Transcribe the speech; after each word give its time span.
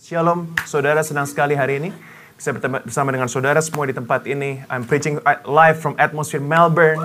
Shalom, 0.00 0.56
saudara 0.64 1.04
senang 1.04 1.28
sekali 1.28 1.52
hari 1.52 1.76
ini 1.76 1.92
bisa 2.32 2.56
bersama 2.56 3.12
dengan 3.12 3.28
saudara 3.28 3.60
semua 3.60 3.84
di 3.84 3.92
tempat 3.92 4.24
ini. 4.24 4.64
I'm 4.72 4.88
preaching 4.88 5.20
live 5.44 5.76
from 5.76 5.92
Atmosphere 6.00 6.40
Melbourne 6.40 7.04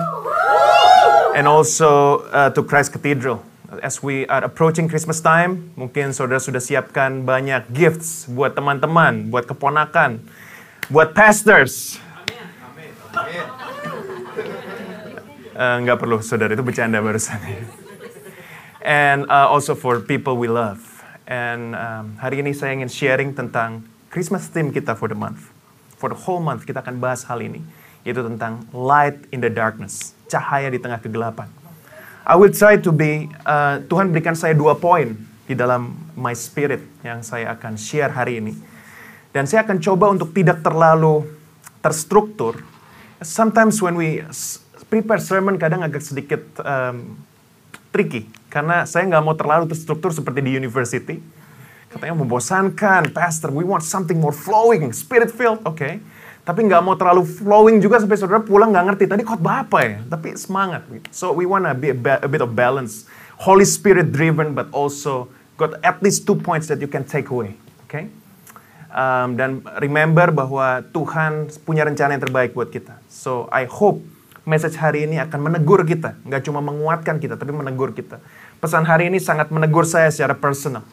and 1.36 1.44
also 1.44 2.24
uh, 2.32 2.48
to 2.56 2.64
Christ 2.64 2.96
Cathedral. 2.96 3.44
As 3.84 4.00
we 4.00 4.24
are 4.32 4.40
approaching 4.40 4.88
Christmas 4.88 5.20
time, 5.20 5.76
mungkin 5.76 6.16
saudara 6.16 6.40
sudah 6.40 6.56
siapkan 6.56 7.28
banyak 7.28 7.68
gifts 7.68 8.32
buat 8.32 8.56
teman-teman, 8.56 9.28
buat 9.28 9.44
keponakan, 9.44 10.24
buat 10.88 11.12
pastors. 11.12 12.00
Uh, 15.56 15.80
nggak 15.80 15.96
perlu, 15.96 16.20
saudara 16.20 16.52
itu 16.52 16.60
bercanda 16.60 17.00
barusan. 17.00 17.40
And 18.84 19.24
uh, 19.24 19.48
also 19.48 19.72
for 19.72 20.04
people 20.04 20.36
we 20.36 20.52
love. 20.52 20.95
And 21.26 21.74
um, 21.74 22.14
hari 22.22 22.38
ini 22.38 22.54
saya 22.54 22.78
ingin 22.78 22.86
sharing 22.86 23.30
tentang 23.34 23.82
Christmas 24.14 24.46
theme 24.46 24.70
kita 24.70 24.94
for 24.94 25.10
the 25.10 25.18
month. 25.18 25.50
For 25.98 26.14
the 26.14 26.18
whole 26.18 26.38
month 26.38 26.62
kita 26.62 26.78
akan 26.86 27.02
bahas 27.02 27.26
hal 27.26 27.42
ini, 27.42 27.66
yaitu 28.06 28.22
tentang 28.22 28.62
light 28.70 29.18
in 29.34 29.42
the 29.42 29.50
darkness, 29.50 30.14
cahaya 30.30 30.70
di 30.70 30.78
tengah 30.78 31.02
kegelapan. 31.02 31.50
I 32.22 32.38
will 32.38 32.54
try 32.54 32.78
to 32.78 32.90
be, 32.94 33.26
uh, 33.42 33.82
Tuhan 33.90 34.14
berikan 34.14 34.38
saya 34.38 34.54
dua 34.54 34.78
poin 34.78 35.18
di 35.50 35.54
dalam 35.58 35.98
my 36.14 36.34
spirit 36.34 36.82
yang 37.02 37.26
saya 37.26 37.58
akan 37.58 37.74
share 37.74 38.14
hari 38.14 38.38
ini. 38.38 38.54
Dan 39.34 39.50
saya 39.50 39.66
akan 39.66 39.82
coba 39.82 40.14
untuk 40.14 40.30
tidak 40.30 40.62
terlalu 40.62 41.26
terstruktur. 41.82 42.62
Sometimes 43.18 43.82
when 43.82 43.98
we 43.98 44.22
prepare 44.86 45.18
sermon 45.18 45.58
kadang 45.58 45.82
agak 45.82 46.06
sedikit 46.06 46.42
um, 46.62 47.18
tricky 47.90 48.30
karena 48.48 48.86
saya 48.86 49.04
nggak 49.10 49.22
mau 49.22 49.34
terlalu 49.34 49.70
terstruktur 49.70 50.14
seperti 50.14 50.40
di 50.42 50.56
university. 50.56 51.18
Katanya 51.90 52.18
membosankan, 52.18 53.14
pastor, 53.14 53.48
we 53.54 53.64
want 53.64 53.80
something 53.80 54.18
more 54.18 54.34
flowing, 54.34 54.92
spirit 54.92 55.32
filled, 55.32 55.62
oke. 55.64 55.78
Okay. 55.78 56.02
Tapi 56.46 56.62
nggak 56.62 56.78
mau 56.78 56.94
terlalu 56.94 57.26
flowing 57.26 57.82
juga 57.82 57.98
sampai 57.98 58.14
saudara 58.14 58.38
pulang 58.38 58.70
nggak 58.70 58.86
ngerti 58.94 59.04
tadi 59.10 59.22
khotbah 59.26 59.66
apa 59.66 59.78
ya. 59.82 59.98
Tapi 60.06 60.38
semangat. 60.38 60.86
So 61.10 61.34
we 61.34 61.42
wanna 61.42 61.74
be 61.74 61.90
a, 61.90 61.98
a 62.22 62.30
bit 62.30 62.38
of 62.38 62.54
balance, 62.54 63.10
Holy 63.42 63.66
Spirit 63.66 64.14
driven, 64.14 64.54
but 64.54 64.70
also 64.70 65.26
got 65.58 65.74
at 65.82 65.98
least 66.04 66.22
two 66.22 66.38
points 66.38 66.70
that 66.70 66.78
you 66.78 66.86
can 66.86 67.02
take 67.02 67.32
away, 67.34 67.58
oke? 67.82 67.90
Okay? 67.90 68.04
Um, 68.96 69.36
dan 69.36 69.60
remember 69.82 70.32
bahwa 70.32 70.80
Tuhan 70.94 71.52
punya 71.68 71.84
rencana 71.84 72.16
yang 72.16 72.22
terbaik 72.22 72.56
buat 72.56 72.72
kita. 72.72 72.96
So 73.12 73.50
I 73.52 73.68
hope 73.68 74.00
message 74.46 74.78
hari 74.78 75.04
ini 75.10 75.18
akan 75.18 75.50
menegur 75.50 75.82
kita. 75.82 76.14
Nggak 76.22 76.46
cuma 76.46 76.62
menguatkan 76.62 77.18
kita, 77.18 77.34
tapi 77.34 77.50
menegur 77.50 77.90
kita. 77.90 78.22
Pesan 78.62 78.86
hari 78.86 79.10
ini 79.10 79.18
sangat 79.18 79.50
menegur 79.50 79.82
saya 79.82 80.08
secara 80.08 80.38
personal. 80.38 80.86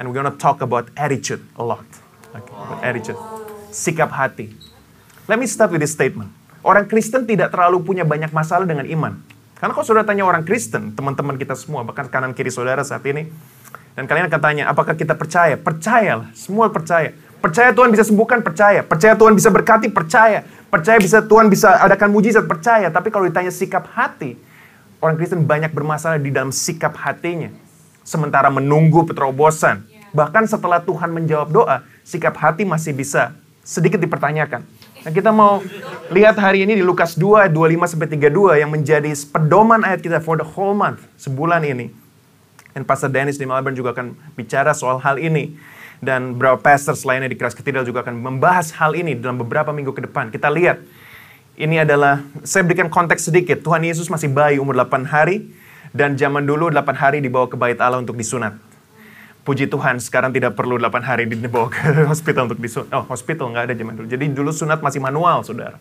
And 0.00 0.08
we're 0.08 0.16
gonna 0.16 0.32
talk 0.32 0.64
about 0.64 0.88
attitude 0.96 1.44
a 1.60 1.62
lot. 1.62 1.84
Okay, 2.32 2.56
about 2.56 2.80
attitude. 2.80 3.20
Sikap 3.68 4.08
hati. 4.10 4.56
Let 5.28 5.36
me 5.36 5.44
start 5.44 5.70
with 5.70 5.84
this 5.84 5.92
statement. 5.92 6.32
Orang 6.64 6.88
Kristen 6.88 7.28
tidak 7.28 7.52
terlalu 7.52 7.84
punya 7.84 8.02
banyak 8.02 8.32
masalah 8.32 8.64
dengan 8.64 8.88
iman. 8.88 9.20
Karena 9.60 9.76
kalau 9.76 9.84
saudara 9.84 10.08
tanya 10.08 10.24
orang 10.24 10.40
Kristen, 10.48 10.96
teman-teman 10.96 11.36
kita 11.36 11.52
semua, 11.52 11.84
bahkan 11.84 12.08
kanan 12.08 12.32
kiri 12.32 12.48
saudara 12.48 12.80
saat 12.80 13.04
ini, 13.04 13.28
dan 13.92 14.08
kalian 14.08 14.32
akan 14.32 14.40
tanya, 14.40 14.64
apakah 14.72 14.96
kita 14.96 15.12
percaya? 15.12 15.60
Percayalah, 15.60 16.32
semua 16.32 16.72
percaya. 16.72 17.12
Percaya 17.44 17.72
Tuhan 17.72 17.92
bisa 17.92 18.04
sembuhkan, 18.08 18.40
percaya. 18.40 18.80
Percaya 18.80 19.12
Tuhan 19.16 19.36
bisa 19.36 19.52
berkati, 19.52 19.92
percaya. 19.92 20.44
Percaya 20.70 21.02
bisa 21.02 21.18
Tuhan 21.18 21.50
bisa 21.50 21.82
adakan 21.82 22.14
mujizat, 22.14 22.46
percaya. 22.46 22.86
Tapi 22.94 23.10
kalau 23.10 23.26
ditanya 23.26 23.50
sikap 23.50 23.90
hati, 23.90 24.38
orang 25.02 25.18
Kristen 25.18 25.42
banyak 25.42 25.74
bermasalah 25.74 26.22
di 26.22 26.30
dalam 26.30 26.54
sikap 26.54 26.94
hatinya. 26.94 27.50
Sementara 28.06 28.48
menunggu 28.54 29.02
peterobosan. 29.02 29.82
Bahkan 30.14 30.46
setelah 30.46 30.78
Tuhan 30.78 31.10
menjawab 31.10 31.50
doa, 31.50 31.82
sikap 32.06 32.38
hati 32.38 32.62
masih 32.62 32.94
bisa 32.94 33.34
sedikit 33.66 33.98
dipertanyakan. 33.98 34.62
Nah, 35.00 35.10
kita 35.10 35.34
mau 35.34 35.58
lihat 36.14 36.38
hari 36.38 36.62
ini 36.62 36.78
di 36.78 36.84
Lukas 36.86 37.18
2 37.18 37.46
ayat 37.48 37.52
25 37.54 37.90
sampai 37.90 38.08
32 38.10 38.62
yang 38.62 38.70
menjadi 38.70 39.10
pedoman 39.30 39.82
ayat 39.82 40.00
kita 40.04 40.22
for 40.22 40.38
the 40.38 40.46
whole 40.46 40.76
month, 40.76 41.02
sebulan 41.18 41.66
ini. 41.66 41.90
Dan 42.70 42.86
Pastor 42.86 43.10
Dennis 43.10 43.34
di 43.34 43.46
Melbourne 43.46 43.74
juga 43.74 43.90
akan 43.90 44.14
bicara 44.38 44.70
soal 44.70 45.02
hal 45.02 45.18
ini 45.18 45.58
dan 46.00 46.34
beberapa 46.34 46.56
pastor 46.56 46.96
lainnya 47.04 47.28
di 47.28 47.36
Christ 47.36 47.60
Cathedral 47.60 47.84
juga 47.84 48.00
akan 48.00 48.16
membahas 48.16 48.72
hal 48.80 48.96
ini 48.96 49.12
dalam 49.12 49.36
beberapa 49.36 49.68
minggu 49.70 49.92
ke 49.92 50.08
depan. 50.08 50.32
Kita 50.32 50.48
lihat, 50.48 50.80
ini 51.60 51.76
adalah, 51.76 52.24
saya 52.40 52.64
berikan 52.64 52.88
konteks 52.88 53.28
sedikit. 53.28 53.60
Tuhan 53.60 53.84
Yesus 53.84 54.08
masih 54.08 54.32
bayi 54.32 54.56
umur 54.56 54.72
8 54.80 55.04
hari, 55.04 55.52
dan 55.92 56.16
zaman 56.16 56.48
dulu 56.48 56.72
8 56.72 56.96
hari 56.96 57.20
dibawa 57.20 57.52
ke 57.52 57.56
bait 57.60 57.76
Allah 57.76 58.00
untuk 58.00 58.16
disunat. 58.16 58.56
Puji 59.44 59.68
Tuhan, 59.68 60.00
sekarang 60.00 60.32
tidak 60.32 60.56
perlu 60.56 60.80
8 60.80 61.04
hari 61.04 61.28
dibawa 61.28 61.68
ke 61.68 61.84
hospital 62.12 62.48
untuk 62.48 62.64
disunat. 62.64 62.88
Oh, 62.96 63.04
hospital 63.04 63.52
nggak 63.52 63.64
ada 63.68 63.74
zaman 63.76 63.94
dulu. 64.00 64.06
Jadi 64.08 64.24
dulu 64.32 64.50
sunat 64.56 64.80
masih 64.80 65.04
manual, 65.04 65.44
saudara. 65.44 65.76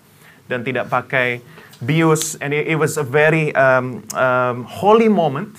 Dan 0.52 0.68
tidak 0.68 0.92
pakai 0.92 1.40
bius, 1.80 2.36
and 2.44 2.52
it, 2.52 2.76
was 2.76 3.00
a 3.00 3.08
very 3.08 3.56
um, 3.56 4.04
um, 4.20 4.68
holy 4.68 5.08
moment, 5.08 5.56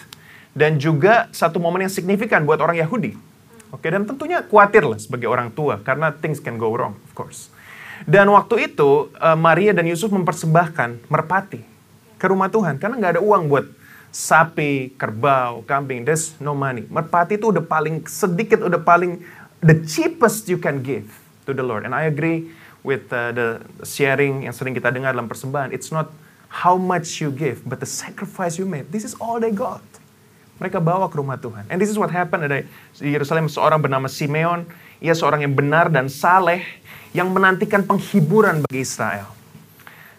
dan 0.53 0.77
juga 0.77 1.32
satu 1.32 1.56
momen 1.56 1.88
yang 1.88 1.92
signifikan 1.94 2.44
buat 2.44 2.60
orang 2.60 2.77
Yahudi 2.77 3.29
Oke, 3.70 3.86
dan 3.86 4.03
tentunya 4.03 4.42
khawatir 4.42 4.82
lah 4.82 4.98
sebagai 4.98 5.31
orang 5.31 5.54
tua 5.54 5.78
karena 5.78 6.10
things 6.10 6.42
can 6.42 6.58
go 6.58 6.75
wrong, 6.75 6.98
of 7.06 7.12
course. 7.14 7.50
Dan 8.08 8.26
waktu 8.32 8.72
itu 8.72 9.12
uh, 9.20 9.36
Maria 9.38 9.70
dan 9.76 9.86
Yusuf 9.86 10.10
mempersembahkan 10.10 11.06
merpati 11.06 11.62
ke 12.19 12.26
rumah 12.26 12.50
Tuhan 12.50 12.80
karena 12.80 12.98
nggak 12.98 13.12
ada 13.19 13.22
uang 13.22 13.47
buat 13.47 13.66
sapi, 14.10 14.98
kerbau, 14.98 15.62
kambing. 15.64 16.03
There's 16.03 16.34
no 16.42 16.53
money. 16.53 16.84
Merpati 16.91 17.38
itu 17.38 17.54
udah 17.54 17.62
paling 17.62 18.03
sedikit, 18.10 18.66
udah 18.66 18.82
paling 18.82 19.22
the 19.62 19.86
cheapest 19.86 20.50
you 20.50 20.59
can 20.59 20.82
give 20.82 21.06
to 21.47 21.54
the 21.54 21.62
Lord. 21.62 21.86
And 21.86 21.94
I 21.94 22.10
agree 22.10 22.50
with 22.82 23.12
uh, 23.12 23.30
the 23.30 23.48
sharing 23.86 24.48
yang 24.48 24.54
sering 24.56 24.75
kita 24.75 24.91
dengar 24.91 25.14
dalam 25.14 25.30
persembahan. 25.30 25.70
It's 25.70 25.94
not 25.94 26.10
how 26.50 26.75
much 26.75 27.22
you 27.22 27.30
give, 27.30 27.62
but 27.62 27.78
the 27.78 27.86
sacrifice 27.86 28.59
you 28.59 28.66
made. 28.66 28.91
This 28.91 29.06
is 29.06 29.14
all 29.22 29.38
they 29.38 29.54
got. 29.54 29.84
Mereka 30.60 30.76
bawa 30.76 31.09
ke 31.09 31.16
rumah 31.16 31.41
Tuhan. 31.41 31.65
And 31.72 31.81
this 31.81 31.88
is 31.88 31.97
what 31.97 32.12
happened 32.12 32.44
ada 32.44 32.60
di 33.00 33.09
Yerusalem 33.09 33.48
seorang 33.48 33.81
bernama 33.81 34.12
Simeon. 34.12 34.69
Ia 35.00 35.16
seorang 35.16 35.41
yang 35.41 35.56
benar 35.56 35.88
dan 35.88 36.12
saleh 36.12 36.60
yang 37.16 37.32
menantikan 37.32 37.81
penghiburan 37.81 38.60
bagi 38.69 38.84
Israel. 38.84 39.32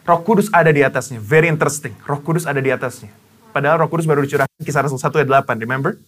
Roh 0.02 0.22
Kudus 0.26 0.50
ada 0.50 0.74
di 0.74 0.82
atasnya. 0.82 1.22
Very 1.22 1.46
interesting. 1.46 1.94
Roh 2.10 2.18
Kudus 2.26 2.50
ada 2.50 2.58
di 2.58 2.74
atasnya. 2.74 3.14
Padahal 3.54 3.86
Roh 3.86 3.90
Kudus 3.94 4.10
baru 4.10 4.26
dicurahkan 4.26 4.50
kisah 4.66 4.82
Rasul 4.82 4.98
1 4.98 5.14
ayat 5.22 5.30
8, 5.46 5.62
remember? 5.62 6.02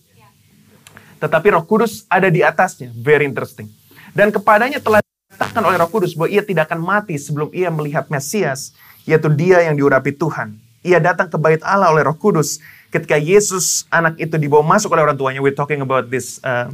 Tetapi 1.21 1.53
Roh 1.53 1.63
Kudus 1.69 2.09
ada 2.09 2.33
di 2.33 2.41
atasnya. 2.41 2.89
Very 2.97 3.29
interesting. 3.29 3.69
Dan 4.17 4.33
kepadanya 4.33 4.81
telah 4.81 5.05
dikatakan 5.29 5.61
oleh 5.61 5.77
Roh 5.77 5.91
Kudus 5.93 6.17
bahwa 6.17 6.33
ia 6.33 6.41
tidak 6.41 6.73
akan 6.73 6.81
mati 6.81 7.21
sebelum 7.21 7.53
ia 7.53 7.69
melihat 7.69 8.09
Mesias, 8.09 8.73
yaitu 9.05 9.29
dia 9.29 9.61
yang 9.61 9.77
diurapi 9.77 10.09
Tuhan. 10.17 10.57
Ia 10.83 10.99
datang 10.99 11.31
ke 11.31 11.37
bait 11.39 11.63
Allah 11.63 11.93
oleh 11.93 12.03
Roh 12.03 12.17
Kudus 12.17 12.59
ketika 12.93 13.17
Yesus 13.17 13.89
anak 13.89 14.21
itu 14.21 14.37
dibawa 14.37 14.61
masuk 14.61 14.93
oleh 14.93 15.01
orang 15.01 15.17
tuanya, 15.17 15.41
we're 15.41 15.57
talking 15.57 15.81
about 15.81 16.13
this 16.13 16.37
uh, 16.45 16.69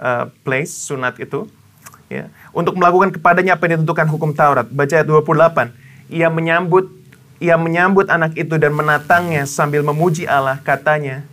uh, 0.00 0.32
place, 0.40 0.72
sunat 0.72 1.20
itu, 1.20 1.44
ya, 2.08 2.32
untuk 2.56 2.72
melakukan 2.80 3.12
kepadanya 3.12 3.60
apa 3.60 3.68
yang 3.68 3.84
ditentukan 3.84 4.08
hukum 4.08 4.32
Taurat. 4.32 4.64
Baca 4.72 4.88
ayat 4.96 5.04
28. 5.04 6.08
Ia 6.08 6.32
menyambut 6.32 6.88
ia 7.44 7.60
menyambut 7.60 8.08
anak 8.08 8.32
itu 8.40 8.56
dan 8.56 8.72
menatangnya 8.72 9.44
sambil 9.44 9.84
memuji 9.84 10.24
Allah, 10.24 10.56
katanya, 10.64 11.28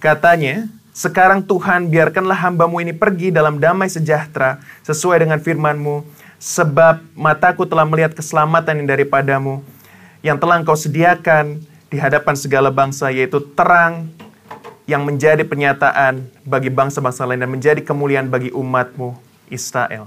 katanya, 0.00 0.64
sekarang 0.96 1.44
Tuhan 1.44 1.92
biarkanlah 1.92 2.48
hambamu 2.48 2.80
ini 2.80 2.96
pergi 2.96 3.28
dalam 3.28 3.60
damai 3.60 3.92
sejahtera 3.92 4.64
sesuai 4.86 5.28
dengan 5.28 5.36
firmanmu, 5.44 6.08
sebab 6.40 7.04
mataku 7.12 7.68
telah 7.68 7.84
melihat 7.84 8.16
keselamatan 8.16 8.80
yang 8.80 8.88
daripadamu, 8.88 9.60
yang 10.24 10.40
telah 10.40 10.56
engkau 10.56 10.78
sediakan 10.78 11.60
di 11.90 11.98
hadapan 11.98 12.38
segala 12.38 12.70
bangsa, 12.70 13.10
yaitu 13.10 13.42
terang 13.58 14.06
yang 14.86 15.02
menjadi 15.02 15.42
pernyataan 15.42 16.22
bagi 16.46 16.70
bangsa-bangsa 16.70 17.26
lain 17.26 17.42
dan 17.42 17.50
menjadi 17.50 17.82
kemuliaan 17.82 18.30
bagi 18.30 18.54
umatmu 18.54 19.18
Israel. 19.50 20.06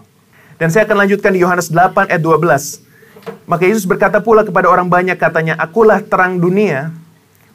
Dan 0.56 0.72
saya 0.72 0.88
akan 0.88 1.04
lanjutkan 1.04 1.36
di 1.36 1.44
Yohanes 1.44 1.68
8 1.68 2.08
ayat 2.08 2.24
12. 2.24 2.84
Maka 3.48 3.64
Yesus 3.68 3.84
berkata 3.84 4.24
pula 4.24 4.48
kepada 4.48 4.72
orang 4.72 4.88
banyak 4.88 5.16
katanya, 5.20 5.60
Akulah 5.60 6.00
terang 6.00 6.40
dunia, 6.40 6.92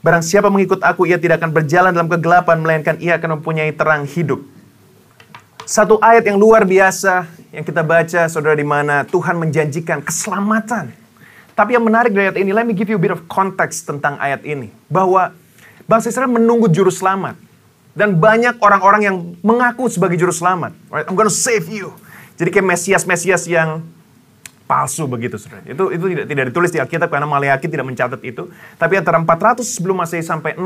barang 0.05 0.25
siapa 0.25 0.53
mengikut 0.53 0.81
aku, 0.85 1.09
ia 1.09 1.17
tidak 1.17 1.41
akan 1.41 1.53
berjalan 1.53 1.93
dalam 1.93 2.09
kegelapan, 2.09 2.61
melainkan 2.61 2.97
ia 3.01 3.17
akan 3.17 3.41
mempunyai 3.41 3.73
terang 3.73 4.05
hidup. 4.05 4.45
Satu 5.69 6.01
ayat 6.01 6.25
yang 6.25 6.41
luar 6.41 6.65
biasa 6.65 7.29
yang 7.53 7.65
kita 7.65 7.85
baca, 7.85 8.25
saudara, 8.29 8.57
di 8.57 8.65
mana 8.65 9.05
Tuhan 9.05 9.37
menjanjikan 9.37 10.01
keselamatan 10.01 11.08
tapi 11.59 11.75
yang 11.75 11.83
menarik 11.83 12.15
dari 12.15 12.31
ayat 12.31 12.39
ini, 12.39 12.55
let 12.55 12.63
me 12.63 12.71
give 12.71 12.87
you 12.87 12.95
a 12.95 13.03
bit 13.03 13.11
of 13.11 13.27
context 13.27 13.83
tentang 13.91 14.15
ayat 14.23 14.47
ini. 14.47 14.71
Bahwa 14.87 15.35
bangsa 15.91 16.15
Israel 16.15 16.31
menunggu 16.31 16.71
juru 16.71 16.95
selamat. 16.95 17.35
Dan 17.99 18.15
banyak 18.15 18.63
orang-orang 18.63 19.03
yang 19.03 19.17
mengaku 19.43 19.91
sebagai 19.91 20.15
juru 20.15 20.31
selamat. 20.31 20.71
Right? 20.87 21.11
I'm 21.11 21.19
gonna 21.19 21.35
save 21.35 21.67
you. 21.67 21.91
Jadi 22.39 22.55
kayak 22.55 22.63
Mesias-Mesias 22.63 23.51
yang 23.51 23.83
palsu 24.71 25.11
begitu 25.11 25.35
saudara. 25.35 25.67
Itu 25.67 25.91
itu 25.91 26.07
tidak 26.15 26.31
tidak 26.31 26.45
ditulis 26.55 26.71
di 26.71 26.79
Alkitab 26.79 27.11
karena 27.11 27.27
Maleakhi 27.27 27.67
tidak 27.67 27.91
mencatat 27.91 28.23
itu. 28.23 28.55
Tapi 28.79 28.95
antara 28.95 29.19
400 29.19 29.67
sebelum 29.67 29.99
Masehi 29.99 30.23
sampai 30.23 30.55
0 30.55 30.63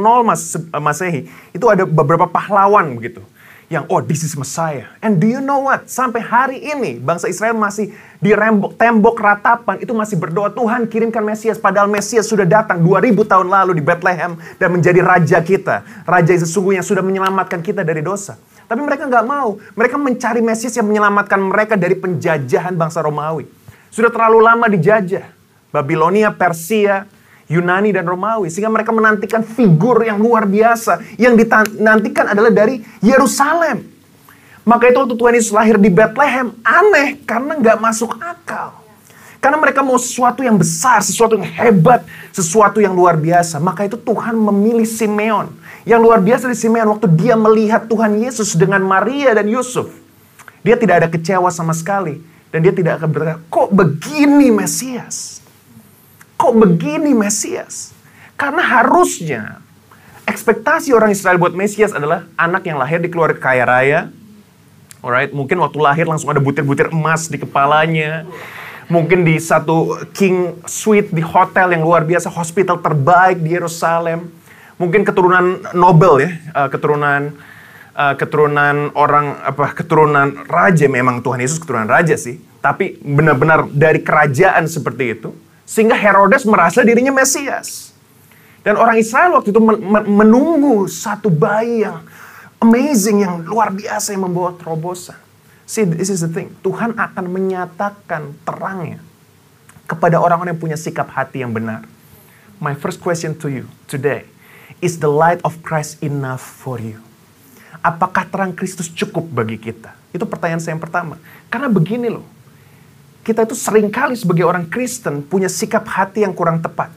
Masehi 0.77 1.25
itu 1.57 1.67
ada 1.73 1.89
beberapa 1.89 2.29
pahlawan 2.29 2.93
begitu 3.01 3.25
yang 3.73 3.89
oh 3.89 4.05
this 4.05 4.21
is 4.21 4.37
Messiah. 4.37 4.85
And 5.01 5.17
do 5.17 5.25
you 5.25 5.41
know 5.41 5.65
what? 5.65 5.89
Sampai 5.89 6.21
hari 6.21 6.61
ini 6.61 7.01
bangsa 7.01 7.33
Israel 7.33 7.57
masih 7.57 7.89
di 8.21 8.37
rembok, 8.37 8.77
tembok 8.77 9.17
ratapan 9.17 9.81
itu 9.81 9.97
masih 9.97 10.21
berdoa 10.21 10.53
Tuhan 10.53 10.85
kirimkan 10.85 11.25
Mesias. 11.25 11.57
Padahal 11.57 11.89
Mesias 11.89 12.29
sudah 12.29 12.45
datang 12.45 12.85
2000 12.85 13.17
tahun 13.25 13.49
lalu 13.49 13.81
di 13.81 13.83
Bethlehem 13.83 14.37
dan 14.61 14.69
menjadi 14.69 15.01
raja 15.01 15.41
kita. 15.41 16.05
Raja 16.05 16.31
yang 16.37 16.45
sesungguhnya 16.45 16.85
sudah 16.85 17.01
menyelamatkan 17.01 17.65
kita 17.65 17.81
dari 17.81 18.05
dosa. 18.05 18.37
Tapi 18.69 18.81
mereka 18.85 19.09
nggak 19.09 19.25
mau. 19.25 19.57
Mereka 19.73 19.97
mencari 19.97 20.45
Mesias 20.45 20.77
yang 20.77 20.85
menyelamatkan 20.85 21.41
mereka 21.41 21.75
dari 21.81 21.97
penjajahan 21.97 22.77
bangsa 22.77 23.01
Romawi. 23.01 23.49
Sudah 23.89 24.13
terlalu 24.13 24.45
lama 24.45 24.69
dijajah. 24.69 25.25
Babilonia, 25.73 26.29
Persia, 26.29 27.09
Yunani 27.53 27.93
dan 27.93 28.09
Romawi 28.09 28.49
sehingga 28.49 28.73
mereka 28.73 28.89
menantikan 28.97 29.45
figur 29.45 30.01
yang 30.01 30.17
luar 30.17 30.49
biasa 30.49 31.21
yang 31.21 31.37
dinantikan 31.37 32.33
adalah 32.33 32.49
dari 32.49 32.81
Yerusalem. 33.05 33.85
Maka 34.63 34.89
itu 34.89 34.99
waktu 35.03 35.17
Tuhan 35.19 35.35
Yesus 35.35 35.53
lahir 35.53 35.77
di 35.77 35.91
Bethlehem 35.91 36.55
aneh 36.63 37.21
karena 37.27 37.59
nggak 37.59 37.79
masuk 37.83 38.15
akal. 38.23 38.79
Karena 39.43 39.59
mereka 39.59 39.83
mau 39.83 39.99
sesuatu 39.99 40.47
yang 40.47 40.55
besar, 40.55 41.03
sesuatu 41.03 41.35
yang 41.35 41.43
hebat, 41.43 42.07
sesuatu 42.31 42.79
yang 42.79 42.95
luar 42.95 43.19
biasa. 43.19 43.59
Maka 43.59 43.91
itu 43.91 43.99
Tuhan 43.99 44.39
memilih 44.39 44.87
Simeon. 44.87 45.51
Yang 45.83 45.99
luar 45.99 46.23
biasa 46.23 46.47
di 46.47 46.55
Simeon 46.55 46.95
waktu 46.95 47.11
dia 47.11 47.35
melihat 47.35 47.91
Tuhan 47.91 48.23
Yesus 48.23 48.55
dengan 48.55 48.79
Maria 48.87 49.35
dan 49.35 49.51
Yusuf. 49.51 49.91
Dia 50.63 50.79
tidak 50.79 51.03
ada 51.03 51.09
kecewa 51.11 51.51
sama 51.51 51.75
sekali. 51.75 52.23
Dan 52.55 52.63
dia 52.63 52.71
tidak 52.71 53.03
akan 53.03 53.09
berkata, 53.11 53.43
kok 53.51 53.69
begini 53.75 54.55
Mesias? 54.55 55.42
Kok 56.43 56.59
begini 56.59 57.15
Mesias? 57.15 57.95
Karena 58.35 58.67
harusnya 58.67 59.63
ekspektasi 60.27 60.91
orang 60.91 61.15
Israel 61.15 61.39
buat 61.39 61.55
Mesias 61.55 61.95
adalah 61.95 62.27
anak 62.35 62.67
yang 62.67 62.83
lahir 62.83 62.99
di 62.99 63.07
keluarga 63.07 63.39
kaya 63.39 63.63
raya. 63.63 64.01
Alright, 64.99 65.31
mungkin 65.31 65.63
waktu 65.63 65.79
lahir 65.79 66.07
langsung 66.11 66.35
ada 66.35 66.43
butir-butir 66.43 66.91
emas 66.91 67.31
di 67.31 67.39
kepalanya. 67.39 68.27
Mungkin 68.91 69.23
di 69.23 69.39
satu 69.39 70.03
king 70.11 70.59
suite 70.67 71.15
di 71.15 71.23
hotel 71.23 71.79
yang 71.79 71.87
luar 71.87 72.03
biasa, 72.03 72.27
hospital 72.27 72.83
terbaik 72.83 73.39
di 73.39 73.55
Yerusalem. 73.55 74.27
Mungkin 74.83 75.07
keturunan 75.07 75.63
Nobel 75.79 76.27
ya, 76.27 76.31
uh, 76.59 76.67
keturunan 76.67 77.39
uh, 77.95 78.15
keturunan 78.19 78.91
orang 78.99 79.39
apa 79.47 79.71
keturunan 79.79 80.43
raja 80.51 80.91
memang 80.91 81.23
Tuhan 81.23 81.39
Yesus 81.39 81.63
keturunan 81.63 81.87
raja 81.87 82.19
sih. 82.19 82.43
Tapi 82.59 82.99
benar-benar 82.99 83.71
dari 83.71 84.03
kerajaan 84.03 84.67
seperti 84.67 85.19
itu 85.19 85.31
sehingga 85.73 85.97
Herodes 85.97 86.45
merasa 86.45 86.85
dirinya 86.85 87.09
Mesias. 87.17 87.97
Dan 88.61 88.77
orang 88.77 89.01
Israel 89.01 89.41
waktu 89.41 89.57
itu 89.57 89.61
menunggu 90.05 90.85
satu 90.85 91.33
bayi 91.33 91.89
yang 91.89 92.05
amazing, 92.61 93.25
yang 93.25 93.41
luar 93.41 93.73
biasa 93.73 94.13
yang 94.13 94.29
membawa 94.29 94.53
terobosan. 94.55 95.17
See, 95.65 95.89
this 95.89 96.13
is 96.13 96.21
the 96.21 96.29
thing. 96.29 96.53
Tuhan 96.61 96.93
akan 96.95 97.25
menyatakan 97.33 98.37
terangnya 98.45 99.01
kepada 99.89 100.21
orang-orang 100.21 100.55
yang 100.55 100.63
punya 100.63 100.79
sikap 100.79 101.09
hati 101.09 101.41
yang 101.41 101.57
benar. 101.57 101.89
My 102.63 102.77
first 102.77 103.01
question 103.01 103.33
to 103.41 103.49
you 103.49 103.65
today, 103.89 104.29
is 104.79 105.01
the 105.01 105.11
light 105.11 105.43
of 105.43 105.59
Christ 105.65 105.99
enough 106.05 106.45
for 106.45 106.79
you? 106.79 107.01
Apakah 107.83 108.29
terang 108.31 108.55
Kristus 108.55 108.87
cukup 108.87 109.27
bagi 109.27 109.59
kita? 109.59 109.97
Itu 110.15 110.23
pertanyaan 110.29 110.63
saya 110.63 110.79
yang 110.79 110.85
pertama. 110.85 111.19
Karena 111.51 111.67
begini 111.67 112.13
loh, 112.13 112.23
kita 113.23 113.47
itu 113.47 113.55
sering 113.55 113.87
kali 113.87 114.19
sebagai 114.19 114.43
orang 114.43 114.67
Kristen 114.67 115.23
punya 115.23 115.47
sikap 115.47 115.87
hati 115.87 116.27
yang 116.27 116.35
kurang 116.35 116.59
tepat. 116.59 116.91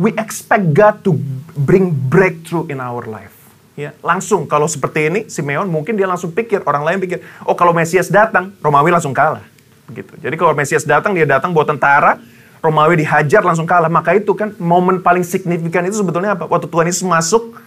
We 0.00 0.16
expect 0.16 0.72
God 0.72 1.04
to 1.04 1.14
bring 1.52 1.92
breakthrough 1.92 2.72
in 2.72 2.80
our 2.80 3.04
life. 3.04 3.36
Ya, 3.72 3.96
langsung 4.04 4.44
kalau 4.44 4.68
seperti 4.68 5.08
ini 5.08 5.20
Simeon 5.32 5.64
mungkin 5.68 5.96
dia 5.96 6.04
langsung 6.04 6.28
pikir 6.28 6.60
orang 6.68 6.84
lain 6.84 6.98
pikir 7.00 7.24
oh 7.48 7.56
kalau 7.56 7.72
Mesias 7.72 8.12
datang 8.12 8.52
Romawi 8.60 8.92
langsung 8.92 9.16
kalah 9.16 9.44
gitu. 9.88 10.12
Jadi 10.20 10.34
kalau 10.36 10.52
Mesias 10.52 10.84
datang 10.84 11.16
dia 11.16 11.24
datang 11.24 11.56
buat 11.56 11.64
tentara 11.64 12.20
Romawi 12.60 13.00
dihajar 13.00 13.42
langsung 13.44 13.66
kalah. 13.66 13.90
Maka 13.90 14.16
itu 14.16 14.32
kan 14.32 14.54
momen 14.56 15.00
paling 15.02 15.26
signifikan 15.26 15.84
itu 15.88 15.98
sebetulnya 15.98 16.36
apa? 16.38 16.48
Waktu 16.48 16.68
Tuhan 16.68 16.86
Yesus 16.88 17.04
masuk 17.04 17.58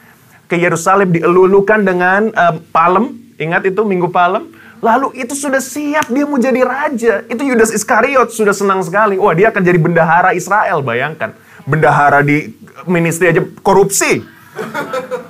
ke 0.45 0.56
Yerusalem 0.56 1.12
dielulukan 1.12 1.83
dengan 1.83 2.30
um, 2.31 2.56
palem, 2.71 3.18
ingat 3.36 3.68
itu 3.68 3.81
Minggu 3.83 4.07
Palem 4.07 4.55
Lalu 4.83 5.16
itu 5.24 5.33
sudah 5.36 5.63
siap 5.63 6.12
dia 6.12 6.25
mau 6.27 6.39
jadi 6.39 6.62
raja. 6.63 7.13
Itu 7.27 7.44
Yudas 7.48 7.72
Iskariot 7.72 8.31
sudah 8.31 8.51
senang 8.51 8.83
sekali. 8.83 9.16
Wah 9.16 9.31
dia 9.31 9.51
akan 9.51 9.63
jadi 9.63 9.80
bendahara 9.80 10.36
Israel, 10.36 10.83
bayangkan. 10.83 11.31
Bendahara 11.66 12.22
di 12.22 12.54
ministry 12.86 13.31
aja 13.31 13.42
korupsi. 13.63 14.22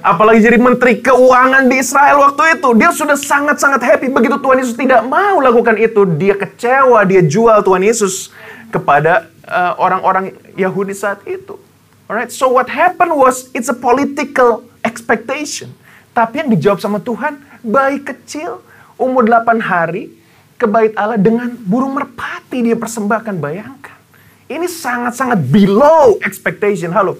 Apalagi 0.05 0.45
jadi 0.45 0.61
menteri 0.61 1.01
keuangan 1.01 1.65
di 1.65 1.81
Israel 1.81 2.21
waktu 2.29 2.61
itu. 2.61 2.69
Dia 2.77 2.93
sudah 2.93 3.17
sangat-sangat 3.17 3.81
happy. 3.81 4.13
Begitu 4.13 4.37
Tuhan 4.37 4.57
Yesus 4.61 4.77
tidak 4.77 5.01
mau 5.05 5.41
lakukan 5.41 5.73
itu, 5.81 6.05
dia 6.17 6.37
kecewa, 6.37 7.01
dia 7.09 7.25
jual 7.25 7.57
Tuhan 7.65 7.81
Yesus 7.81 8.29
kepada 8.69 9.25
uh, 9.49 9.73
orang-orang 9.81 10.29
uh, 10.29 10.53
Yahudi 10.53 10.93
saat 10.93 11.25
itu. 11.25 11.57
Alright, 12.05 12.29
so 12.29 12.53
what 12.53 12.69
happened 12.69 13.17
was 13.17 13.49
it's 13.57 13.65
a 13.65 13.73
political 13.73 14.61
expectation. 14.85 15.73
Tapi 16.13 16.45
yang 16.45 16.49
dijawab 16.53 16.77
sama 16.77 17.01
Tuhan, 17.01 17.41
baik 17.65 18.13
kecil, 18.13 18.61
umur 18.95 19.27
8 19.27 19.59
hari 19.59 20.11
ke 20.55 20.65
bait 20.67 20.95
Allah 20.95 21.19
dengan 21.19 21.51
burung 21.55 21.95
merpati 21.95 22.63
dia 22.63 22.77
persembahkan. 22.79 23.35
Bayangkan. 23.39 23.97
Ini 24.45 24.67
sangat-sangat 24.69 25.41
below 25.49 26.21
expectation. 26.21 26.93
Halo. 26.93 27.17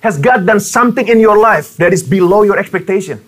Has 0.00 0.16
God 0.20 0.46
done 0.46 0.62
something 0.62 1.04
in 1.08 1.18
your 1.18 1.34
life 1.34 1.74
that 1.82 1.90
is 1.90 2.06
below 2.06 2.46
your 2.46 2.56
expectation? 2.56 3.18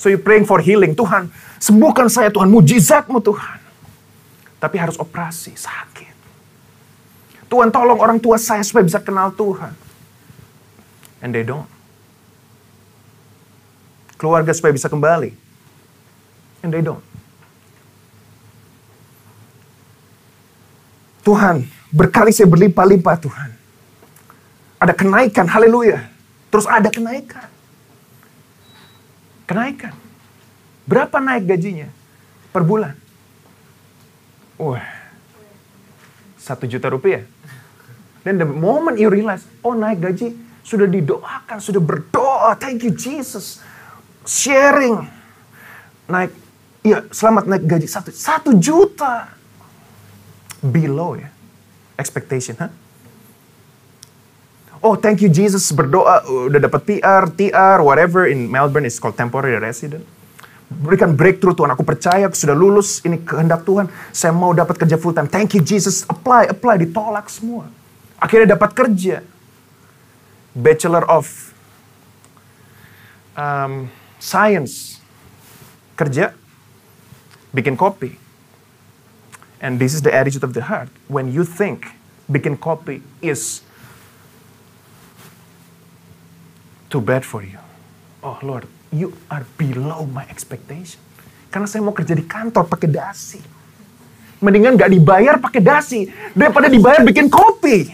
So 0.00 0.08
you 0.08 0.18
praying 0.18 0.48
for 0.48 0.58
healing. 0.64 0.96
Tuhan, 0.96 1.28
sembuhkan 1.60 2.08
saya 2.08 2.32
Tuhan. 2.32 2.48
Mujizatmu 2.48 3.20
Tuhan. 3.20 3.58
Tapi 4.56 4.76
harus 4.80 4.96
operasi, 4.96 5.54
sakit. 5.54 6.16
Tuhan 7.52 7.68
tolong 7.68 8.00
orang 8.00 8.18
tua 8.18 8.40
saya 8.40 8.64
supaya 8.64 8.84
bisa 8.84 8.98
kenal 8.98 9.30
Tuhan. 9.36 9.76
And 11.20 11.36
they 11.36 11.44
don't 11.44 11.68
keluarga 14.20 14.52
supaya 14.52 14.76
bisa 14.76 14.92
kembali. 14.92 15.32
And 16.60 16.68
they 16.68 16.84
don't. 16.84 17.00
Tuhan, 21.24 21.64
berkali 21.88 22.28
saya 22.28 22.44
berlimpah-limpah 22.44 23.16
Tuhan. 23.16 23.50
Ada 24.76 24.92
kenaikan, 24.92 25.48
haleluya. 25.48 26.04
Terus 26.52 26.68
ada 26.68 26.92
kenaikan. 26.92 27.48
Kenaikan. 29.48 29.96
Berapa 30.84 31.16
naik 31.16 31.48
gajinya 31.48 31.88
per 32.52 32.60
bulan? 32.60 32.92
Wah, 34.60 34.84
satu 36.36 36.68
juta 36.68 36.92
rupiah. 36.92 37.24
Dan 38.20 38.36
the 38.36 38.44
moment 38.44 39.00
you 39.00 39.08
realize, 39.08 39.48
oh 39.64 39.72
naik 39.72 40.04
gaji, 40.04 40.36
sudah 40.60 40.84
didoakan, 40.84 41.56
sudah 41.56 41.80
berdoa, 41.80 42.52
thank 42.60 42.84
you 42.84 42.92
Jesus 42.92 43.64
sharing. 44.26 45.06
Naik 46.10 46.32
ya 46.84 47.04
selamat 47.08 47.44
naik 47.46 47.64
gaji. 47.64 47.86
Satu 47.86 48.10
satu 48.12 48.50
juta. 48.56 49.30
Below 50.60 51.16
ya. 51.16 51.28
Expectation 51.96 52.56
huh? 52.56 52.72
oh 54.84 54.96
thank 54.96 55.20
you 55.20 55.28
Jesus. 55.28 55.68
Berdoa 55.72 56.24
udah 56.26 56.60
dapat 56.60 56.80
PR 56.84 57.28
TR 57.32 57.78
whatever 57.84 58.28
in 58.28 58.48
Melbourne 58.48 58.88
is 58.88 58.96
called 58.96 59.16
temporary 59.16 59.56
resident. 59.60 60.04
Berikan 60.70 61.18
breakthrough 61.18 61.56
Tuhan. 61.56 61.74
Aku 61.74 61.82
percaya 61.82 62.30
aku 62.30 62.36
sudah 62.36 62.54
lulus. 62.54 63.02
Ini 63.02 63.20
kehendak 63.26 63.66
Tuhan. 63.66 63.90
Saya 64.14 64.30
mau 64.30 64.54
dapat 64.54 64.78
kerja 64.78 64.96
full 64.96 65.12
time 65.12 65.28
thank 65.28 65.52
you 65.56 65.62
Jesus. 65.62 66.04
Apply 66.08 66.48
apply. 66.48 66.80
Ditolak 66.80 67.28
semua. 67.28 67.68
Akhirnya 68.20 68.54
dapat 68.56 68.72
kerja. 68.76 69.24
Bachelor 70.50 71.06
of 71.06 71.30
um, 73.38 73.86
science, 74.20 75.00
kerja, 75.96 76.36
bikin 77.50 77.74
kopi. 77.74 78.14
And 79.60 79.80
this 79.80 79.92
is 79.96 80.00
the 80.04 80.12
attitude 80.12 80.44
of 80.44 80.52
the 80.52 80.62
heart. 80.62 80.88
When 81.08 81.32
you 81.32 81.42
think 81.42 81.88
bikin 82.30 82.60
kopi 82.60 83.02
is 83.20 83.64
too 86.92 87.00
bad 87.00 87.24
for 87.24 87.42
you. 87.42 87.58
Oh 88.20 88.36
Lord, 88.44 88.68
you 88.92 89.16
are 89.32 89.42
below 89.56 90.04
my 90.06 90.28
expectation. 90.28 91.00
Karena 91.50 91.66
saya 91.66 91.82
mau 91.82 91.96
kerja 91.96 92.14
di 92.14 92.22
kantor 92.22 92.70
pakai 92.70 92.88
dasi. 92.88 93.40
Mendingan 94.40 94.78
gak 94.78 94.88
dibayar 94.88 95.36
pakai 95.36 95.60
dasi 95.60 96.08
daripada 96.32 96.70
dibayar 96.70 97.02
bikin 97.04 97.28
kopi. 97.28 97.92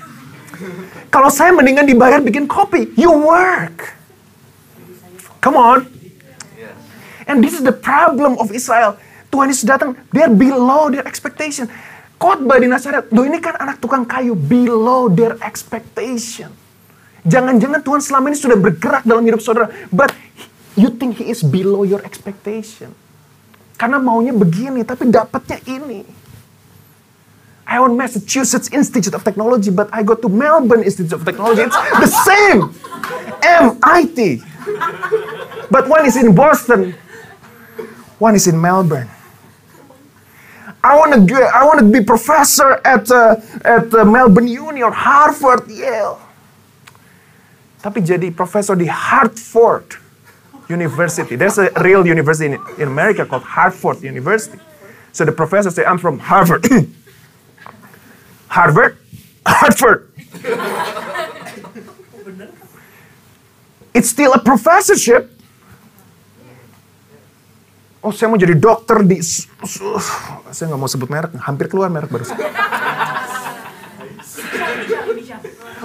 Kalau 1.11 1.33
saya 1.33 1.51
mendingan 1.51 1.89
dibayar 1.89 2.21
bikin 2.21 2.47
kopi, 2.47 2.93
you 2.95 3.11
work. 3.11 3.97
Come 5.41 5.59
on. 5.59 5.96
And 7.27 7.43
this 7.43 7.59
is 7.59 7.67
the 7.67 7.75
problem 7.75 8.39
of 8.39 8.55
Israel. 8.55 8.95
Tuhan 9.35 9.51
Yesus 9.51 9.67
datang, 9.67 9.99
they're 10.15 10.31
below 10.31 10.89
their 10.89 11.03
expectation. 11.05 11.67
Khotbah 12.17 12.57
di 12.63 12.71
Nazaret, 12.71 13.11
do 13.13 13.27
ini 13.27 13.43
kan 13.43 13.59
anak 13.61 13.83
tukang 13.83 14.07
kayu, 14.09 14.33
below 14.33 15.13
their 15.13 15.37
expectation. 15.45 16.49
Jangan-jangan 17.27 17.83
Tuhan 17.83 18.01
selama 18.01 18.31
ini 18.33 18.39
sudah 18.39 18.57
bergerak 18.57 19.03
dalam 19.03 19.27
hidup 19.27 19.43
saudara, 19.43 19.69
but 19.91 20.15
you 20.79 20.89
think 20.89 21.19
he 21.19 21.29
is 21.29 21.43
below 21.43 21.83
your 21.83 22.01
expectation. 22.07 22.95
Karena 23.77 24.01
maunya 24.01 24.33
begini, 24.33 24.87
tapi 24.87 25.11
dapatnya 25.11 25.61
ini. 25.69 26.07
I 27.67 27.83
want 27.83 27.99
Massachusetts 27.99 28.71
Institute 28.71 29.11
of 29.11 29.27
Technology, 29.27 29.75
but 29.75 29.91
I 29.91 30.07
go 30.07 30.15
to 30.15 30.31
Melbourne 30.31 30.87
Institute 30.87 31.19
of 31.19 31.27
Technology. 31.27 31.67
It's 31.67 31.77
the 31.99 32.13
same. 32.23 32.71
MIT. 33.43 34.41
But 35.67 35.91
one 35.91 36.07
is 36.07 36.15
in 36.15 36.31
Boston, 36.31 36.95
one 38.19 38.35
is 38.35 38.47
in 38.47 38.61
Melbourne. 38.61 39.09
I 40.83 40.95
want 40.97 41.29
to 41.29 41.35
I 41.35 41.65
want 41.65 41.81
to 41.81 41.87
be 41.87 42.05
professor 42.05 42.81
at 42.85 43.11
uh, 43.11 43.37
at 43.65 43.93
uh, 43.93 44.05
Melbourne 44.05 44.47
Uni 44.47 44.83
or 44.83 44.93
Harvard, 44.93 45.67
Yale. 45.69 46.21
Tapi 47.83 48.03
jadi 48.03 48.35
profesor 48.35 48.75
di 48.75 48.87
Hartford 48.87 49.99
University. 50.69 51.37
There's 51.37 51.59
a 51.59 51.71
real 51.83 52.07
university 52.07 52.55
in, 52.55 52.59
in 52.79 52.89
America 52.89 53.27
called 53.27 53.43
Hartford 53.43 54.03
University. 54.03 54.59
So 55.13 55.25
the 55.25 55.33
professor 55.33 55.71
say, 55.71 55.85
I'm 55.85 55.99
from 55.99 56.19
Harvard. 56.19 56.67
Harvard? 58.49 58.99
Hartford. 59.47 60.11
It's 63.95 64.11
still 64.11 64.35
a 64.35 64.39
professorship. 64.43 65.36
Oh, 68.07 68.15
saya 68.15 68.31
mau 68.31 68.39
jadi 68.39 68.55
dokter 68.55 69.03
di... 69.03 69.19
Saya 69.19 70.71
nggak 70.71 70.79
mau 70.79 70.87
sebut 70.87 71.11
merek, 71.11 71.35
hampir 71.43 71.67
keluar 71.67 71.91
merek 71.91 72.07
baru. 72.07 72.23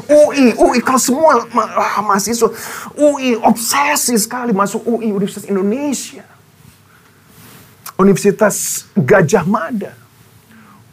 UI, 0.06 0.54
UI, 0.54 0.80
kalau 0.86 1.02
semua 1.02 1.50
ah, 1.50 1.98
mahasiswa 2.06 2.54
UI 2.94 3.42
obsesi 3.42 4.14
sekali 4.22 4.54
masuk 4.54 4.86
UI 4.86 5.10
Universitas 5.10 5.50
Indonesia. 5.50 6.22
Universitas 7.98 8.86
Gajah 8.94 9.46
Mada. 9.50 9.98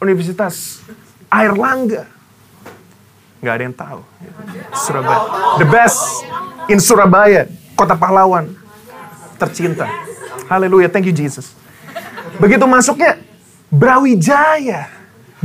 Universitas 0.01 0.81
Air 1.29 1.53
Langga. 1.53 2.09
Nggak 3.37 3.53
ada 3.53 3.63
yang 3.69 3.77
tahu. 3.77 4.01
Surabaya. 4.73 5.21
The 5.61 5.67
best 5.69 6.01
in 6.73 6.81
Surabaya. 6.81 7.45
Kota 7.77 7.93
pahlawan. 7.93 8.49
Tercinta. 9.37 10.08
Haleluya. 10.49 10.89
Thank 10.89 11.05
you 11.05 11.13
Jesus. 11.13 11.53
Begitu 12.41 12.65
masuknya. 12.65 13.21
Brawijaya. 13.69 14.89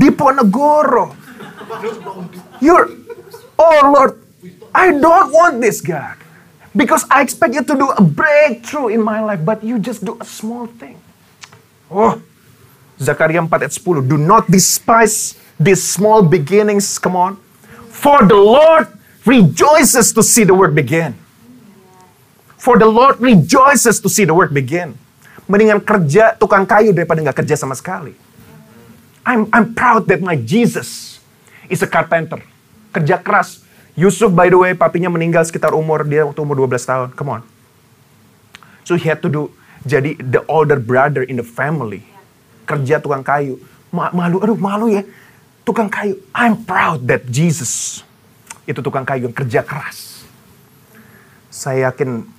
Diponegoro. 0.01 1.13
You're, 2.59 2.89
oh 3.61 3.81
Lord, 3.93 4.19
I 4.75 4.91
don't 4.91 5.31
want 5.31 5.61
this 5.61 5.85
God. 5.85 6.17
Because 6.75 7.07
I 7.07 7.23
expect 7.23 7.55
you 7.55 7.63
to 7.63 7.75
do 7.79 7.87
a 7.95 8.03
breakthrough 8.03 8.89
in 8.89 9.05
my 9.05 9.23
life, 9.23 9.45
but 9.45 9.63
you 9.63 9.79
just 9.79 10.03
do 10.03 10.19
a 10.19 10.27
small 10.27 10.67
thing. 10.67 10.99
Oh, 11.87 12.19
Zakaria 12.99 13.39
4 13.39 13.47
ayat 13.47 13.71
10. 13.71 14.09
Do 14.09 14.19
not 14.19 14.51
despise 14.51 15.39
these 15.61 15.85
small 15.85 16.25
beginnings. 16.27 16.99
Come 16.99 17.15
on. 17.15 17.39
For 17.95 18.27
the 18.27 18.35
Lord 18.35 18.91
rejoices 19.23 20.11
to 20.13 20.23
see 20.23 20.43
the 20.43 20.55
work 20.55 20.75
begin. 20.75 21.15
For 22.65 22.81
the 22.81 22.89
Lord 22.89 23.21
rejoices 23.21 24.01
to 24.01 24.09
see 24.09 24.25
the 24.25 24.33
work 24.33 24.49
begin. 24.49 24.97
Mendingan 25.45 25.85
kerja 25.85 26.33
tukang 26.41 26.65
kayu 26.65 26.97
daripada 26.97 27.21
nggak 27.21 27.45
kerja 27.45 27.61
sama 27.61 27.77
sekali. 27.77 28.17
I'm, 29.21 29.45
I'm 29.53 29.77
proud 29.77 30.09
that 30.09 30.25
my 30.25 30.33
Jesus 30.33 31.21
is 31.69 31.85
a 31.85 31.89
carpenter. 31.89 32.41
Kerja 32.89 33.21
keras. 33.21 33.61
Yusuf, 33.93 34.33
by 34.33 34.49
the 34.49 34.57
way, 34.57 34.73
papinya 34.73 35.13
meninggal 35.13 35.45
sekitar 35.45 35.77
umur 35.77 36.09
dia 36.09 36.25
waktu 36.25 36.41
umur 36.41 36.65
12 36.65 36.89
tahun. 36.89 37.09
Come 37.13 37.37
on. 37.37 37.43
So 38.89 38.97
he 38.97 39.13
had 39.13 39.21
to 39.21 39.29
do 39.29 39.53
jadi 39.85 40.17
the 40.17 40.41
older 40.49 40.81
brother 40.81 41.21
in 41.21 41.37
the 41.37 41.45
family. 41.45 42.01
Kerja 42.65 42.97
tukang 42.97 43.21
kayu. 43.21 43.61
Ma 43.93 44.09
malu, 44.09 44.41
aduh 44.41 44.57
malu 44.57 44.89
ya. 44.89 45.05
Tukang 45.69 45.93
kayu. 45.93 46.17
I'm 46.33 46.65
proud 46.65 47.05
that 47.13 47.29
Jesus 47.29 48.01
itu 48.65 48.81
tukang 48.81 49.05
kayu 49.05 49.29
yang 49.29 49.37
kerja 49.37 49.61
keras. 49.61 50.25
Saya 51.53 51.93
yakin 51.93 52.34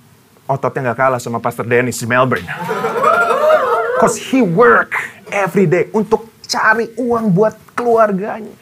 ototnya 0.46 0.90
nggak 0.90 0.98
kalah 0.98 1.20
sama 1.20 1.42
Pastor 1.42 1.66
Dennis 1.66 1.98
di 1.98 2.06
Melbourne. 2.06 2.46
Cause 4.00 4.18
he 4.18 4.42
work 4.42 4.94
every 5.30 5.66
day 5.66 5.90
untuk 5.90 6.30
cari 6.46 6.90
uang 6.96 7.34
buat 7.34 7.58
keluarganya. 7.74 8.54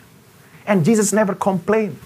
And 0.64 0.80
Jesus 0.80 1.12
never 1.12 1.36
complain. 1.36 1.96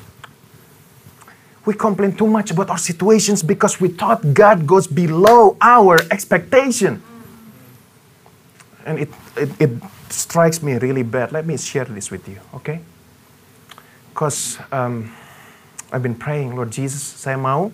We 1.62 1.76
complain 1.76 2.16
too 2.16 2.26
much 2.26 2.50
about 2.50 2.72
our 2.72 2.80
situations 2.80 3.44
because 3.44 3.76
we 3.76 3.92
thought 3.92 4.24
God 4.34 4.66
goes 4.66 4.88
below 4.88 5.54
our 5.60 6.00
expectation. 6.10 7.04
And 8.88 9.04
it, 9.04 9.10
it, 9.36 9.50
it 9.60 9.72
strikes 10.08 10.62
me 10.64 10.80
really 10.80 11.04
bad. 11.04 11.30
Let 11.30 11.44
me 11.44 11.60
share 11.60 11.84
this 11.84 12.10
with 12.10 12.26
you, 12.26 12.40
okay? 12.56 12.80
Because 14.10 14.56
um, 14.72 15.12
I've 15.92 16.02
been 16.02 16.16
praying, 16.16 16.56
Lord 16.56 16.72
Jesus, 16.72 17.04
saya 17.04 17.36
mau 17.36 17.68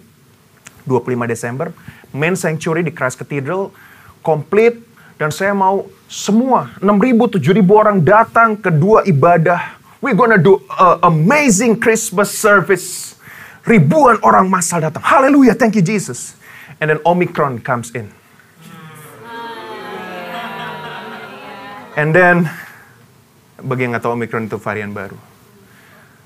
25 0.84 1.28
Desember, 1.28 1.72
main 2.12 2.36
sanctuary 2.36 2.84
di 2.84 2.92
Christ 2.92 3.20
Cathedral, 3.20 3.72
komplit, 4.20 4.80
dan 5.16 5.32
saya 5.32 5.56
mau 5.56 5.88
semua 6.08 6.74
6.000, 6.80 7.40
7.000 7.40 7.64
orang 7.70 7.98
datang 8.02 8.56
ke 8.58 8.68
dua 8.68 9.02
ibadah. 9.08 9.80
We're 10.04 10.16
gonna 10.16 10.40
do 10.40 10.60
a 10.68 11.08
amazing 11.08 11.80
Christmas 11.80 12.28
service. 12.32 13.16
Ribuan 13.64 14.20
orang 14.20 14.52
masal 14.52 14.84
datang. 14.84 15.00
Hallelujah, 15.00 15.56
thank 15.56 15.72
you 15.72 15.80
Jesus. 15.80 16.36
And 16.76 16.92
then 16.92 17.00
Omicron 17.08 17.64
comes 17.64 17.96
in. 17.96 18.12
And 21.94 22.10
then, 22.10 22.50
bagi 23.62 23.86
yang 23.86 23.94
nggak 23.94 24.02
tahu 24.02 24.18
Omicron 24.18 24.50
itu 24.50 24.58
varian 24.58 24.90
baru. 24.90 25.33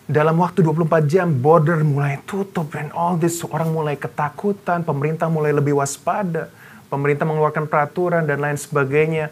Dalam 0.09 0.41
waktu 0.41 0.65
24 0.65 1.05
jam, 1.05 1.29
border 1.37 1.85
mulai 1.85 2.17
tutup. 2.25 2.73
And 2.73 2.88
all 2.97 3.21
this, 3.21 3.45
orang 3.45 3.77
mulai 3.77 4.00
ketakutan. 4.00 4.81
Pemerintah 4.81 5.29
mulai 5.29 5.53
lebih 5.53 5.77
waspada. 5.77 6.49
Pemerintah 6.88 7.29
mengeluarkan 7.29 7.69
peraturan 7.69 8.25
dan 8.25 8.41
lain 8.41 8.57
sebagainya. 8.57 9.29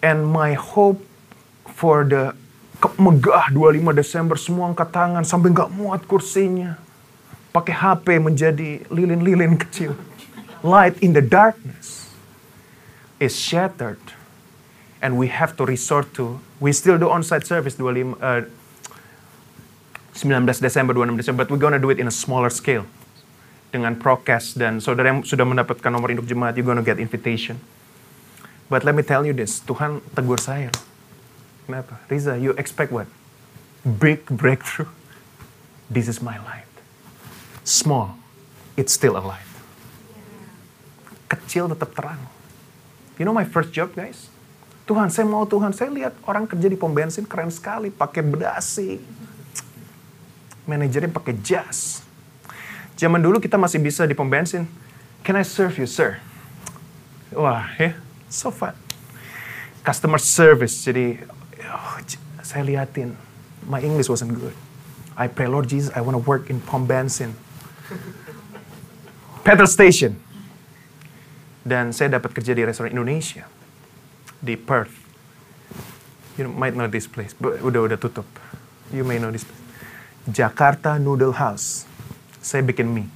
And 0.00 0.24
my 0.24 0.56
hope 0.56 1.04
for 1.76 2.08
the 2.08 2.32
megah 2.96 3.52
25 3.52 3.92
Desember 3.92 4.40
semua 4.40 4.72
angkat 4.72 4.88
tangan 4.90 5.28
sampai 5.28 5.52
nggak 5.52 5.70
muat 5.76 6.00
kursinya. 6.08 6.80
Pakai 7.52 7.76
HP 7.76 8.16
menjadi 8.16 8.88
lilin-lilin 8.88 9.60
kecil. 9.60 9.92
Light 10.64 10.96
in 11.04 11.12
the 11.12 11.20
darkness 11.20 12.08
is 13.20 13.36
shattered. 13.36 14.00
And 15.04 15.20
we 15.20 15.28
have 15.28 15.52
to 15.60 15.68
resort 15.68 16.16
to, 16.16 16.40
we 16.64 16.72
still 16.72 16.96
do 16.96 17.12
on-site 17.12 17.44
service 17.44 17.76
25, 17.76 18.16
uh, 18.22 18.48
19 20.12 20.60
Desember, 20.60 20.92
26 20.92 21.24
Desember, 21.24 21.44
but 21.44 21.48
we're 21.50 21.60
gonna 21.60 21.80
do 21.80 21.88
it 21.88 21.98
in 21.98 22.06
a 22.06 22.14
smaller 22.14 22.52
scale. 22.52 22.84
Dengan 23.72 23.96
prokes 23.96 24.52
dan 24.52 24.84
saudara 24.84 25.08
yang 25.08 25.24
sudah 25.24 25.48
mendapatkan 25.48 25.88
nomor 25.88 26.12
induk 26.12 26.28
jemaat, 26.28 26.52
you're 26.60 26.68
gonna 26.68 26.84
get 26.84 27.00
invitation. 27.00 27.56
But 28.68 28.84
let 28.84 28.92
me 28.92 29.00
tell 29.00 29.24
you 29.24 29.32
this, 29.32 29.64
Tuhan 29.64 30.04
tegur 30.12 30.36
saya. 30.36 30.68
Kenapa? 31.64 31.96
Riza, 32.12 32.36
you 32.36 32.52
expect 32.60 32.92
what? 32.92 33.08
Big 33.84 34.28
breakthrough? 34.28 34.92
This 35.88 36.08
is 36.08 36.20
my 36.20 36.36
light. 36.44 36.68
Small, 37.64 38.20
it's 38.76 38.92
still 38.92 39.16
a 39.16 39.24
light. 39.24 39.48
Kecil 41.32 41.72
tetap 41.72 41.96
terang. 41.96 42.20
You 43.16 43.24
know 43.24 43.32
my 43.32 43.48
first 43.48 43.72
job, 43.72 43.96
guys? 43.96 44.28
Tuhan, 44.84 45.08
saya 45.08 45.24
mau 45.24 45.48
Tuhan. 45.48 45.72
Saya 45.72 45.88
lihat 45.88 46.12
orang 46.28 46.44
kerja 46.44 46.68
di 46.68 46.76
pom 46.76 46.92
bensin 46.92 47.24
keren 47.24 47.48
sekali, 47.48 47.88
pakai 47.88 48.20
bedasi. 48.20 49.00
Manajernya 50.72 51.12
pakai 51.12 51.36
jas. 51.44 52.00
Zaman 52.96 53.20
dulu 53.20 53.36
kita 53.36 53.60
masih 53.60 53.76
bisa 53.76 54.08
di 54.08 54.16
pom 54.16 54.24
bensin. 54.24 54.64
Can 55.20 55.36
I 55.36 55.44
serve 55.44 55.76
you, 55.76 55.84
sir? 55.84 56.16
Wah, 57.36 57.68
ya, 57.76 57.92
yeah, 57.92 57.94
so 58.32 58.48
fun. 58.48 58.72
Customer 59.84 60.16
service, 60.16 60.80
jadi 60.80 61.20
oh, 61.68 62.00
saya 62.40 62.64
liatin. 62.64 63.12
My 63.68 63.84
English 63.84 64.08
wasn't 64.08 64.32
good. 64.32 64.56
I 65.12 65.28
pray, 65.28 65.44
Lord 65.44 65.68
Jesus, 65.68 65.92
I 65.92 66.00
want 66.00 66.16
to 66.16 66.24
work 66.24 66.48
in 66.48 66.64
pom 66.64 66.88
bensin. 66.88 67.36
Petrol 69.46 69.68
station. 69.68 70.16
Dan 71.62 71.92
saya 71.92 72.16
dapat 72.16 72.32
kerja 72.32 72.56
di 72.56 72.64
restoran 72.64 72.90
Indonesia 72.96 73.46
di 74.42 74.58
Perth. 74.58 74.98
You 76.34 76.48
might 76.50 76.74
know 76.74 76.88
this 76.90 77.06
place, 77.06 77.36
but 77.36 77.60
udah 77.60 77.86
udah 77.86 77.98
tutup. 78.00 78.26
You 78.90 79.06
may 79.06 79.20
know 79.20 79.30
this 79.30 79.46
place. 79.46 79.61
Jakarta 80.28 81.00
Noodle 81.00 81.34
House. 81.34 81.88
Saya 82.42 82.62
bikin 82.62 82.86
mie. 82.90 83.10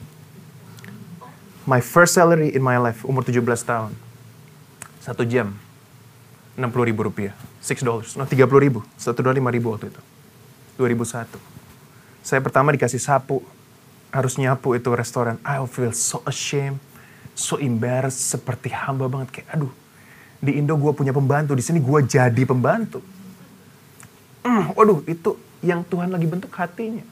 My 1.66 1.82
first 1.82 2.14
salary 2.14 2.54
in 2.54 2.62
my 2.62 2.78
life, 2.78 3.02
umur 3.02 3.26
17 3.26 3.42
tahun. 3.66 3.92
Satu 5.02 5.26
jam. 5.26 5.54
60 6.54 6.88
ribu 6.88 7.06
rupiah. 7.06 7.34
6 7.62 7.82
dollars. 7.82 8.14
No, 8.14 8.26
30 8.26 8.46
ribu. 8.62 8.86
Satu 8.98 9.22
dolar 9.22 9.34
5 9.38 9.50
ribu 9.50 9.75
waktu 9.75 9.90
itu. 9.90 10.02
2001. 10.78 11.26
Saya 12.22 12.38
pertama 12.42 12.70
dikasih 12.70 13.02
sapu. 13.02 13.42
Harus 14.14 14.38
nyapu 14.38 14.78
itu 14.78 14.88
restoran. 14.94 15.36
I 15.42 15.58
feel 15.66 15.90
so 15.90 16.22
ashamed. 16.26 16.78
so 17.36 17.60
embarrassed 17.60 18.32
seperti 18.32 18.72
hamba 18.72 19.12
banget 19.12 19.28
kayak 19.38 19.48
aduh 19.52 19.72
di 20.40 20.56
Indo 20.56 20.72
gue 20.80 20.92
punya 20.96 21.12
pembantu 21.12 21.52
di 21.52 21.60
sini 21.60 21.84
gue 21.84 22.00
jadi 22.08 22.42
pembantu 22.48 23.04
mm, 24.40 24.72
waduh 24.72 25.04
itu 25.04 25.36
yang 25.64 25.84
Tuhan 25.86 26.12
lagi 26.12 26.26
bentuk 26.28 26.52
hatinya. 26.52 27.04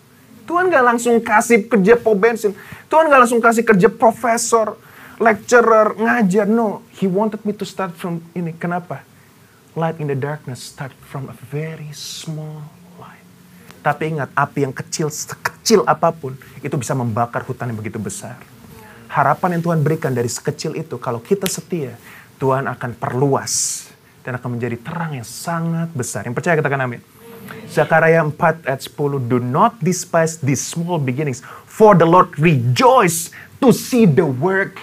Tuhan 0.44 0.68
gak 0.68 0.84
langsung 0.84 1.16
kasih 1.24 1.64
kerja 1.64 1.96
pom 1.96 2.12
bensin 2.12 2.52
Tuhan 2.92 3.08
gak 3.08 3.20
langsung 3.24 3.40
kasih 3.40 3.64
kerja 3.64 3.88
profesor 3.88 4.76
lecturer 5.16 5.96
ngajar. 5.96 6.44
No 6.44 6.84
he 7.00 7.08
wanted 7.08 7.40
me 7.48 7.56
to 7.56 7.64
start 7.64 7.96
from 7.96 8.20
ini. 8.36 8.52
Kenapa? 8.52 9.00
Light 9.74 9.98
in 9.98 10.06
the 10.06 10.18
darkness 10.18 10.62
start 10.62 10.94
from 11.02 11.32
a 11.32 11.36
very 11.50 11.90
small 11.96 12.68
light. 13.00 13.24
Tapi 13.82 14.14
ingat 14.14 14.30
api 14.36 14.68
yang 14.68 14.74
kecil 14.76 15.10
sekecil 15.10 15.82
apa 15.88 16.12
pun 16.14 16.38
itu 16.62 16.76
bisa 16.76 16.94
membakar 16.94 17.42
hutan 17.48 17.72
yang 17.72 17.78
begitu 17.80 17.98
besar. 17.98 18.36
Harapan 19.10 19.58
yang 19.58 19.62
Tuhan 19.62 19.80
berikan 19.86 20.10
dari 20.10 20.26
sekecil 20.26 20.74
itu, 20.74 20.98
kalau 20.98 21.22
kita 21.22 21.46
setia, 21.46 21.94
Tuhan 22.42 22.66
akan 22.66 22.98
perluas 22.98 23.86
dan 24.26 24.34
akan 24.34 24.58
menjadi 24.58 24.74
terang 24.82 25.14
yang 25.14 25.22
sangat 25.22 25.94
besar. 25.94 26.26
Yang 26.26 26.34
percaya 26.42 26.58
katakan 26.58 26.82
amin. 26.82 26.98
Zakaria 27.68 28.22
4 28.22 28.64
ayat 28.64 28.80
10, 28.86 29.26
Do 29.26 29.42
not 29.42 29.78
despise 29.82 30.38
these 30.38 30.62
small 30.62 31.02
beginnings, 31.02 31.42
for 31.66 31.98
the 31.98 32.06
Lord 32.06 32.30
rejoice 32.38 33.34
to 33.58 33.74
see 33.74 34.06
the 34.06 34.22
work 34.22 34.78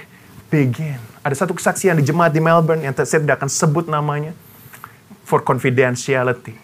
begin. 0.51 1.00
Ada 1.24 1.46
satu 1.46 1.56
kesaksian 1.56 1.96
di 1.96 2.03
jemaat 2.03 2.36
di 2.36 2.44
Melbourne 2.44 2.84
yang 2.84 2.91
saya 2.98 3.22
tidak 3.24 3.39
akan 3.39 3.50
sebut 3.50 3.86
namanya, 3.88 4.36
for 5.24 5.39
confidentiality. 5.39 6.58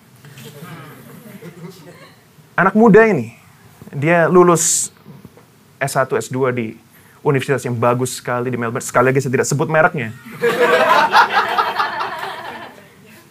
Anak 2.58 2.74
muda 2.74 3.06
ini, 3.06 3.38
dia 3.94 4.26
lulus 4.26 4.90
S1, 5.78 6.10
S2 6.10 6.38
di 6.58 6.74
universitas 7.22 7.64
yang 7.64 7.78
bagus 7.78 8.18
sekali 8.18 8.50
di 8.50 8.58
Melbourne. 8.58 8.84
Sekali 8.84 9.14
lagi 9.14 9.22
saya 9.22 9.34
tidak 9.38 9.48
sebut 9.48 9.70
mereknya. 9.70 10.10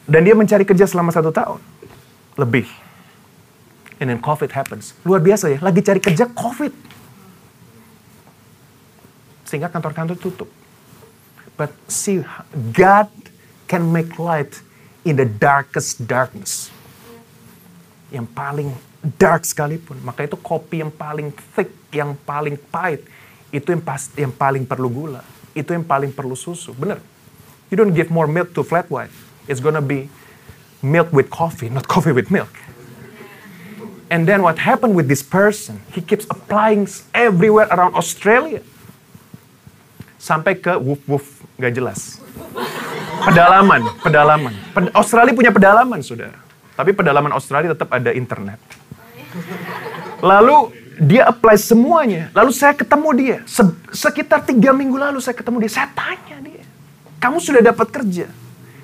Dan 0.06 0.22
dia 0.22 0.38
mencari 0.38 0.62
kerja 0.62 0.86
selama 0.86 1.10
satu 1.10 1.34
tahun. 1.34 1.58
Lebih. 2.36 2.68
And 3.96 4.12
then 4.12 4.20
COVID 4.20 4.52
happens. 4.52 4.92
Luar 5.08 5.24
biasa 5.24 5.56
ya, 5.56 5.58
lagi 5.64 5.80
cari 5.80 6.00
kerja 6.00 6.28
COVID. 6.28 6.72
Sehingga 9.48 9.72
kantor-kantor 9.72 10.20
tutup. 10.20 10.50
But 11.56 11.72
see, 11.88 12.20
God 12.76 13.08
can 13.64 13.88
make 13.88 14.20
light 14.20 14.60
in 15.08 15.16
the 15.16 15.24
darkest 15.24 16.04
darkness. 16.04 16.68
Yang 18.12 18.28
paling 18.36 18.68
dark 19.16 19.48
sekalipun. 19.48 19.96
Maka 20.04 20.28
itu 20.28 20.36
kopi 20.36 20.84
yang 20.84 20.92
paling 20.92 21.32
thick, 21.56 21.72
yang 21.94 22.12
paling 22.28 22.60
pahit 22.68 23.08
itu 23.54 23.70
yang 23.70 23.82
pasti 23.82 24.26
yang 24.26 24.34
paling 24.34 24.66
perlu 24.66 24.90
gula. 24.90 25.22
Itu 25.56 25.72
yang 25.72 25.86
paling 25.86 26.10
perlu 26.12 26.34
susu. 26.34 26.74
Bener. 26.74 26.98
You 27.70 27.78
don't 27.78 27.94
give 27.94 28.10
more 28.10 28.28
milk 28.28 28.52
to 28.54 28.62
flat 28.66 28.90
white. 28.90 29.10
It's 29.46 29.62
gonna 29.62 29.82
be 29.82 30.10
milk 30.82 31.12
with 31.12 31.28
coffee, 31.30 31.68
not 31.68 31.88
coffee 31.88 32.12
with 32.12 32.28
milk. 32.30 32.50
And 34.06 34.22
then 34.22 34.42
what 34.46 34.62
happened 34.62 34.94
with 34.94 35.10
this 35.10 35.22
person? 35.22 35.82
He 35.90 35.98
keeps 35.98 36.26
applying 36.30 36.86
everywhere 37.10 37.66
around 37.74 37.98
Australia. 37.98 38.62
Sampai 40.16 40.58
ke 40.58 40.78
woof 40.78 41.02
woof, 41.10 41.26
gak 41.58 41.74
jelas. 41.74 42.22
Pedalaman, 43.26 43.82
pedalaman. 44.02 44.54
Australia 44.94 45.34
punya 45.34 45.50
pedalaman, 45.50 45.98
saudara. 46.06 46.38
Tapi 46.78 46.94
pedalaman 46.94 47.34
Australia 47.34 47.74
tetap 47.74 47.90
ada 47.90 48.14
internet. 48.14 48.60
Lalu 50.22 50.70
dia 51.02 51.26
apply 51.28 51.56
semuanya. 51.58 52.30
Lalu 52.30 52.50
saya 52.54 52.72
ketemu 52.78 53.08
dia. 53.16 53.36
Se 53.44 53.64
sekitar 53.92 54.44
tiga 54.46 54.70
minggu 54.70 54.96
lalu 54.96 55.18
saya 55.18 55.34
ketemu 55.34 55.66
dia. 55.66 55.72
Saya 55.82 55.88
tanya 55.92 56.36
dia. 56.40 56.64
Kamu 57.18 57.42
sudah 57.42 57.60
dapat 57.64 57.90
kerja? 57.90 58.30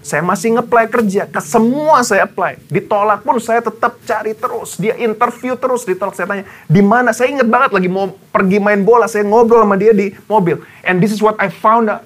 Saya 0.02 0.20
masih 0.20 0.58
nge-apply 0.58 0.84
kerja. 0.90 1.30
Ke 1.30 1.38
semua 1.38 2.02
saya 2.02 2.26
apply. 2.26 2.58
Ditolak 2.66 3.22
pun 3.22 3.38
saya 3.38 3.62
tetap 3.62 3.96
cari 4.02 4.34
terus. 4.34 4.76
Dia 4.76 4.98
interview 4.98 5.54
terus 5.54 5.86
ditolak. 5.86 6.18
Saya 6.18 6.26
tanya, 6.26 6.44
di 6.66 6.82
mana? 6.82 7.14
Saya 7.14 7.30
ingat 7.30 7.46
banget 7.46 7.70
lagi 7.70 7.88
mau 7.88 8.10
pergi 8.34 8.58
main 8.58 8.82
bola. 8.82 9.06
Saya 9.06 9.22
ngobrol 9.22 9.62
sama 9.62 9.78
dia 9.78 9.94
di 9.94 10.10
mobil. 10.26 10.58
And 10.82 10.98
this 10.98 11.14
is 11.14 11.22
what 11.22 11.38
I 11.38 11.48
found 11.48 11.88
out. 11.88 12.02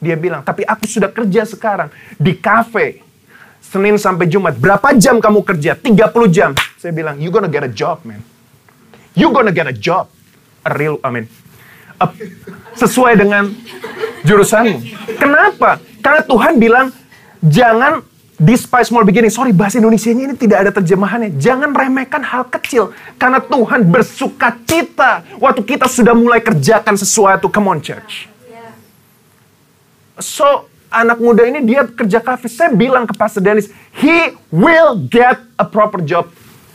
Dia 0.00 0.16
bilang, 0.16 0.40
tapi 0.40 0.64
aku 0.64 0.88
sudah 0.88 1.12
kerja 1.12 1.44
sekarang 1.44 1.92
di 2.16 2.32
cafe. 2.36 3.04
Senin 3.60 4.00
sampai 4.00 4.28
Jumat. 4.28 4.56
Berapa 4.56 4.92
jam 4.96 5.20
kamu 5.20 5.40
kerja? 5.44 5.76
30 5.76 5.92
jam. 6.32 6.50
Saya 6.80 6.92
bilang, 6.92 7.20
you 7.20 7.28
gonna 7.28 7.48
get 7.48 7.64
a 7.64 7.72
job, 7.72 8.00
man 8.04 8.20
you 9.14 9.30
gonna 9.30 9.54
get 9.54 9.66
a 9.66 9.72
job. 9.72 10.10
A 10.66 10.74
real, 10.74 10.98
I 11.00 11.08
mean, 11.10 11.26
a, 12.02 12.10
sesuai 12.74 13.16
dengan 13.16 13.54
jurusanmu. 14.26 14.78
Kenapa? 15.16 15.78
Karena 16.02 16.20
Tuhan 16.26 16.54
bilang, 16.58 16.86
jangan 17.44 18.00
despise 18.40 18.88
small 18.88 19.04
beginning. 19.06 19.30
Sorry, 19.30 19.52
bahasa 19.54 19.78
Indonesia 19.78 20.10
ini 20.10 20.34
tidak 20.34 20.66
ada 20.66 20.70
terjemahannya. 20.74 21.36
Jangan 21.38 21.70
remehkan 21.70 22.24
hal 22.24 22.48
kecil. 22.48 22.90
Karena 23.20 23.38
Tuhan 23.38 23.86
bersuka 23.86 24.56
cita 24.64 25.22
waktu 25.38 25.60
kita 25.62 25.86
sudah 25.86 26.16
mulai 26.16 26.40
kerjakan 26.42 26.96
sesuatu. 26.98 27.46
Come 27.52 27.70
on, 27.70 27.78
church. 27.84 28.26
So, 30.18 30.70
anak 30.94 31.18
muda 31.18 31.42
ini 31.46 31.62
dia 31.62 31.86
kerja 31.86 32.22
kafe. 32.22 32.46
Saya 32.46 32.70
bilang 32.70 33.02
ke 33.06 33.14
Pastor 33.14 33.42
Dennis, 33.42 33.70
he 33.98 34.34
will 34.50 34.94
get 35.10 35.42
a 35.58 35.66
proper 35.66 35.98
job 35.98 36.30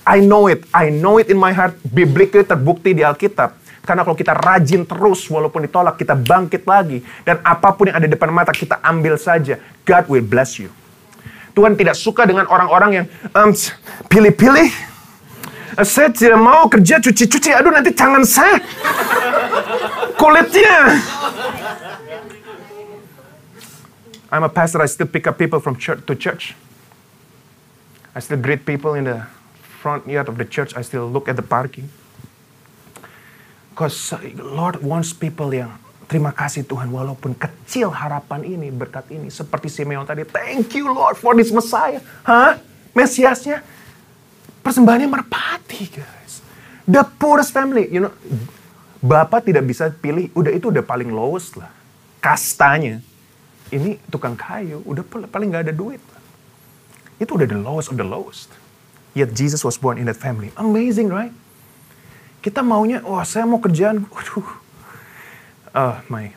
I 0.10 0.25
know 0.25 0.49
it. 0.49 0.65
I 0.73 0.89
know 0.89 1.21
it 1.21 1.29
in 1.29 1.38
my 1.38 1.53
heart. 1.53 1.77
Biblically 1.86 2.41
terbukti 2.41 2.97
di 2.97 3.05
Alkitab. 3.05 3.53
Karena 3.89 4.06
kalau 4.06 4.13
kita 4.13 4.38
rajin 4.38 4.86
terus 4.86 5.25
walaupun 5.25 5.65
ditolak, 5.65 5.97
kita 5.97 6.13
bangkit 6.13 6.62
lagi. 6.69 7.02
Dan 7.25 7.41
apa 7.41 7.73
pun 7.73 7.89
yang 7.89 7.97
ada 7.97 8.06
di 8.06 8.13
depan 8.13 8.30
mata, 8.30 8.54
kita 8.54 8.78
ambil 8.86 9.17
saja. 9.17 9.58
God 9.82 10.06
will 10.06 10.21
bless 10.21 10.62
you. 10.62 10.69
Tuhan 11.58 11.73
tidak 11.73 11.97
suka 11.97 12.30
dengan 12.30 12.45
orang-orang 12.45 12.91
yang 12.93 13.06
um, 13.34 13.49
pilih-pilih. 14.06 14.69
Uh, 15.73 15.82
saya 15.82 16.13
tidak 16.13 16.38
mau 16.38 16.69
kerja 16.69 17.02
cuci-cuci. 17.02 17.49
Aduh 17.49 17.73
nanti 17.73 17.89
tangan 17.89 18.21
saya. 18.21 18.62
Kulitnya. 20.21 21.02
I'm 24.30 24.45
a 24.45 24.52
pastor. 24.54 24.86
I 24.86 24.86
still 24.86 25.10
pick 25.10 25.25
up 25.25 25.41
people 25.41 25.58
from 25.58 25.82
church 25.82 26.06
to 26.06 26.13
church. 26.13 26.54
I 28.13 28.21
still 28.21 28.38
greet 28.38 28.69
people 28.69 28.93
in 28.93 29.10
the 29.10 29.25
front 29.82 30.06
yard 30.06 30.28
of 30.28 30.38
the 30.38 30.45
church, 30.45 30.75
I 30.75 30.84
still 30.84 31.08
look 31.08 31.32
at 31.32 31.39
the 31.39 31.41
parking. 31.41 31.89
Because 33.80 34.12
Lord 34.36 34.84
wants 34.84 35.15
people 35.15 35.48
yang 35.56 35.72
terima 36.12 36.36
kasih 36.36 36.68
Tuhan 36.68 36.92
walaupun 36.92 37.32
kecil 37.32 37.88
harapan 37.88 38.44
ini, 38.44 38.68
berkat 38.76 39.08
ini. 39.08 39.32
Seperti 39.32 39.72
Simeon 39.72 40.04
tadi, 40.04 40.28
thank 40.28 40.76
you 40.76 40.92
Lord 40.92 41.15
for 41.15 41.32
this 41.32 41.48
Messiah. 41.48 42.04
Hah? 42.28 42.60
Mesiasnya 42.92 43.63
persembahannya 44.60 45.08
merpati 45.08 45.96
guys. 45.96 46.44
The 46.84 47.08
poorest 47.08 47.56
family, 47.56 47.88
you 47.88 48.04
know. 48.04 48.12
Bapak 49.00 49.48
tidak 49.48 49.63
bisa 49.63 49.88
pilih, 49.88 50.28
udah 50.36 50.52
itu 50.52 50.76
udah 50.76 50.84
paling 50.84 51.15
lowest 51.15 51.56
lah. 51.56 51.72
Kastanya. 52.20 53.00
Ini 53.72 53.96
tukang 54.12 54.36
kayu, 54.36 54.84
udah 54.84 55.08
paling 55.32 55.56
gak 55.56 55.72
ada 55.72 55.72
duit. 55.72 56.04
Itu 57.15 57.39
udah 57.39 57.48
the 57.48 57.56
lowest 57.56 57.88
of 57.88 57.96
the 57.96 58.04
lowest. 58.04 58.52
Yet 59.15 59.32
Jesus 59.32 59.63
was 59.63 59.80
born 59.80 59.96
in 59.96 60.12
that 60.12 60.20
family. 60.20 60.52
Amazing, 60.60 61.08
right? 61.08 61.32
Kita 62.39 62.63
maunya, 62.63 63.04
wah 63.04 63.19
oh, 63.19 63.23
saya 63.28 63.43
mau 63.43 63.60
kerjaan, 63.60 64.08
waduh. 64.08 64.47
Uh, 65.75 65.95
my, 66.08 66.32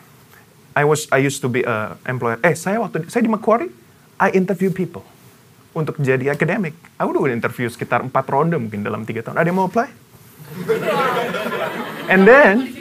I 0.75 0.83
was, 0.83 1.07
I 1.15 1.23
used 1.23 1.41
to 1.47 1.49
be 1.49 1.63
a 1.63 1.95
employer. 2.05 2.43
Eh, 2.43 2.59
saya 2.59 2.83
waktu, 2.83 3.07
saya 3.07 3.23
di 3.23 3.31
Macquarie, 3.31 3.71
I 4.19 4.35
interview 4.35 4.75
people 4.75 5.07
untuk 5.73 5.97
jadi 6.03 6.35
akademik. 6.35 6.75
Aku 6.99 7.15
udah 7.15 7.33
interview 7.33 7.71
sekitar 7.71 8.03
empat 8.03 8.27
ronde 8.29 8.59
mungkin 8.59 8.83
dalam 8.83 9.07
tiga 9.07 9.23
tahun. 9.25 9.41
Ada 9.41 9.47
yang 9.49 9.59
mau 9.63 9.71
apply? 9.71 9.89
And 12.13 12.27
then, 12.27 12.77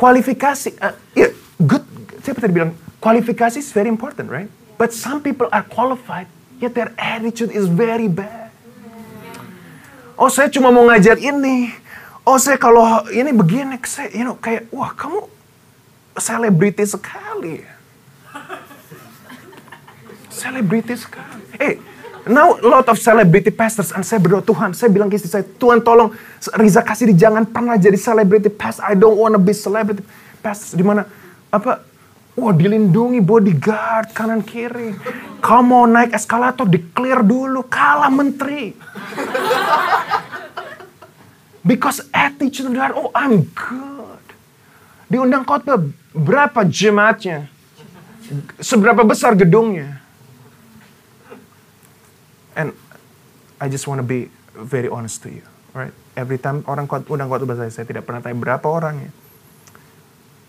kualifikasi, 0.00 0.80
uh, 0.80 0.96
yeah, 1.12 1.30
good. 1.60 1.84
Saya 2.24 2.40
tadi 2.40 2.56
bilang, 2.56 2.72
kualifikasi 3.04 3.60
is 3.60 3.70
very 3.70 3.92
important, 3.92 4.32
right? 4.32 4.48
But 4.80 4.96
some 4.96 5.20
people 5.20 5.46
are 5.52 5.62
qualified, 5.62 6.26
yet 6.58 6.72
their 6.72 6.90
attitude 6.96 7.52
is 7.52 7.68
very 7.68 8.08
bad. 8.08 8.50
Oh 10.14 10.30
saya 10.30 10.46
cuma 10.46 10.70
mau 10.70 10.86
ngajar 10.86 11.18
ini. 11.18 11.74
Oh 12.24 12.40
saya 12.40 12.56
kalau 12.56 13.04
ini 13.12 13.36
begini, 13.36 13.76
saya, 13.84 14.08
you 14.16 14.24
know, 14.24 14.40
kayak, 14.40 14.72
wah 14.72 14.96
kamu 14.96 15.28
selebriti 16.16 16.88
sekali. 16.88 17.60
Selebriti 20.32 20.96
sekali. 20.96 21.44
Eh, 21.60 21.76
now 22.24 22.56
a 22.56 22.64
lot 22.64 22.88
of 22.88 22.96
celebrity 22.96 23.52
pastors, 23.52 23.92
and 23.92 24.08
saya 24.08 24.24
berdoa 24.24 24.40
Tuhan, 24.40 24.72
saya 24.72 24.88
bilang 24.88 25.12
ke 25.12 25.20
istri 25.20 25.28
saya, 25.28 25.44
Tuhan 25.44 25.84
tolong 25.84 26.16
Riza 26.56 26.80
kasih 26.80 27.12
di 27.12 27.14
jangan 27.14 27.44
pernah 27.44 27.76
jadi 27.76 28.00
celebrity 28.00 28.48
pastor. 28.48 28.88
I 28.88 28.96
don't 28.96 29.20
wanna 29.20 29.36
be 29.36 29.52
celebrity 29.52 30.00
pastor. 30.40 30.80
Di 30.80 30.84
mana 30.84 31.04
apa 31.52 31.84
Wah 32.34 32.50
dilindungi 32.50 33.22
bodyguard 33.22 34.10
kanan 34.10 34.42
kiri. 34.42 34.90
Kau 35.38 35.62
mau 35.62 35.86
naik 35.86 36.18
eskalator 36.18 36.66
di 36.66 36.82
clear 36.90 37.22
dulu. 37.22 37.62
Kalah 37.70 38.10
menteri. 38.10 38.74
Because 41.64 42.04
attitude 42.12 42.76
dari 42.76 42.92
oh 42.92 43.08
I'm 43.16 43.48
good. 43.56 44.26
Diundang 45.08 45.48
khotbah, 45.48 45.80
Berapa 46.14 46.62
jemaatnya? 46.62 47.50
Seberapa 48.62 49.02
besar 49.02 49.34
gedungnya? 49.34 49.98
And 52.54 52.70
I 53.58 53.66
just 53.66 53.90
want 53.90 53.98
to 53.98 54.06
be 54.06 54.30
very 54.54 54.86
honest 54.86 55.26
to 55.26 55.28
you, 55.34 55.42
right? 55.74 55.90
Every 56.14 56.38
time 56.38 56.62
orang 56.70 56.86
undang 56.86 57.26
khotbah 57.26 57.58
saya, 57.58 57.74
saya 57.74 57.86
tidak 57.88 58.06
pernah 58.06 58.22
tanya 58.22 58.38
berapa 58.38 58.62
orangnya. 58.62 59.10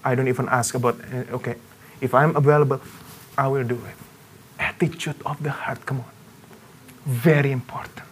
I 0.06 0.14
don't 0.14 0.30
even 0.30 0.46
ask 0.54 0.78
about, 0.78 1.02
eh, 1.10 1.26
okay, 1.34 1.58
if 1.98 2.14
I'm 2.14 2.38
available, 2.38 2.78
I 3.34 3.50
will 3.50 3.66
do 3.66 3.82
it. 3.90 3.98
Attitude 4.62 5.18
of 5.26 5.42
the 5.42 5.50
heart, 5.50 5.82
come 5.90 6.06
on. 6.06 6.14
Very 7.10 7.50
important. 7.50 8.06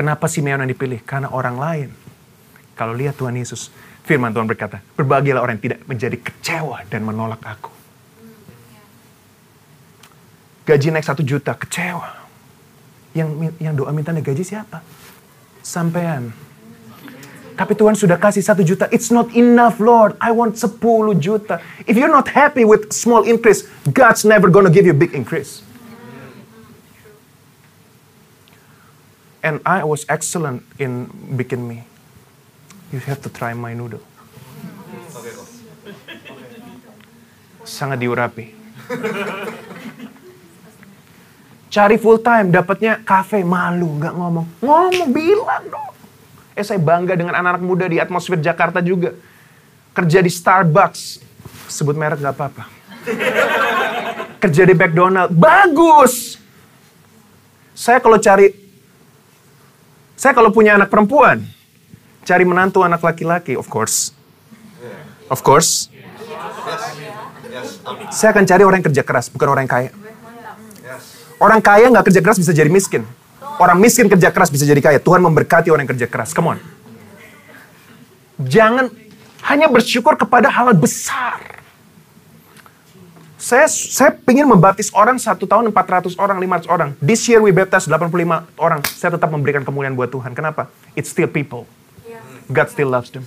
Kenapa 0.00 0.32
Simeon 0.32 0.64
yang 0.64 0.72
dipilih? 0.72 1.04
Karena 1.04 1.28
orang 1.28 1.60
lain. 1.60 1.88
Kalau 2.72 2.96
lihat 2.96 3.20
Tuhan 3.20 3.36
Yesus, 3.36 3.68
firman 4.08 4.32
Tuhan 4.32 4.48
berkata, 4.48 4.80
berbahagialah 4.96 5.44
orang 5.44 5.60
yang 5.60 5.64
tidak 5.68 5.80
menjadi 5.84 6.16
kecewa 6.16 6.88
dan 6.88 7.04
menolak 7.04 7.44
aku. 7.44 7.68
Gaji 10.64 10.88
naik 10.96 11.04
satu 11.04 11.20
juta, 11.20 11.52
kecewa. 11.52 12.16
Yang 13.12 13.52
yang 13.60 13.76
doa 13.76 13.92
minta 13.92 14.16
naik 14.16 14.24
gaji 14.24 14.40
siapa? 14.40 14.80
Sampean. 15.60 16.32
Tapi 17.52 17.76
Tuhan 17.76 17.92
sudah 17.92 18.16
kasih 18.16 18.40
satu 18.40 18.64
juta. 18.64 18.88
It's 18.88 19.12
not 19.12 19.28
enough, 19.36 19.84
Lord. 19.84 20.16
I 20.16 20.32
want 20.32 20.56
sepuluh 20.56 21.12
juta. 21.12 21.60
If 21.84 22.00
you're 22.00 22.08
not 22.08 22.32
happy 22.32 22.64
with 22.64 22.88
small 22.88 23.28
increase, 23.28 23.68
God's 23.92 24.24
never 24.24 24.48
gonna 24.48 24.72
give 24.72 24.88
you 24.88 24.96
big 24.96 25.12
increase. 25.12 25.60
And 29.40 29.64
I 29.64 29.80
was 29.88 30.04
excellent 30.04 30.60
in 30.76 31.08
bikin 31.32 31.64
mie. 31.64 31.88
You 32.92 33.00
have 33.08 33.24
to 33.24 33.30
try 33.32 33.56
my 33.56 33.72
noodle. 33.72 34.04
Sangat 37.64 38.04
diurapi. 38.04 38.52
Cari 41.70 41.96
full 42.02 42.18
time, 42.18 42.50
dapatnya 42.50 42.98
kafe, 43.06 43.46
malu, 43.46 43.94
nggak 43.96 44.10
ngomong. 44.10 44.46
Ngomong, 44.58 45.08
bilang 45.14 45.64
dong. 45.70 45.94
Eh 46.58 46.66
saya 46.66 46.82
bangga 46.82 47.14
dengan 47.14 47.38
anak-anak 47.38 47.62
muda 47.62 47.86
di 47.86 48.02
atmosfer 48.02 48.42
Jakarta 48.42 48.82
juga. 48.82 49.14
Kerja 49.94 50.18
di 50.18 50.28
Starbucks, 50.28 51.22
sebut 51.70 51.94
merek 51.94 52.18
nggak 52.18 52.34
apa-apa. 52.34 52.64
Kerja 54.42 54.66
di 54.66 54.74
McDonald, 54.74 55.30
bagus. 55.30 56.36
Saya 57.70 58.02
kalau 58.02 58.18
cari, 58.18 58.50
saya 60.20 60.36
kalau 60.36 60.52
punya 60.52 60.76
anak 60.76 60.92
perempuan, 60.92 61.40
cari 62.28 62.44
menantu 62.44 62.84
anak 62.84 63.00
laki-laki, 63.00 63.56
of 63.56 63.64
course. 63.72 64.12
Of 65.32 65.40
course. 65.40 65.88
Saya 68.12 68.36
akan 68.36 68.44
cari 68.44 68.60
orang 68.68 68.84
yang 68.84 68.88
kerja 68.92 69.00
keras, 69.00 69.32
bukan 69.32 69.48
orang 69.48 69.64
yang 69.64 69.72
kaya. 69.72 69.90
Orang 71.40 71.64
kaya 71.64 71.88
nggak 71.88 72.12
kerja 72.12 72.20
keras 72.20 72.36
bisa 72.36 72.52
jadi 72.52 72.68
miskin. 72.68 73.08
Orang 73.56 73.80
miskin 73.80 74.12
kerja 74.12 74.28
keras 74.28 74.52
bisa 74.52 74.68
jadi 74.68 74.84
kaya. 74.84 75.00
Tuhan 75.00 75.24
memberkati 75.24 75.72
orang 75.72 75.88
yang 75.88 75.92
kerja 75.96 76.04
keras. 76.04 76.36
Come 76.36 76.52
on. 76.52 76.58
Jangan 78.44 78.92
hanya 79.48 79.72
bersyukur 79.72 80.20
kepada 80.20 80.52
hal 80.52 80.76
besar. 80.76 81.59
Saya 83.40 83.64
saya 83.72 84.12
ingin 84.28 84.44
membaptis 84.44 84.92
orang 84.92 85.16
satu 85.16 85.48
tahun 85.48 85.72
400 85.72 86.12
orang, 86.20 86.36
500 86.36 86.68
orang. 86.68 86.88
This 87.00 87.24
year 87.24 87.40
we 87.40 87.56
baptize 87.56 87.88
85 87.88 88.44
orang. 88.60 88.84
Saya 88.84 89.16
tetap 89.16 89.32
memberikan 89.32 89.64
kemuliaan 89.64 89.96
buat 89.96 90.12
Tuhan. 90.12 90.36
Kenapa? 90.36 90.68
It's 90.92 91.08
still 91.08 91.24
people. 91.24 91.64
God 92.52 92.68
still 92.68 92.92
loves 92.92 93.08
them. 93.08 93.24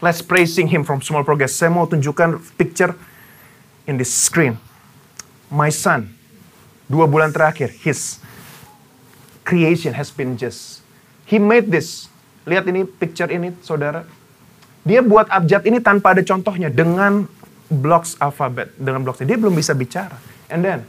Let's 0.00 0.24
praising 0.24 0.72
Him 0.72 0.88
from 0.88 1.04
small 1.04 1.20
progress. 1.20 1.52
Saya 1.52 1.68
mau 1.68 1.84
tunjukkan 1.84 2.40
picture 2.56 2.96
in 3.84 4.00
this 4.00 4.08
screen. 4.08 4.56
My 5.52 5.68
son, 5.68 6.08
dua 6.88 7.04
bulan 7.04 7.28
terakhir, 7.28 7.68
his 7.84 8.22
creation 9.44 9.92
has 9.96 10.08
been 10.08 10.40
just. 10.40 10.80
He 11.28 11.36
made 11.36 11.68
this. 11.68 12.08
Lihat 12.48 12.64
ini 12.72 12.88
picture 12.88 13.28
ini, 13.28 13.52
saudara. 13.60 14.08
Dia 14.86 15.04
buat 15.04 15.28
abjad 15.28 15.68
ini 15.68 15.82
tanpa 15.84 16.16
ada 16.16 16.24
contohnya 16.24 16.72
dengan 16.72 17.28
blocks 17.68 18.16
alfabet, 18.18 18.72
dengan 18.80 19.04
blocks. 19.04 19.20
Dia 19.20 19.36
belum 19.36 19.54
bisa 19.54 19.76
bicara. 19.76 20.16
And 20.48 20.64
then 20.64 20.88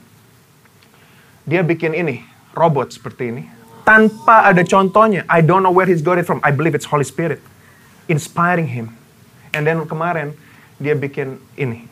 dia 1.43 1.63
bikin 1.63 1.91
ini, 1.95 2.23
robot 2.55 2.95
seperti 2.95 3.35
ini. 3.35 3.43
Tanpa 3.83 4.47
ada 4.47 4.63
contohnya. 4.63 5.27
I 5.27 5.43
don't 5.43 5.65
know 5.65 5.73
where 5.73 5.87
he's 5.87 6.03
got 6.03 6.17
it 6.21 6.25
from. 6.25 6.39
I 6.45 6.55
believe 6.55 6.73
it's 6.73 6.87
Holy 6.87 7.05
Spirit. 7.05 7.41
Inspiring 8.07 8.69
him. 8.69 8.95
And 9.51 9.65
then 9.65 9.81
kemarin 9.89 10.37
dia 10.77 10.93
bikin 10.93 11.41
ini. 11.57 11.89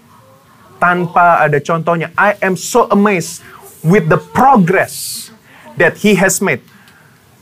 Tanpa 0.77 1.41
ada 1.41 1.57
contohnya. 1.57 2.13
I 2.13 2.37
am 2.45 2.53
so 2.53 2.85
amazed 2.93 3.41
with 3.81 4.13
the 4.13 4.21
progress 4.21 5.27
that 5.81 5.97
he 6.05 6.13
has 6.15 6.37
made. 6.37 6.61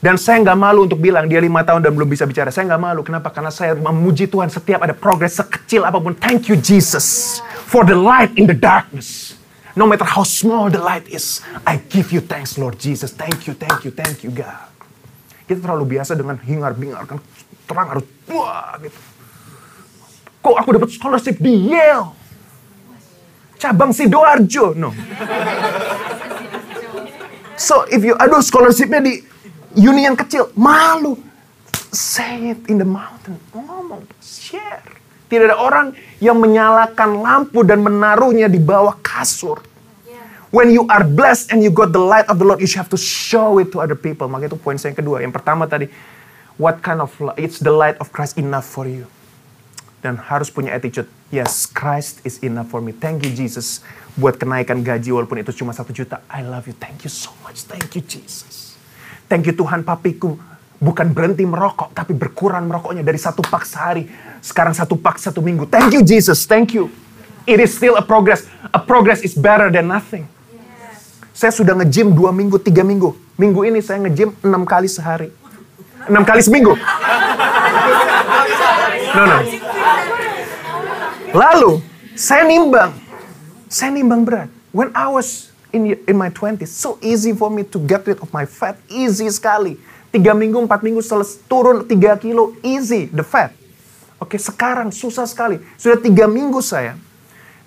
Dan 0.06 0.22
saya 0.22 0.38
nggak 0.46 0.54
malu 0.54 0.86
untuk 0.86 1.02
bilang 1.02 1.26
dia 1.26 1.42
lima 1.42 1.66
tahun 1.66 1.82
dan 1.82 1.90
belum 1.90 2.06
bisa 2.06 2.30
bicara. 2.30 2.54
Saya 2.54 2.70
nggak 2.70 2.78
malu. 2.78 3.02
Kenapa? 3.02 3.34
Karena 3.34 3.50
saya 3.50 3.74
memuji 3.74 4.30
Tuhan 4.30 4.54
setiap 4.54 4.86
ada 4.86 4.94
progres 4.94 5.34
sekecil 5.34 5.82
apa 5.82 5.98
pun. 5.98 6.14
Thank 6.14 6.46
you 6.46 6.62
Jesus 6.62 7.42
for 7.66 7.82
the 7.82 7.98
light 7.98 8.30
in 8.38 8.46
the 8.46 8.54
darkness. 8.54 9.34
No 9.74 9.90
matter 9.90 10.06
how 10.06 10.22
small 10.22 10.70
the 10.70 10.78
light 10.78 11.10
is, 11.10 11.42
I 11.66 11.82
give 11.90 12.14
you 12.14 12.22
thanks 12.22 12.54
Lord 12.62 12.78
Jesus. 12.78 13.18
Thank 13.18 13.50
you, 13.50 13.58
thank 13.58 13.82
you, 13.82 13.90
thank 13.90 14.22
you 14.22 14.30
God. 14.30 14.70
Kita 15.50 15.66
terlalu 15.66 15.98
biasa 15.98 16.14
dengan 16.14 16.38
hingar-bingar 16.38 17.10
kan 17.10 17.18
terang 17.66 17.98
harus 17.98 18.06
wah 18.30 18.78
gitu. 18.78 19.00
Kok 20.46 20.56
aku 20.62 20.70
dapat 20.78 20.90
scholarship 20.94 21.42
di 21.42 21.74
Yale? 21.74 22.14
Cabang 23.58 23.90
Sidoarjo. 23.90 24.78
No. 24.78 24.94
So 27.56 27.88
if 27.88 28.04
you 28.04 28.20
aduh 28.20 28.44
scholarshipnya 28.44 29.00
di 29.00 29.24
uni 29.76 30.08
yang 30.08 30.18
kecil, 30.18 30.50
malu. 30.56 31.20
Say 31.96 32.52
it 32.52 32.62
in 32.68 32.80
the 32.80 32.88
mountain. 32.88 33.40
Ngomong, 33.56 34.04
share. 34.20 34.84
Tidak 35.26 35.52
ada 35.52 35.58
orang 35.58 35.96
yang 36.20 36.38
menyalakan 36.38 37.24
lampu 37.24 37.64
dan 37.64 37.82
menaruhnya 37.82 38.52
di 38.52 38.60
bawah 38.60 39.00
kasur. 39.00 39.64
When 40.56 40.72
you 40.72 40.88
are 40.88 41.04
blessed 41.04 41.52
and 41.52 41.60
you 41.60 41.68
got 41.68 41.92
the 41.92 42.00
light 42.00 42.32
of 42.32 42.40
the 42.40 42.48
Lord, 42.48 42.64
you 42.64 42.70
have 42.80 42.88
to 42.94 43.00
show 43.00 43.60
it 43.60 43.76
to 43.76 43.84
other 43.84 43.98
people. 43.98 44.32
Makanya 44.32 44.56
itu 44.56 44.60
poin 44.62 44.80
saya 44.80 44.96
yang 44.96 45.00
kedua. 45.04 45.18
Yang 45.20 45.34
pertama 45.36 45.68
tadi, 45.68 45.92
what 46.56 46.80
kind 46.80 47.04
of 47.04 47.12
light? 47.20 47.36
It's 47.36 47.60
the 47.60 47.74
light 47.74 48.00
of 48.00 48.16
Christ 48.16 48.40
enough 48.40 48.64
for 48.64 48.88
you. 48.88 49.04
Dan 50.00 50.16
harus 50.16 50.48
punya 50.48 50.72
attitude. 50.72 51.12
Yes, 51.28 51.68
Christ 51.68 52.24
is 52.24 52.40
enough 52.40 52.72
for 52.72 52.80
me. 52.80 52.96
Thank 52.96 53.28
you 53.28 53.36
Jesus 53.36 53.84
buat 54.16 54.40
kenaikan 54.40 54.80
gaji 54.80 55.12
walaupun 55.12 55.44
itu 55.44 55.52
cuma 55.52 55.76
satu 55.76 55.92
juta. 55.92 56.24
I 56.32 56.46
love 56.46 56.72
you. 56.72 56.76
Thank 56.78 57.04
you 57.04 57.12
so 57.12 57.36
much. 57.44 57.68
Thank 57.68 57.98
you 57.98 58.06
Jesus. 58.06 58.75
Thank 59.26 59.50
you 59.50 59.56
Tuhan 59.58 59.82
papiku 59.82 60.38
bukan 60.80 61.16
berhenti 61.16 61.48
merokok, 61.48 61.96
tapi 61.96 62.14
berkurang 62.14 62.68
merokoknya 62.68 63.02
dari 63.02 63.18
satu 63.18 63.42
pak 63.42 63.64
sehari, 63.66 64.06
sekarang 64.44 64.76
satu 64.76 65.00
pak 65.00 65.18
satu 65.18 65.40
minggu. 65.42 65.66
Thank 65.66 65.98
you 65.98 66.02
Jesus, 66.06 66.46
thank 66.46 66.76
you. 66.76 66.92
It 67.46 67.62
is 67.62 67.74
still 67.78 67.98
a 67.98 68.06
progress. 68.06 68.46
A 68.74 68.82
progress 68.82 69.22
is 69.22 69.38
better 69.38 69.70
than 69.70 69.90
nothing. 69.90 70.26
Saya 71.36 71.52
sudah 71.54 71.78
nge-gym 71.78 72.16
dua 72.16 72.34
minggu, 72.34 72.58
tiga 72.58 72.82
minggu. 72.82 73.14
Minggu 73.36 73.68
ini 73.68 73.84
saya 73.84 74.02
nge-gym 74.02 74.34
enam 74.42 74.64
kali 74.66 74.90
sehari. 74.90 75.30
Enam 76.10 76.24
kali 76.26 76.42
seminggu. 76.42 76.74
No, 79.16 79.24
no. 79.26 79.38
Lalu, 81.36 81.72
saya 82.16 82.48
nimbang. 82.48 82.96
Saya 83.68 83.92
nimbang 83.92 84.24
berat. 84.24 84.50
When 84.72 84.90
I 84.96 85.12
was 85.12 85.52
in, 85.76 86.00
in 86.08 86.16
my 86.16 86.32
20s, 86.32 86.72
so 86.72 86.96
easy 87.04 87.36
for 87.36 87.52
me 87.52 87.68
to 87.68 87.78
get 87.84 88.08
rid 88.08 88.24
of 88.24 88.32
my 88.32 88.48
fat. 88.48 88.80
Easy 88.88 89.28
sekali. 89.28 89.76
Tiga 90.16 90.32
minggu, 90.32 90.56
empat 90.64 90.80
minggu 90.80 91.04
seles, 91.04 91.36
turun 91.52 91.84
tiga 91.84 92.16
kilo, 92.16 92.56
easy, 92.64 93.12
the 93.12 93.20
fat. 93.20 93.52
Oke, 94.16 94.40
sekarang 94.40 94.96
susah 94.96 95.28
sekali. 95.28 95.60
Sudah 95.76 96.00
tiga 96.00 96.24
minggu 96.24 96.64
saya, 96.64 96.96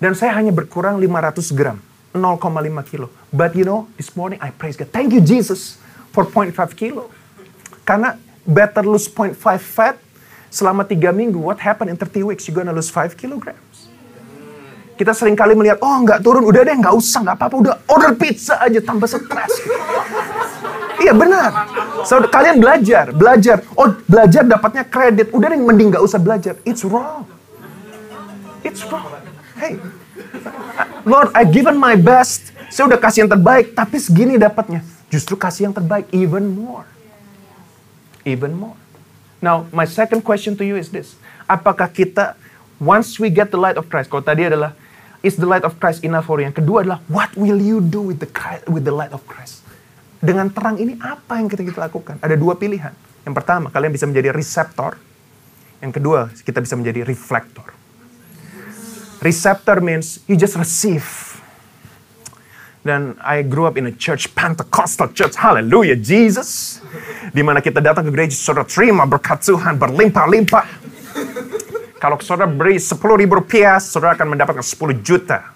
dan 0.01 0.17
saya 0.17 0.33
hanya 0.33 0.49
berkurang 0.49 0.97
500 0.97 1.53
gram, 1.53 1.77
0,5 2.17 2.89
kilo. 2.89 3.13
But 3.29 3.53
you 3.53 3.61
know, 3.61 3.85
this 4.01 4.17
morning 4.17 4.41
I 4.41 4.49
praise 4.49 4.73
God. 4.73 4.89
Thank 4.89 5.13
you 5.13 5.21
Jesus 5.21 5.77
for 6.09 6.25
0.5 6.25 6.57
kilo. 6.73 7.13
Karena 7.85 8.17
better 8.41 8.81
lose 8.81 9.05
0.5 9.05 9.37
fat 9.61 10.01
selama 10.49 10.81
tiga 10.81 11.13
minggu. 11.13 11.37
What 11.37 11.61
happened 11.61 11.93
in 11.93 11.97
30 12.01 12.25
weeks? 12.25 12.49
You 12.49 12.57
gonna 12.57 12.73
lose 12.73 12.89
5 12.89 13.13
kilograms. 13.13 13.68
Kita 14.99 15.15
sering 15.15 15.31
kali 15.31 15.55
melihat, 15.55 15.79
oh 15.79 15.95
nggak 16.03 16.19
turun, 16.19 16.43
udah 16.43 16.59
deh 16.59 16.75
nggak 16.75 16.91
usah, 16.91 17.23
nggak 17.23 17.39
apa-apa, 17.39 17.55
udah 17.55 17.73
order 17.87 18.19
pizza 18.19 18.59
aja 18.59 18.83
tambah 18.83 19.07
stres. 19.07 19.53
Iya 20.99 21.15
benar. 21.15 21.71
So, 22.03 22.19
kalian 22.27 22.59
belajar, 22.59 23.15
belajar. 23.15 23.63
Oh 23.79 23.95
belajar 24.03 24.43
dapatnya 24.43 24.83
kredit. 24.83 25.31
Udah 25.31 25.55
nih 25.55 25.63
mending 25.63 25.95
nggak 25.95 26.03
usah 26.03 26.19
belajar. 26.19 26.59
It's 26.67 26.83
wrong. 26.83 27.23
It's 28.67 28.83
wrong. 28.91 29.07
Hey, 29.55 29.79
Lord, 31.07 31.31
I 31.31 31.47
given 31.47 31.79
my 31.79 31.95
best. 31.95 32.51
Saya 32.67 32.91
udah 32.91 32.99
kasih 32.99 33.23
yang 33.23 33.31
terbaik, 33.31 33.71
tapi 33.71 34.03
segini 34.03 34.35
dapatnya. 34.35 34.83
Justru 35.07 35.39
kasih 35.39 35.71
yang 35.71 35.75
terbaik, 35.79 36.11
even 36.11 36.43
more. 36.51 36.83
Even 38.27 38.51
more. 38.51 38.75
Now, 39.39 39.63
my 39.71 39.87
second 39.87 40.27
question 40.27 40.59
to 40.59 40.67
you 40.67 40.75
is 40.75 40.91
this. 40.91 41.15
Apakah 41.47 41.87
kita 41.87 42.35
Once 42.79 43.19
we 43.19 43.27
get 43.27 43.51
the 43.51 43.59
light 43.59 43.75
of 43.75 43.91
Christ, 43.91 44.07
kalau 44.07 44.23
tadi 44.23 44.47
adalah 44.47 44.71
is 45.23 45.35
the 45.35 45.47
light 45.47 45.67
of 45.67 45.77
Christ 45.79 46.03
enough 46.03 46.27
for 46.27 46.39
you? 46.39 46.47
Yang 46.47 46.63
kedua 46.63 46.87
adalah 46.87 46.99
what 47.11 47.31
will 47.35 47.59
you 47.59 47.83
do 47.83 47.99
with 47.99 48.23
the 48.23 48.29
Christ, 48.29 48.67
with 48.67 48.87
the 48.87 48.95
light 48.95 49.11
of 49.11 49.23
Christ? 49.27 49.63
Dengan 50.19 50.51
terang 50.51 50.75
ini 50.75 50.99
apa 50.99 51.39
yang 51.39 51.47
kita 51.47 51.63
kita 51.63 51.79
lakukan? 51.79 52.19
Ada 52.19 52.35
dua 52.35 52.59
pilihan. 52.59 52.91
Yang 53.23 53.35
pertama, 53.39 53.71
kalian 53.71 53.91
bisa 53.91 54.03
menjadi 54.07 54.35
reseptor. 54.35 54.99
Yang 55.79 55.91
kedua, 56.01 56.19
kita 56.43 56.59
bisa 56.59 56.75
menjadi 56.75 57.07
reflektor. 57.07 57.71
Receptor 59.19 59.79
means 59.83 60.23
you 60.27 60.35
just 60.35 60.55
receive. 60.59 61.03
Dan 62.79 63.19
I 63.19 63.43
grew 63.43 63.67
up 63.67 63.75
in 63.75 63.91
a 63.91 63.95
church, 63.95 64.31
Pentecostal 64.31 65.11
church, 65.11 65.35
hallelujah, 65.35 65.99
Jesus. 65.99 66.79
Di 67.35 67.43
mana 67.43 67.59
kita 67.59 67.83
datang 67.83 68.07
ke 68.07 68.11
gereja, 68.15 68.35
saudara 68.35 68.63
terima 68.63 69.03
berkat 69.03 69.43
Tuhan 69.43 69.75
berlimpah-limpah. 69.75 70.65
Kalau 71.99 72.15
saudara 72.23 72.47
beri 72.47 72.79
10 72.79 72.95
ribu 72.95 73.43
rupiah, 73.43 73.75
saudara 73.83 74.15
akan 74.15 74.31
mendapatkan 74.31 74.63
10 74.63 75.03
juta. 75.03 75.51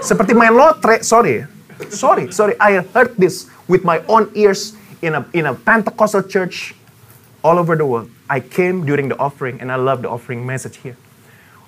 Seperti 0.00 0.32
main 0.32 0.50
lotre, 0.50 1.04
sorry. 1.04 1.44
Sorry, 1.92 2.32
sorry. 2.32 2.56
I 2.56 2.80
heard 2.96 3.12
this 3.20 3.52
with 3.68 3.84
my 3.84 4.00
own 4.08 4.32
ears 4.32 4.72
in 5.04 5.12
a, 5.12 5.22
in 5.36 5.44
a 5.44 5.52
Pentecostal 5.52 6.24
church 6.24 6.72
all 7.44 7.60
over 7.60 7.76
the 7.76 7.84
world. 7.84 8.08
I 8.26 8.40
came 8.40 8.88
during 8.88 9.12
the 9.12 9.18
offering 9.20 9.60
and 9.60 9.68
I 9.68 9.76
love 9.76 10.00
the 10.00 10.08
offering 10.08 10.48
message 10.48 10.80
here. 10.80 10.96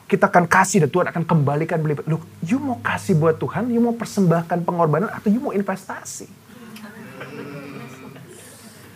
Kita 0.09 0.33
akan 0.33 0.49
kasih 0.49 0.89
dan 0.89 0.91
Tuhan 0.91 1.07
akan 1.13 1.23
kembalikan. 1.29 1.85
Look, 1.85 2.25
you 2.41 2.57
mau 2.57 2.81
kasih 2.81 3.13
buat 3.13 3.37
Tuhan, 3.37 3.69
you 3.69 3.77
mau 3.77 3.93
persembahkan 3.93 4.65
pengorbanan 4.65 5.13
atau 5.13 5.29
you 5.29 5.37
mau 5.37 5.53
investasi? 5.53 6.25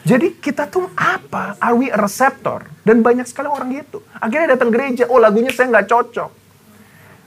Jadi 0.02 0.34
kita 0.42 0.66
tuh 0.66 0.90
apa? 0.98 1.54
Are 1.62 1.78
we 1.78 1.86
a 1.86 1.98
receptor? 1.98 2.66
Dan 2.82 3.06
banyak 3.06 3.22
sekali 3.30 3.46
orang 3.46 3.70
gitu. 3.70 4.02
Akhirnya 4.18 4.58
datang 4.58 4.74
gereja, 4.74 5.06
oh 5.06 5.22
lagunya 5.22 5.54
saya 5.54 5.70
nggak 5.70 5.86
cocok. 5.86 6.30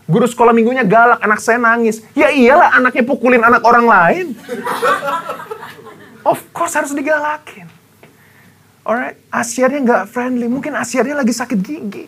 Guru 0.06 0.28
sekolah 0.28 0.54
minggunya 0.54 0.84
galak, 0.86 1.24
anak 1.24 1.40
saya 1.40 1.58
nangis. 1.58 2.04
Ya 2.14 2.30
iyalah 2.30 2.76
anaknya 2.78 3.04
pukulin 3.08 3.42
anak 3.42 3.64
orang 3.64 3.86
lain. 3.88 4.26
Of 6.22 6.46
course 6.52 6.76
harus 6.76 6.92
digalakin. 6.92 7.72
Alright, 8.86 9.18
asiarnya 9.34 9.80
nggak 9.82 10.04
friendly. 10.12 10.46
Mungkin 10.46 10.78
asiarnya 10.78 11.18
lagi 11.18 11.34
sakit 11.34 11.58
gigi. 11.58 12.06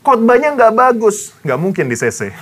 Khotbahnya 0.00 0.54
nggak 0.54 0.72
bagus. 0.72 1.34
Nggak 1.42 1.58
mungkin 1.60 1.84
di 1.90 1.98
CC. 1.98 2.32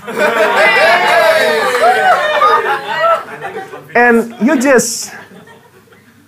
And 3.95 4.39
you 4.45 4.55
just 4.59 5.11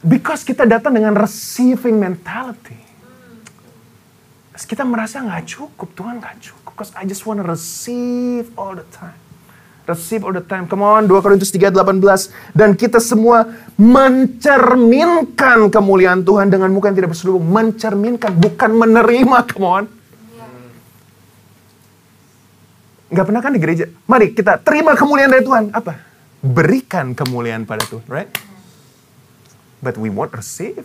Because 0.06 0.46
kita 0.46 0.62
datang 0.62 0.94
dengan 0.94 1.18
receiving 1.18 1.98
mentality. 1.98 2.78
Kita 4.54 4.86
merasa 4.86 5.18
nggak 5.18 5.44
cukup, 5.50 5.90
Tuhan 5.98 6.22
nggak 6.22 6.36
cukup. 6.38 6.72
Because 6.78 6.94
I 6.94 7.02
just 7.10 7.26
want 7.26 7.42
to 7.42 7.46
receive 7.46 8.54
all 8.54 8.78
the 8.78 8.86
time. 8.94 9.18
Receive 9.90 10.22
all 10.22 10.30
the 10.30 10.46
time. 10.46 10.70
Come 10.70 10.86
on, 10.86 11.10
2 11.10 11.18
Korintus 11.18 11.50
3, 11.50 11.74
18. 11.74 12.54
Dan 12.54 12.78
kita 12.78 13.02
semua 13.02 13.50
mencerminkan 13.74 15.66
kemuliaan 15.74 16.22
Tuhan 16.22 16.54
dengan 16.54 16.70
muka 16.70 16.94
yang 16.94 17.02
tidak 17.02 17.10
berselubung. 17.14 17.46
Mencerminkan, 17.50 18.30
bukan 18.38 18.70
menerima. 18.78 19.38
Come 19.50 19.66
on. 19.66 19.84
Nggak 23.10 23.24
pernah 23.26 23.42
kan 23.42 23.50
di 23.54 23.60
gereja? 23.62 23.84
Mari 24.06 24.34
kita 24.34 24.58
terima 24.62 24.94
kemuliaan 24.94 25.30
dari 25.34 25.42
Tuhan. 25.42 25.74
Apa? 25.74 25.98
Berikan 26.42 27.14
kemuliaan 27.14 27.66
pada 27.66 27.82
Tuhan, 27.86 28.06
right? 28.06 28.45
But 29.80 30.00
we 30.00 30.08
won't 30.08 30.32
receive. 30.32 30.84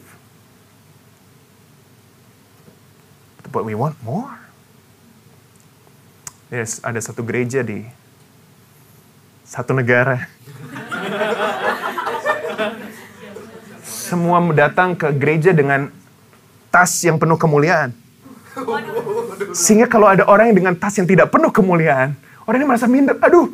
But 3.51 3.67
we 3.67 3.75
want 3.75 3.99
more. 4.07 4.39
Yes, 6.47 6.79
ada 6.83 6.99
satu 6.99 7.23
gereja 7.23 7.63
di 7.63 7.83
satu 9.43 9.75
negara. 9.75 10.27
Semua 13.83 14.39
datang 14.55 14.95
ke 14.95 15.11
gereja 15.15 15.51
dengan 15.51 15.91
tas 16.71 16.91
yang 17.03 17.19
penuh 17.19 17.35
kemuliaan. 17.35 17.91
Sehingga 19.51 19.87
kalau 19.87 20.07
ada 20.07 20.23
orang 20.27 20.51
yang 20.51 20.63
dengan 20.63 20.75
tas 20.75 20.95
yang 20.95 21.07
tidak 21.07 21.31
penuh 21.31 21.51
kemuliaan, 21.51 22.15
orang 22.47 22.57
ini 22.63 22.67
merasa 22.67 22.87
minder. 22.87 23.15
Aduh, 23.19 23.51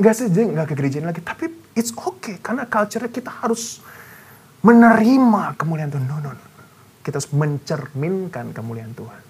nggak 0.00 0.14
saja 0.16 0.40
nggak 0.44 0.66
ke 0.68 0.74
gereja 0.76 1.00
lagi. 1.04 1.20
Tapi 1.24 1.48
it's 1.72 1.92
okay 1.92 2.36
karena 2.40 2.64
culture 2.68 3.04
kita 3.08 3.28
harus 3.28 3.80
menerima 4.60 5.56
kemuliaan 5.56 5.90
Tuhan. 5.92 6.04
No, 6.04 6.20
no, 6.20 6.30
no. 6.36 6.44
Kita 7.00 7.16
harus 7.16 7.32
mencerminkan 7.32 8.52
kemuliaan 8.52 8.92
Tuhan. 8.92 9.20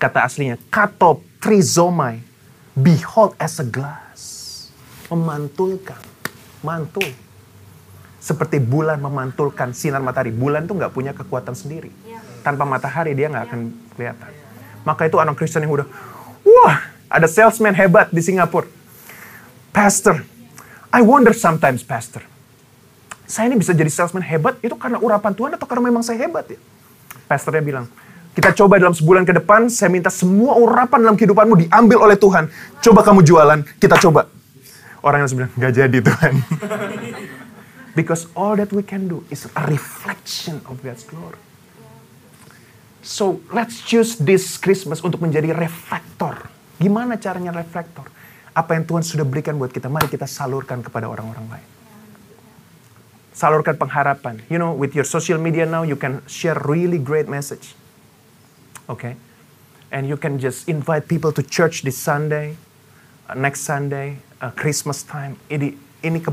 Kata 0.00 0.24
aslinya, 0.24 0.56
kato 0.72 1.20
trizomai, 1.40 2.20
behold 2.76 3.36
as 3.36 3.60
a 3.60 3.66
glass. 3.66 4.20
Memantulkan, 5.12 6.00
mantul. 6.64 7.06
Seperti 8.24 8.56
bulan 8.56 9.04
memantulkan 9.04 9.76
sinar 9.76 10.00
matahari. 10.00 10.32
Bulan 10.32 10.64
tuh 10.64 10.80
nggak 10.80 10.92
punya 10.96 11.12
kekuatan 11.12 11.52
sendiri. 11.52 11.92
Tanpa 12.40 12.64
matahari 12.64 13.12
dia 13.12 13.28
nggak 13.28 13.44
akan 13.52 13.60
kelihatan. 13.96 14.32
Maka 14.84 15.08
itu 15.08 15.16
anak 15.20 15.36
Kristen 15.36 15.64
yang 15.64 15.76
udah, 15.76 15.88
wah, 16.40 16.88
ada 17.08 17.28
salesman 17.28 17.76
hebat 17.76 18.08
di 18.08 18.20
Singapura. 18.24 18.68
Pastor, 19.76 20.24
I 20.88 21.04
wonder 21.04 21.36
sometimes, 21.36 21.84
Pastor 21.84 22.33
saya 23.24 23.48
ini 23.48 23.56
bisa 23.56 23.72
jadi 23.72 23.88
salesman 23.88 24.20
hebat 24.20 24.60
itu 24.60 24.76
karena 24.76 25.00
urapan 25.00 25.32
Tuhan 25.32 25.50
atau 25.56 25.64
karena 25.64 25.88
memang 25.88 26.04
saya 26.04 26.20
hebat 26.20 26.44
ya? 26.44 26.60
Pastornya 27.24 27.64
bilang, 27.64 27.88
kita 28.36 28.52
coba 28.52 28.76
dalam 28.76 28.92
sebulan 28.92 29.24
ke 29.24 29.32
depan, 29.32 29.72
saya 29.72 29.88
minta 29.88 30.12
semua 30.12 30.60
urapan 30.60 31.00
dalam 31.08 31.16
kehidupanmu 31.16 31.54
diambil 31.64 32.04
oleh 32.04 32.16
Tuhan. 32.20 32.52
Coba 32.84 33.00
kamu 33.00 33.24
jualan, 33.24 33.58
kita 33.80 33.96
coba. 33.96 34.28
Orang 35.00 35.24
yang 35.24 35.28
bilang, 35.32 35.52
gak 35.56 35.72
jadi 35.72 35.98
Tuhan. 36.04 36.34
Because 37.96 38.28
all 38.36 38.58
that 38.60 38.74
we 38.74 38.84
can 38.84 39.08
do 39.08 39.24
is 39.32 39.48
a 39.56 39.62
reflection 39.70 40.60
of 40.68 40.84
God's 40.84 41.06
glory. 41.06 41.40
So 43.04 43.40
let's 43.52 43.80
choose 43.84 44.20
this 44.20 44.60
Christmas 44.60 45.00
untuk 45.00 45.24
menjadi 45.24 45.54
reflektor. 45.54 46.50
Gimana 46.76 47.16
caranya 47.16 47.54
reflektor? 47.54 48.08
Apa 48.52 48.76
yang 48.76 48.84
Tuhan 48.84 49.04
sudah 49.04 49.24
berikan 49.24 49.56
buat 49.56 49.72
kita, 49.72 49.88
mari 49.88 50.10
kita 50.12 50.28
salurkan 50.28 50.82
kepada 50.82 51.08
orang-orang 51.08 51.46
lain 51.48 51.73
salurkan 53.34 53.74
pengharapan. 53.74 54.38
You 54.46 54.62
know, 54.62 54.72
with 54.72 54.94
your 54.94 55.04
social 55.04 55.36
media 55.36 55.66
now, 55.66 55.82
you 55.82 55.98
can 55.98 56.22
share 56.30 56.54
really 56.62 57.02
great 57.02 57.26
message. 57.26 57.74
Okay? 58.86 59.18
And 59.90 60.06
you 60.06 60.16
can 60.16 60.38
just 60.38 60.70
invite 60.70 61.10
people 61.10 61.34
to 61.34 61.42
church 61.42 61.82
this 61.82 61.98
Sunday, 61.98 62.54
uh, 63.26 63.34
next 63.34 63.66
Sunday, 63.66 64.22
uh, 64.38 64.54
Christmas 64.54 65.02
time. 65.02 65.36
Ini 65.50 65.74
ini 66.06 66.18
ke, 66.22 66.30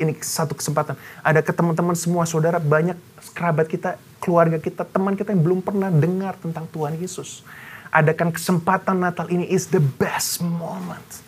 ini 0.00 0.16
satu 0.18 0.56
kesempatan. 0.56 0.96
Ada 1.20 1.44
ke 1.44 1.52
teman-teman 1.52 1.94
semua, 1.94 2.24
saudara, 2.24 2.56
banyak 2.56 2.96
kerabat 3.36 3.68
kita, 3.68 4.00
keluarga 4.18 4.56
kita, 4.56 4.88
teman 4.88 5.14
kita 5.14 5.36
yang 5.36 5.44
belum 5.44 5.60
pernah 5.60 5.92
dengar 5.92 6.36
tentang 6.40 6.64
Tuhan 6.72 6.96
Yesus. 6.96 7.44
Adakan 7.88 8.32
kesempatan 8.32 9.00
Natal 9.00 9.32
ini 9.32 9.48
is 9.48 9.72
the 9.72 9.80
best 9.80 10.44
moment. 10.44 11.24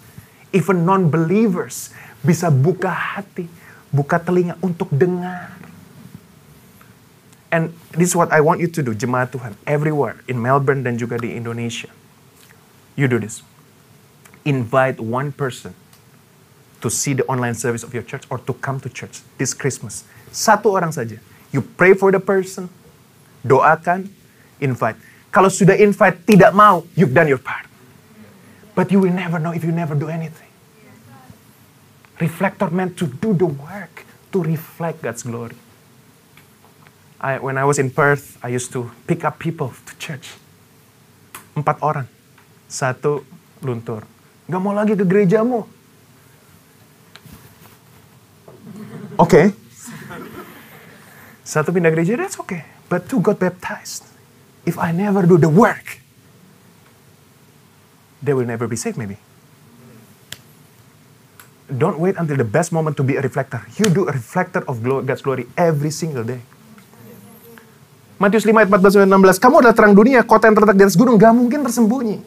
Even 0.52 0.84
non-believers 0.84 1.92
bisa 2.20 2.52
buka 2.52 2.92
hati 2.92 3.48
buka 3.90 4.22
telinga 4.22 4.54
untuk 4.62 4.88
dengar. 4.94 5.50
And 7.50 7.74
this 7.90 8.14
is 8.14 8.16
what 8.16 8.30
I 8.30 8.38
want 8.38 8.62
you 8.62 8.70
to 8.70 8.80
do, 8.82 8.94
jemaat 8.94 9.34
Tuhan, 9.34 9.58
everywhere, 9.66 10.22
in 10.30 10.38
Melbourne 10.38 10.86
dan 10.86 10.94
juga 10.94 11.18
di 11.18 11.34
Indonesia. 11.34 11.90
You 12.94 13.10
do 13.10 13.18
this. 13.18 13.42
Invite 14.46 15.02
one 15.02 15.34
person 15.34 15.74
to 16.78 16.88
see 16.88 17.12
the 17.12 17.26
online 17.26 17.58
service 17.58 17.82
of 17.82 17.90
your 17.90 18.06
church 18.06 18.22
or 18.30 18.38
to 18.46 18.54
come 18.62 18.78
to 18.80 18.88
church 18.88 19.26
this 19.36 19.50
Christmas. 19.50 20.06
Satu 20.30 20.70
orang 20.70 20.94
saja. 20.94 21.18
You 21.50 21.66
pray 21.66 21.98
for 21.98 22.14
the 22.14 22.22
person, 22.22 22.70
doakan, 23.42 24.06
invite. 24.62 24.94
Kalau 25.34 25.50
sudah 25.50 25.74
invite 25.74 26.22
tidak 26.26 26.54
mau, 26.54 26.86
you've 26.94 27.14
done 27.14 27.26
your 27.26 27.42
part. 27.42 27.66
But 28.78 28.94
you 28.94 29.02
will 29.02 29.14
never 29.14 29.42
know 29.42 29.50
if 29.50 29.66
you 29.66 29.74
never 29.74 29.98
do 29.98 30.06
anything. 30.06 30.49
Reflector 32.20 32.68
meant 32.68 33.00
to 33.00 33.08
do 33.08 33.32
the 33.32 33.48
work, 33.48 34.04
to 34.30 34.44
reflect 34.44 35.00
God's 35.00 35.24
glory. 35.24 35.56
I, 37.20 37.40
when 37.40 37.56
I 37.56 37.64
was 37.64 37.80
in 37.80 37.90
Perth, 37.90 38.36
I 38.44 38.48
used 38.48 38.72
to 38.72 38.92
pick 39.08 39.24
up 39.24 39.40
people 39.40 39.72
to 39.72 39.92
church. 39.96 40.36
Empat 41.56 41.80
orang. 41.80 42.08
Satu 42.68 43.24
luntur. 43.64 44.04
Gak 44.48 44.60
mau 44.60 44.76
lagi 44.76 44.96
ke 44.96 45.04
gerejamu. 45.04 45.64
Oke. 49.16 49.24
Okay. 49.24 49.46
Satu 51.44 51.74
pindah 51.74 51.90
gereja, 51.90 52.14
that's 52.14 52.38
okay. 52.38 52.62
But 52.86 53.10
two 53.10 53.18
got 53.18 53.42
baptized. 53.42 54.06
If 54.68 54.78
I 54.78 54.92
never 54.92 55.26
do 55.26 55.34
the 55.34 55.50
work, 55.50 55.98
they 58.22 58.36
will 58.36 58.46
never 58.46 58.68
be 58.68 58.76
saved 58.76 59.00
maybe. 59.00 59.18
Don't 61.70 62.02
wait 62.02 62.18
until 62.18 62.34
the 62.34 62.46
best 62.46 62.74
moment 62.74 62.98
to 62.98 63.06
be 63.06 63.14
a 63.14 63.22
reflector. 63.22 63.62
You 63.78 63.86
do 63.94 64.10
a 64.10 64.12
reflector 64.12 64.66
of 64.66 64.82
God's 64.82 65.22
glory 65.22 65.46
every 65.54 65.94
single 65.94 66.26
day. 66.26 66.42
Matius 68.18 68.44
5 68.44 68.52
ayat 68.52 68.68
14 68.68 69.06
16. 69.06 69.38
Kamu 69.40 69.54
adalah 69.62 69.72
terang 69.72 69.94
dunia, 69.94 70.26
kota 70.26 70.50
yang 70.50 70.58
terletak 70.58 70.76
di 70.76 70.84
atas 70.84 70.98
gunung, 70.98 71.16
gak 71.16 71.32
mungkin 71.32 71.64
tersembunyi. 71.64 72.20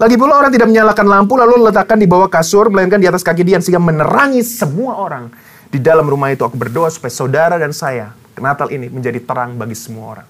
Lagi 0.00 0.16
pula 0.16 0.38
orang 0.40 0.54
tidak 0.54 0.70
menyalakan 0.70 1.06
lampu 1.06 1.34
lalu 1.36 1.60
letakkan 1.66 1.98
di 1.98 2.08
bawah 2.08 2.30
kasur, 2.30 2.72
melainkan 2.72 3.02
di 3.02 3.10
atas 3.10 3.20
kaki 3.20 3.42
dia 3.44 3.60
sehingga 3.60 3.82
menerangi 3.82 4.40
semua 4.40 4.96
orang. 4.96 5.28
Di 5.68 5.82
dalam 5.82 6.06
rumah 6.06 6.30
itu 6.30 6.46
aku 6.46 6.54
berdoa 6.54 6.88
supaya 6.88 7.12
saudara 7.12 7.58
dan 7.58 7.74
saya, 7.74 8.14
Natal 8.38 8.70
ini 8.70 8.86
menjadi 8.88 9.18
terang 9.22 9.58
bagi 9.58 9.76
semua 9.76 10.18
orang. 10.18 10.28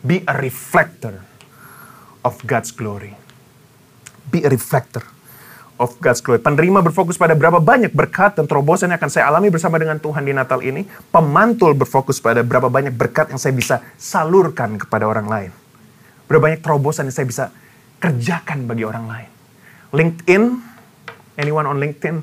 Be 0.00 0.22
a 0.24 0.34
reflector 0.38 1.20
of 2.24 2.40
God's 2.46 2.72
glory. 2.72 3.14
Be 4.30 4.46
a 4.46 4.50
reflector 4.50 5.04
of 5.80 5.96
God's 5.96 6.20
glory. 6.20 6.44
Penerima 6.44 6.84
berfokus 6.84 7.16
pada 7.16 7.32
berapa 7.32 7.56
banyak 7.56 7.96
berkat 7.96 8.36
dan 8.36 8.44
terobosan 8.44 8.92
yang 8.92 9.00
akan 9.00 9.08
saya 9.08 9.32
alami 9.32 9.48
bersama 9.48 9.80
dengan 9.80 9.96
Tuhan 9.96 10.20
di 10.20 10.36
Natal 10.36 10.60
ini. 10.60 10.84
Pemantul 11.08 11.72
berfokus 11.72 12.20
pada 12.20 12.44
berapa 12.44 12.68
banyak 12.68 12.92
berkat 12.92 13.32
yang 13.32 13.40
saya 13.40 13.56
bisa 13.56 13.80
salurkan 13.96 14.76
kepada 14.76 15.08
orang 15.08 15.24
lain. 15.24 15.50
Berapa 16.28 16.52
banyak 16.52 16.60
terobosan 16.60 17.08
yang 17.08 17.16
saya 17.16 17.26
bisa 17.26 17.44
kerjakan 17.96 18.68
bagi 18.68 18.84
orang 18.84 19.08
lain. 19.08 19.30
LinkedIn, 19.96 20.42
anyone 21.40 21.64
on 21.64 21.80
LinkedIn, 21.80 22.20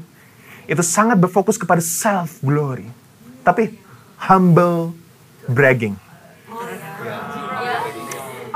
itu 0.69 0.83
sangat 0.85 1.17
berfokus 1.17 1.57
kepada 1.57 1.81
self 1.81 2.37
glory. 2.45 2.85
Tapi 3.41 3.73
humble 4.29 4.93
bragging. 5.49 6.06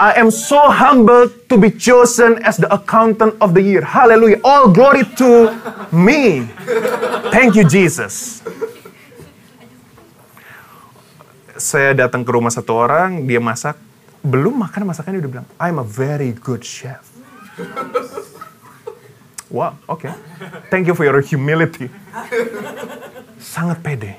I 0.01 0.17
am 0.17 0.33
so 0.33 0.57
humbled 0.73 1.45
to 1.45 1.61
be 1.61 1.69
chosen 1.69 2.41
as 2.41 2.57
the 2.57 2.65
accountant 2.73 3.37
of 3.37 3.53
the 3.53 3.61
year. 3.61 3.85
Hallelujah. 3.85 4.41
All 4.41 4.73
glory 4.73 5.05
to 5.21 5.53
me. 5.93 6.49
Thank 7.29 7.53
you, 7.53 7.69
Jesus. 7.69 8.41
Saya 11.53 11.93
datang 11.93 12.25
ke 12.25 12.33
rumah 12.33 12.49
satu 12.49 12.81
orang, 12.81 13.29
dia 13.29 13.37
masak. 13.37 13.77
Belum 14.25 14.57
makan 14.57 14.89
masakannya, 14.89 15.21
dia 15.21 15.29
udah 15.29 15.33
bilang, 15.37 15.49
I'm 15.61 15.77
a 15.77 15.85
very 15.85 16.33
good 16.33 16.65
chef. 16.65 17.05
Wow, 19.53 19.77
oke. 19.85 20.01
Okay. 20.01 20.13
Thank 20.73 20.89
you 20.89 20.97
for 20.97 21.05
your 21.05 21.21
humility. 21.21 21.93
Sangat 23.37 23.85
pede. 23.85 24.17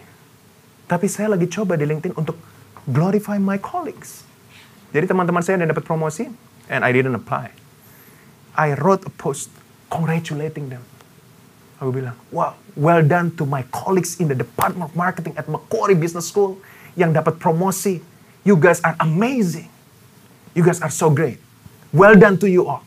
Tapi 0.86 1.10
saya 1.10 1.34
lagi 1.34 1.50
coba 1.50 1.74
di 1.74 1.90
LinkedIn 1.90 2.14
untuk 2.14 2.38
glorify 2.86 3.42
my 3.42 3.58
colleagues. 3.58 4.30
Jadi 4.92 5.08
teman-teman 5.08 5.40
saya 5.40 5.56
yang 5.56 5.72
dapat 5.72 5.88
promosi, 5.88 6.28
and 6.68 6.84
I 6.84 6.92
didn't 6.92 7.16
apply. 7.16 7.56
I 8.52 8.76
wrote 8.76 9.08
a 9.08 9.12
post 9.16 9.48
congratulating 9.88 10.68
them. 10.68 10.84
Aku 11.80 11.90
bilang, 11.96 12.14
wow, 12.28 12.54
well 12.76 13.00
done 13.00 13.32
to 13.40 13.48
my 13.48 13.64
colleagues 13.72 14.20
in 14.20 14.28
the 14.28 14.36
Department 14.36 14.84
of 14.84 14.92
Marketing 14.92 15.32
at 15.40 15.48
Macquarie 15.48 15.96
Business 15.96 16.28
School 16.28 16.60
yang 16.92 17.16
dapat 17.16 17.40
promosi. 17.40 18.04
You 18.44 18.60
guys 18.60 18.84
are 18.84 18.92
amazing. 19.00 19.72
You 20.52 20.60
guys 20.60 20.84
are 20.84 20.92
so 20.92 21.08
great. 21.08 21.40
Well 21.96 22.12
done 22.12 22.36
to 22.44 22.46
you 22.46 22.68
all. 22.68 22.84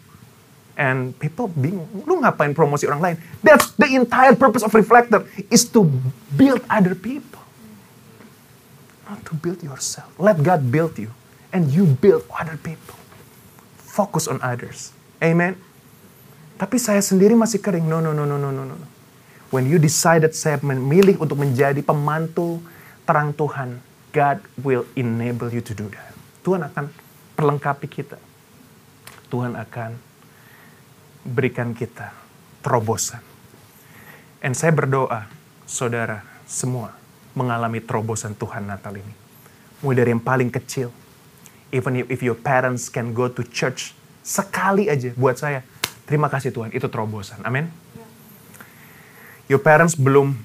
And 0.77 1.17
people 1.17 1.49
bingung, 1.49 1.89
lu 2.05 2.21
ngapain 2.21 2.53
promosi 2.53 2.85
orang 2.85 3.01
lain? 3.01 3.15
That's 3.41 3.73
the 3.73 3.89
entire 3.97 4.37
purpose 4.37 4.61
of 4.61 4.69
Reflector, 4.77 5.25
is 5.49 5.65
to 5.73 5.89
build 6.37 6.61
other 6.69 6.93
people. 6.93 7.41
Not 9.09 9.25
to 9.25 9.33
build 9.33 9.65
yourself. 9.65 10.13
Let 10.21 10.45
God 10.45 10.69
build 10.69 11.01
you 11.01 11.09
and 11.55 11.71
you 11.71 11.87
build 11.87 12.27
other 12.35 12.59
people. 12.59 12.99
Focus 13.79 14.27
on 14.27 14.43
others. 14.43 14.91
Amen. 15.23 15.55
Tapi 16.59 16.75
saya 16.75 16.99
sendiri 16.99 17.31
masih 17.31 17.63
kering. 17.63 17.87
No, 17.87 18.03
no, 18.03 18.11
no, 18.11 18.27
no, 18.27 18.35
no, 18.35 18.51
no, 18.51 18.67
no. 18.67 18.75
When 19.55 19.71
you 19.71 19.79
decided 19.79 20.35
saya 20.35 20.59
memilih 20.59 21.15
untuk 21.23 21.39
menjadi 21.39 21.79
pemantu 21.79 22.59
terang 23.07 23.31
Tuhan, 23.31 23.79
God 24.11 24.43
will 24.59 24.83
enable 24.99 25.47
you 25.47 25.63
to 25.63 25.71
do 25.71 25.87
that. 25.95 26.11
Tuhan 26.43 26.67
akan 26.67 26.91
perlengkapi 27.39 27.87
kita. 27.87 28.19
Tuhan 29.31 29.55
akan 29.55 29.95
berikan 31.23 31.71
kita 31.71 32.11
terobosan. 32.59 33.23
Dan 34.43 34.51
saya 34.53 34.75
berdoa, 34.75 35.25
saudara 35.63 36.21
semua 36.45 36.93
mengalami 37.31 37.79
terobosan 37.79 38.35
Tuhan 38.35 38.67
Natal 38.67 38.95
ini. 38.99 39.15
Mulai 39.81 39.97
dari 40.03 40.09
yang 40.15 40.23
paling 40.23 40.51
kecil, 40.51 40.93
even 41.73 42.05
if 42.05 42.19
your 42.21 42.37
parents 42.37 42.89
can 42.91 43.13
go 43.15 43.29
to 43.29 43.41
church 43.45 43.95
sekali 44.25 44.89
aja 44.89 45.13
buat 45.13 45.37
saya. 45.37 45.61
Terima 46.05 46.29
kasih 46.29 46.53
Tuhan, 46.53 46.69
itu 46.73 46.85
terobosan. 46.85 47.41
Amin. 47.41 47.69
Your 49.49 49.61
parents 49.61 49.93
belum 49.93 50.37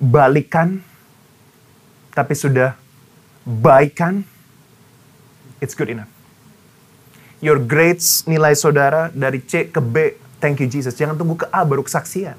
balikan, 0.00 0.80
tapi 2.12 2.32
sudah 2.36 2.76
baikan. 3.44 4.24
It's 5.60 5.76
good 5.76 5.92
enough. 5.92 6.08
Your 7.42 7.60
grades 7.60 8.24
nilai 8.24 8.54
saudara 8.56 9.10
dari 9.12 9.42
C 9.44 9.68
ke 9.68 9.80
B, 9.82 10.16
thank 10.38 10.62
you 10.62 10.68
Jesus. 10.70 10.96
Jangan 10.96 11.18
tunggu 11.18 11.42
ke 11.42 11.46
A 11.50 11.66
baru 11.66 11.84
kesaksian. 11.84 12.38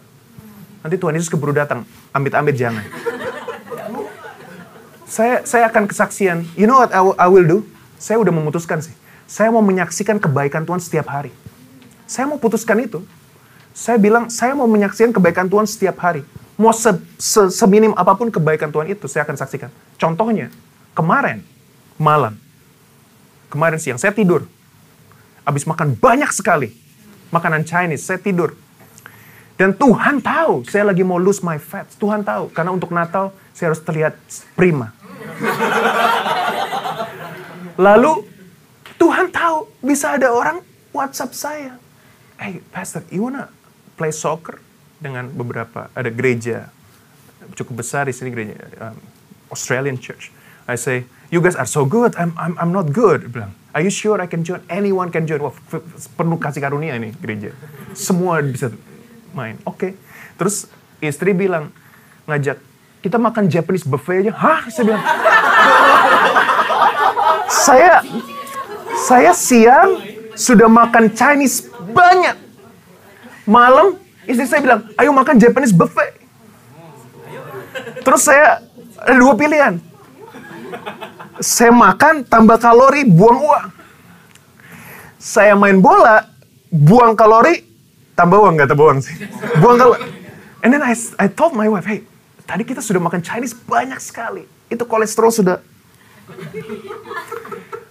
Nanti 0.83 0.95
Tuhan 0.99 1.15
Yesus 1.15 1.31
keburu 1.31 1.55
datang. 1.55 1.88
Amit-amit 2.12 2.55
jangan. 2.59 2.83
Saya 5.13 5.45
saya 5.45 5.69
akan 5.69 5.86
kesaksian. 5.86 6.41
You 6.58 6.65
know 6.65 6.82
what 6.82 6.89
I 7.21 7.30
will 7.30 7.45
do? 7.45 7.62
Saya 8.02 8.17
udah 8.17 8.34
memutuskan 8.34 8.82
sih. 8.82 8.97
Saya 9.30 9.54
mau 9.54 9.62
menyaksikan 9.62 10.17
kebaikan 10.17 10.65
Tuhan 10.65 10.82
setiap 10.82 11.06
hari. 11.13 11.30
Saya 12.10 12.26
mau 12.26 12.41
putuskan 12.41 12.82
itu. 12.82 13.06
Saya 13.78 14.02
bilang, 14.02 14.34
saya 14.34 14.58
mau 14.58 14.65
menyaksikan 14.65 15.13
kebaikan 15.13 15.45
Tuhan 15.45 15.69
setiap 15.69 16.02
hari. 16.02 16.26
Mau 16.58 16.73
se, 16.73 16.89
se, 17.17 17.49
seminim 17.54 17.93
apa 17.93 18.13
pun 18.13 18.30
kebaikan 18.30 18.69
Tuhan 18.69 18.89
itu, 18.89 19.10
saya 19.10 19.26
akan 19.26 19.34
saksikan. 19.38 19.69
Contohnya, 19.97 20.54
kemarin, 20.93 21.41
malam. 21.97 22.38
Kemarin 23.49 23.82
siang, 23.82 23.97
saya 23.97 24.13
tidur. 24.13 24.45
Habis 25.41 25.65
makan 25.65 25.97
banyak 25.97 26.30
sekali. 26.30 26.69
Makanan 27.34 27.65
Chinese, 27.65 28.06
saya 28.06 28.21
tidur. 28.21 28.54
Dan 29.58 29.73
Tuhan 29.73 30.21
tahu, 30.21 30.65
saya 30.69 30.89
lagi 30.93 31.02
mau 31.02 31.17
lose 31.17 31.41
my 31.41 31.58
fat. 31.58 31.89
Tuhan 31.97 32.21
tahu, 32.21 32.54
karena 32.54 32.69
untuk 32.73 32.93
Natal, 32.93 33.34
saya 33.58 33.73
harus 33.73 33.82
terlihat 33.82 34.13
prima. 34.54 34.93
Lalu 37.86 38.13
Tuhan 39.01 39.33
tahu 39.33 39.65
bisa 39.81 40.15
ada 40.15 40.29
orang 40.29 40.62
WhatsApp 40.93 41.33
saya. 41.33 41.73
Hey 42.38 42.62
pastor, 42.71 43.01
you 43.09 43.25
wanna 43.25 43.49
play 43.97 44.13
soccer 44.13 44.62
dengan 45.01 45.27
beberapa 45.33 45.89
ada 45.91 46.07
gereja 46.07 46.71
cukup 47.59 47.83
besar 47.83 48.07
di 48.07 48.15
sini 48.15 48.31
gereja 48.31 48.55
um, 48.79 48.95
Australian 49.51 49.99
church. 49.99 50.31
I 50.63 50.79
say, 50.79 51.03
you 51.27 51.43
guys 51.43 51.59
are 51.59 51.67
so 51.67 51.83
good. 51.83 52.15
I'm 52.15 52.31
I'm 52.39 52.55
I'm 52.55 52.71
not 52.71 52.95
good. 52.95 53.36
Bilang, 53.36 53.51
are 53.75 53.83
you 53.83 53.91
sure 53.91 54.15
I 54.23 54.31
can 54.31 54.47
join? 54.47 54.63
Anyone 54.71 55.12
can 55.12 55.27
join. 55.27 55.43
Wah, 55.43 55.51
penuh 56.15 56.39
kasih 56.39 56.63
karunia 56.63 56.95
ini 56.95 57.12
gereja. 57.19 57.51
Semua 57.91 58.39
bisa 58.39 58.71
main. 59.36 59.59
Oke. 59.67 59.75
Okay. 59.75 59.91
Terus 60.39 60.71
istri 61.03 61.36
bilang 61.36 61.75
ngajak 62.31 62.63
kita 63.03 63.19
makan 63.19 63.51
Japanese 63.51 63.83
buffet 63.83 64.23
aja. 64.23 64.31
Hah? 64.31 64.61
Saya 64.71 64.83
bilang 64.87 65.03
saya 67.51 67.93
saya 69.03 69.31
siang 69.35 69.99
sudah 70.39 70.71
makan 70.71 71.11
Chinese 71.11 71.67
banyak. 71.91 72.39
Malam 73.43 73.99
istri 74.23 74.47
saya 74.47 74.63
bilang, 74.63 74.87
ayo 74.95 75.11
makan 75.11 75.35
Japanese 75.35 75.75
buffet. 75.75 76.15
Terus 78.07 78.23
saya 78.23 78.63
ada 79.03 79.19
dua 79.19 79.35
pilihan. 79.35 79.83
Saya 81.43 81.75
makan 81.75 82.23
tambah 82.23 82.55
kalori, 82.55 83.03
buang 83.03 83.39
uang. 83.43 83.67
Saya 85.19 85.59
main 85.59 85.83
bola, 85.83 86.23
buang 86.71 87.19
kalori, 87.19 87.67
tambah 88.15 88.39
uang 88.39 88.55
nggak 88.55 88.69
tambah 88.71 88.85
uang 88.87 88.99
sih. 89.03 89.15
Buang 89.59 89.75
kalori. 89.75 90.07
And 90.63 90.71
then 90.71 90.79
I, 90.79 90.95
I 91.19 91.27
told 91.27 91.51
my 91.51 91.67
wife, 91.67 91.83
hey, 91.83 92.07
tadi 92.43 92.63
kita 92.67 92.84
sudah 92.84 92.99
makan 92.99 93.23
Chinese 93.23 93.56
banyak 93.56 93.99
sekali. 93.99 94.45
Itu 94.67 94.84
kolesterol 94.88 95.32
sudah 95.32 95.58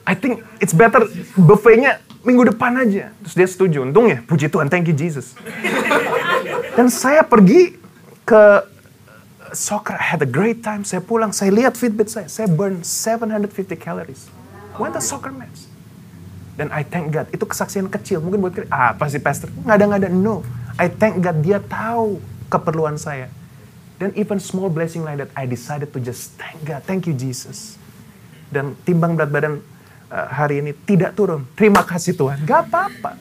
I 0.02 0.14
think 0.18 0.42
it's 0.58 0.74
better 0.74 1.06
buffetnya 1.38 2.02
minggu 2.26 2.54
depan 2.54 2.74
aja. 2.78 3.14
Terus 3.22 3.34
dia 3.34 3.48
setuju. 3.48 3.78
Untungnya, 3.86 4.22
puji 4.26 4.50
Tuhan, 4.50 4.66
thank 4.66 4.90
you 4.90 4.96
Jesus. 4.96 5.34
Dan 6.74 6.88
saya 6.88 7.22
pergi 7.22 7.76
ke 8.26 8.42
soccer, 9.52 9.94
I 9.94 10.06
had 10.16 10.22
a 10.24 10.30
great 10.30 10.64
time. 10.64 10.82
Saya 10.82 11.04
pulang, 11.04 11.30
saya 11.30 11.52
lihat 11.52 11.78
Fitbit 11.78 12.10
saya. 12.10 12.26
Saya 12.26 12.48
burn 12.50 12.82
750 12.82 13.76
calories. 13.78 14.26
When 14.80 14.90
the 14.90 15.02
soccer 15.04 15.30
match. 15.30 15.68
Dan 16.56 16.72
I 16.72 16.84
thank 16.84 17.12
God. 17.12 17.28
Itu 17.30 17.44
kesaksian 17.44 17.88
kecil. 17.88 18.24
Mungkin 18.24 18.40
buat 18.40 18.54
ah, 18.72 18.96
apa 18.96 19.08
sih 19.08 19.20
pastor? 19.20 19.52
Nggak 19.64 19.76
ada, 19.76 19.84
nggak 19.88 20.00
ada. 20.06 20.10
No. 20.10 20.44
I 20.80 20.88
thank 20.88 21.20
God 21.20 21.44
dia 21.44 21.60
tahu 21.60 22.18
keperluan 22.48 22.96
saya. 22.96 23.28
Dan 24.02 24.10
even 24.18 24.42
small 24.42 24.66
blessing 24.66 25.06
like 25.06 25.22
that, 25.22 25.30
I 25.38 25.46
decided 25.46 25.94
to 25.94 26.02
just 26.02 26.34
thank 26.34 26.58
God. 26.66 26.82
Thank 26.82 27.06
you 27.06 27.14
Jesus. 27.14 27.78
Dan 28.50 28.74
timbang 28.82 29.14
berat 29.14 29.30
badan 29.30 29.62
uh, 30.10 30.26
hari 30.26 30.58
ini 30.58 30.74
tidak 30.74 31.14
turun. 31.14 31.46
Terima 31.54 31.86
kasih 31.86 32.18
Tuhan. 32.18 32.42
Gak 32.42 32.66
apa-apa. 32.66 33.14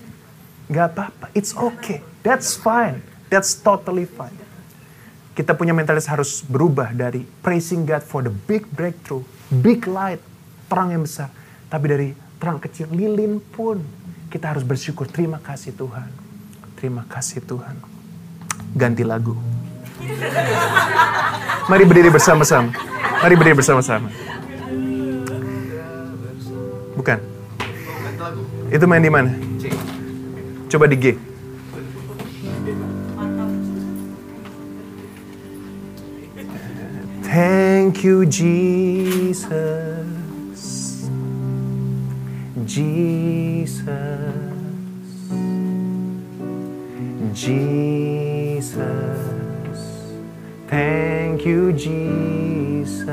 Gak 0.73 0.87
apa-apa. 0.89 1.29
It's 1.37 1.53
okay. 1.53 2.01
That's 2.25 2.57
fine. 2.57 3.05
That's 3.29 3.53
totally 3.53 4.09
fine. 4.09 4.33
Kita 5.37 5.53
punya 5.53 5.69
mentalitas 5.69 6.09
harus 6.09 6.41
berubah 6.41 6.97
dari 6.97 7.29
praising 7.45 7.85
God 7.85 8.01
for 8.01 8.25
the 8.25 8.33
big 8.33 8.65
breakthrough, 8.73 9.21
big 9.53 9.85
light, 9.85 10.17
terang 10.65 10.97
yang 10.97 11.05
besar. 11.05 11.29
Tapi 11.69 11.85
dari 11.85 12.09
terang 12.41 12.57
kecil, 12.57 12.89
lilin 12.89 13.37
pun 13.37 13.85
kita 14.33 14.49
harus 14.49 14.65
bersyukur. 14.65 15.05
Terima 15.05 15.37
kasih 15.37 15.77
Tuhan. 15.77 16.09
Terima 16.73 17.05
kasih 17.05 17.45
Tuhan. 17.45 17.77
Ganti 18.73 19.05
lagu. 19.05 19.50
Mari 21.69 21.83
berdiri 21.87 22.09
bersama-sama. 22.11 22.69
Mari 23.21 23.33
berdiri 23.37 23.55
bersama-sama. 23.57 24.07
Bukan. 26.95 27.19
Itu 28.71 28.85
main 28.87 29.03
di 29.03 29.11
mana? 29.11 29.31
Coba 30.71 30.87
di 30.87 30.95
G. 30.95 31.05
Thank 37.31 38.03
you, 38.03 38.27
Jesus. 38.27 39.47
Jesus. 42.67 43.81
Jesus. 47.31 49.20
Thank 50.71 51.45
you, 51.45 51.73
Jesus. 51.73 53.05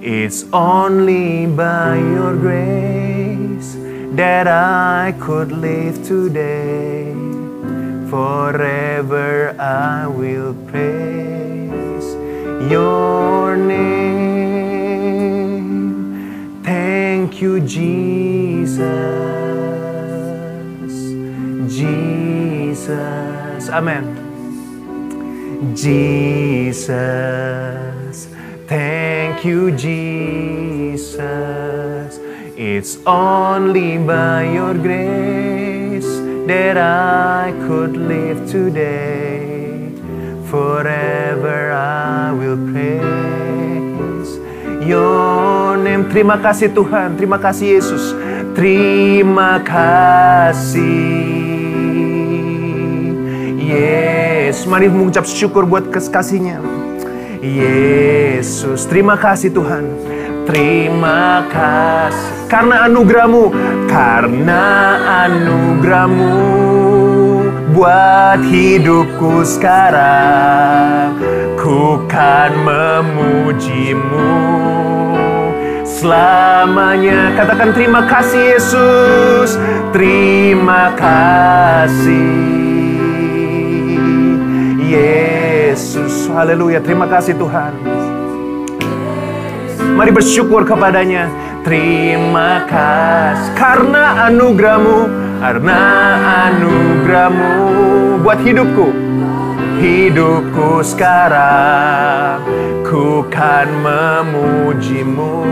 It's 0.00 0.44
only 0.52 1.46
by 1.46 1.96
your 1.96 2.36
grace 2.36 3.74
that 4.14 4.46
I 4.46 5.12
could 5.18 5.50
live 5.50 6.06
today. 6.06 7.12
Forever 8.08 9.56
I 9.58 10.06
will 10.06 10.54
praise 10.68 12.14
your 12.70 13.56
name. 13.56 13.82
Thank 16.62 17.42
you, 17.42 17.58
Jesus. 17.58 18.78
Jesus. 21.68 23.68
Amen. 23.70 24.25
Jesus. 25.74 26.86
Thank 28.66 29.44
you, 29.44 29.70
Jesus. 29.72 31.16
It's 32.56 32.98
only 33.06 33.98
by 33.98 34.48
your 34.50 34.74
grace 34.74 36.08
that 36.46 36.76
I 36.78 37.52
could 37.66 37.96
live 37.96 38.48
today. 38.50 39.92
Forever 40.48 41.72
I 41.72 42.32
will 42.32 42.56
praise 42.72 44.30
your 44.86 45.76
name. 45.76 46.08
Terima 46.08 46.38
kasih 46.38 46.70
Tuhan, 46.72 47.18
terima 47.18 47.36
kasih 47.36 47.76
Yesus. 47.76 48.14
Terima 48.54 49.60
kasih. 49.60 51.35
Yes, 53.66 54.62
mari 54.62 54.86
mengucap 54.86 55.26
syukur 55.26 55.66
buat 55.66 55.90
kasihnya. 55.90 56.62
Yesus, 57.42 58.86
terima 58.86 59.18
kasih 59.18 59.50
Tuhan. 59.50 59.90
Terima 60.46 61.42
kasih 61.50 62.46
karena 62.46 62.86
anugerahmu, 62.86 63.50
karena 63.90 64.62
anugerahmu 65.26 66.38
buat 67.74 68.38
hidupku 68.46 69.42
sekarang. 69.42 71.18
Ku 71.58 72.06
kan 72.06 72.54
memujimu 72.62 74.30
selamanya. 75.82 77.34
Katakan 77.34 77.74
terima 77.74 78.06
kasih 78.06 78.54
Yesus, 78.54 79.58
terima 79.90 80.94
kasih. 80.94 82.75
Yesus. 84.86 86.30
Haleluya. 86.30 86.78
Terima 86.78 87.10
kasih 87.10 87.34
Tuhan. 87.34 87.74
Mari 89.96 90.12
bersyukur 90.12 90.62
kepadanya. 90.62 91.26
Terima 91.66 92.62
kasih 92.70 93.50
karena 93.58 94.30
anugerahmu, 94.30 95.10
karena 95.42 95.80
anugerahmu 96.46 97.52
buat 98.22 98.38
hidupku. 98.44 98.94
Hidupku 99.82 100.80
sekarang 100.86 102.44
ku 102.86 103.26
kan 103.32 103.66
memujimu. 103.82 105.42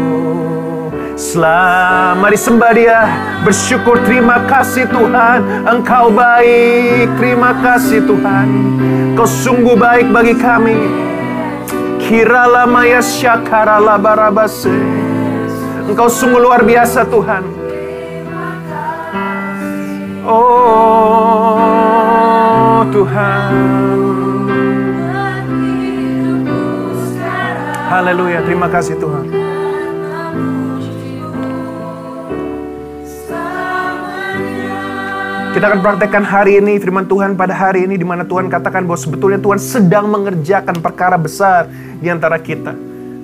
Selamat 1.14 2.18
mari 2.18 2.34
sembah 2.34 2.74
dia 2.74 3.06
Bersyukur 3.46 4.02
terima 4.02 4.42
kasih 4.50 4.90
Tuhan. 4.90 5.62
Engkau 5.62 6.10
baik 6.10 7.06
Terima 7.14 7.54
kasih 7.62 8.02
Tuhan. 8.02 8.48
Kau 9.14 9.22
sungguh 9.22 9.78
baik 9.78 10.10
bagi 10.10 10.34
kami. 10.34 10.74
Kirala 12.02 12.66
maya 12.66 12.98
syakarala 12.98 13.94
barabase. 13.94 14.74
Engkau 15.86 16.10
sungguh 16.10 16.42
luar 16.42 16.66
biasa 16.66 17.06
Tuhan. 17.06 17.46
Oh 20.26 21.62
Tuhan. 22.90 23.54
Haleluya 27.86 28.42
terima 28.42 28.66
kasih 28.66 28.98
Tuhan 28.98 29.53
Kita 35.54 35.70
akan 35.70 35.86
praktekkan 35.86 36.26
hari 36.26 36.58
ini 36.58 36.82
firman 36.82 37.06
Tuhan 37.06 37.38
pada 37.38 37.54
hari 37.54 37.86
ini 37.86 37.94
di 37.94 38.02
mana 38.02 38.26
Tuhan 38.26 38.50
katakan 38.50 38.82
bahwa 38.90 38.98
sebetulnya 38.98 39.38
Tuhan 39.38 39.62
sedang 39.62 40.10
mengerjakan 40.10 40.82
perkara 40.82 41.14
besar 41.14 41.70
di 42.02 42.10
antara 42.10 42.42
kita. 42.42 42.74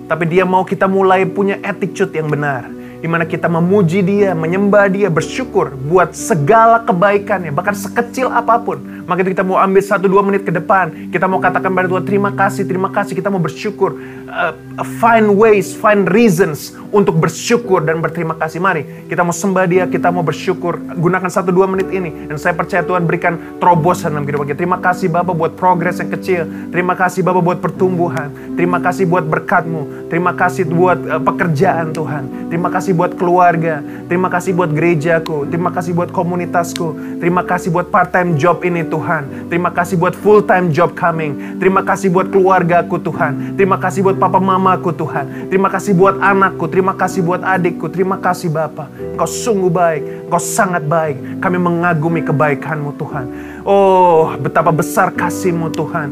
Tapi 0.06 0.30
dia 0.30 0.46
mau 0.46 0.62
kita 0.62 0.86
mulai 0.86 1.26
punya 1.26 1.58
attitude 1.58 2.14
yang 2.14 2.30
benar. 2.30 2.70
Di 3.02 3.10
mana 3.10 3.26
kita 3.26 3.50
memuji 3.50 4.06
dia, 4.06 4.30
menyembah 4.30 4.86
dia, 4.86 5.10
bersyukur 5.10 5.74
buat 5.74 6.14
segala 6.14 6.86
kebaikannya, 6.86 7.50
bahkan 7.50 7.74
sekecil 7.74 8.30
apa 8.30 8.62
pun. 8.62 8.99
Maka 9.10 9.26
kita 9.26 9.42
mau 9.42 9.58
ambil 9.58 9.82
satu 9.82 10.06
dua 10.06 10.22
menit 10.22 10.46
ke 10.46 10.54
depan. 10.54 11.10
Kita 11.10 11.26
mau 11.26 11.42
katakan 11.42 11.74
pada 11.74 11.90
Tuhan, 11.90 12.06
terima 12.06 12.30
kasih, 12.30 12.62
terima 12.62 12.94
kasih. 12.94 13.18
Kita 13.18 13.26
mau 13.26 13.42
bersyukur. 13.42 13.98
Uh, 14.30 14.54
find 15.02 15.34
ways, 15.34 15.74
find 15.74 16.06
reasons 16.06 16.78
untuk 16.94 17.18
bersyukur 17.18 17.82
dan 17.82 17.98
berterima 17.98 18.38
kasih. 18.38 18.62
Mari, 18.62 19.10
kita 19.10 19.26
mau 19.26 19.34
sembah 19.34 19.66
dia, 19.66 19.90
kita 19.90 20.14
mau 20.14 20.22
bersyukur. 20.22 20.78
Gunakan 20.78 21.26
satu 21.26 21.50
dua 21.50 21.66
menit 21.66 21.90
ini. 21.90 22.30
Dan 22.30 22.38
saya 22.38 22.54
percaya 22.54 22.86
Tuhan 22.86 23.02
berikan 23.02 23.58
terobosan 23.58 24.14
dalam 24.14 24.22
kehidupan 24.22 24.46
kita. 24.46 24.62
Terima 24.62 24.78
kasih 24.78 25.10
Bapak 25.10 25.34
buat 25.34 25.52
progres 25.58 25.98
yang 25.98 26.14
kecil. 26.14 26.46
Terima 26.70 26.94
kasih 26.94 27.26
Bapak 27.26 27.42
buat 27.42 27.58
pertumbuhan. 27.58 28.30
Terima 28.54 28.78
kasih 28.78 29.10
buat 29.10 29.26
berkatmu. 29.26 30.06
Terima 30.06 30.38
kasih 30.38 30.70
buat 30.70 31.02
uh, 31.10 31.18
pekerjaan 31.18 31.90
Tuhan. 31.90 32.46
Terima 32.46 32.70
kasih 32.70 32.94
buat 32.94 33.18
keluarga. 33.18 33.82
Terima 34.06 34.30
kasih 34.30 34.54
buat 34.54 34.70
gerejaku. 34.70 35.50
Terima 35.50 35.74
kasih 35.74 35.98
buat 35.98 36.14
komunitasku. 36.14 37.18
Terima 37.18 37.42
kasih 37.42 37.74
buat 37.74 37.90
part-time 37.90 38.38
job 38.38 38.62
ini 38.62 38.86
Tuhan. 38.86 38.99
Tuhan. 39.00 39.48
Terima 39.48 39.72
kasih 39.72 39.96
buat 39.96 40.12
full 40.12 40.44
time 40.44 40.68
job 40.68 40.92
coming. 40.92 41.56
Terima 41.56 41.80
kasih 41.80 42.12
buat 42.12 42.28
keluargaku 42.28 43.00
Tuhan. 43.00 43.56
Terima 43.56 43.80
kasih 43.80 44.04
buat 44.04 44.20
papa 44.20 44.36
mamaku 44.36 44.92
Tuhan. 44.92 45.48
Terima 45.48 45.72
kasih 45.72 45.96
buat 45.96 46.20
anakku. 46.20 46.68
Terima 46.68 46.92
kasih 46.92 47.24
buat 47.24 47.40
adikku. 47.40 47.88
Terima 47.88 48.20
kasih 48.20 48.52
Bapa. 48.52 48.92
Engkau 48.92 49.24
sungguh 49.24 49.72
baik. 49.72 50.28
Engkau 50.28 50.36
sangat 50.36 50.84
baik. 50.84 51.40
Kami 51.40 51.56
mengagumi 51.56 52.20
kebaikanmu 52.20 52.92
Tuhan. 53.00 53.26
Oh, 53.64 54.36
betapa 54.36 54.68
besar 54.68 55.08
kasihmu 55.16 55.72
Tuhan. 55.72 56.08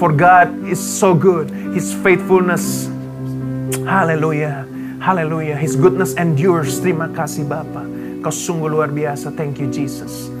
For 0.00 0.08
God 0.08 0.48
is 0.64 0.80
so 0.80 1.12
good. 1.12 1.52
His 1.76 1.92
faithfulness. 2.00 2.88
Haleluya. 3.84 4.64
Haleluya. 5.04 5.60
His 5.60 5.76
goodness 5.76 6.16
endures. 6.16 6.80
Terima 6.80 7.12
kasih 7.12 7.44
Bapa. 7.44 7.84
Kau 8.24 8.32
sungguh 8.32 8.72
luar 8.72 8.88
biasa. 8.88 9.28
Thank 9.36 9.60
you 9.60 9.68
Jesus. 9.68 10.39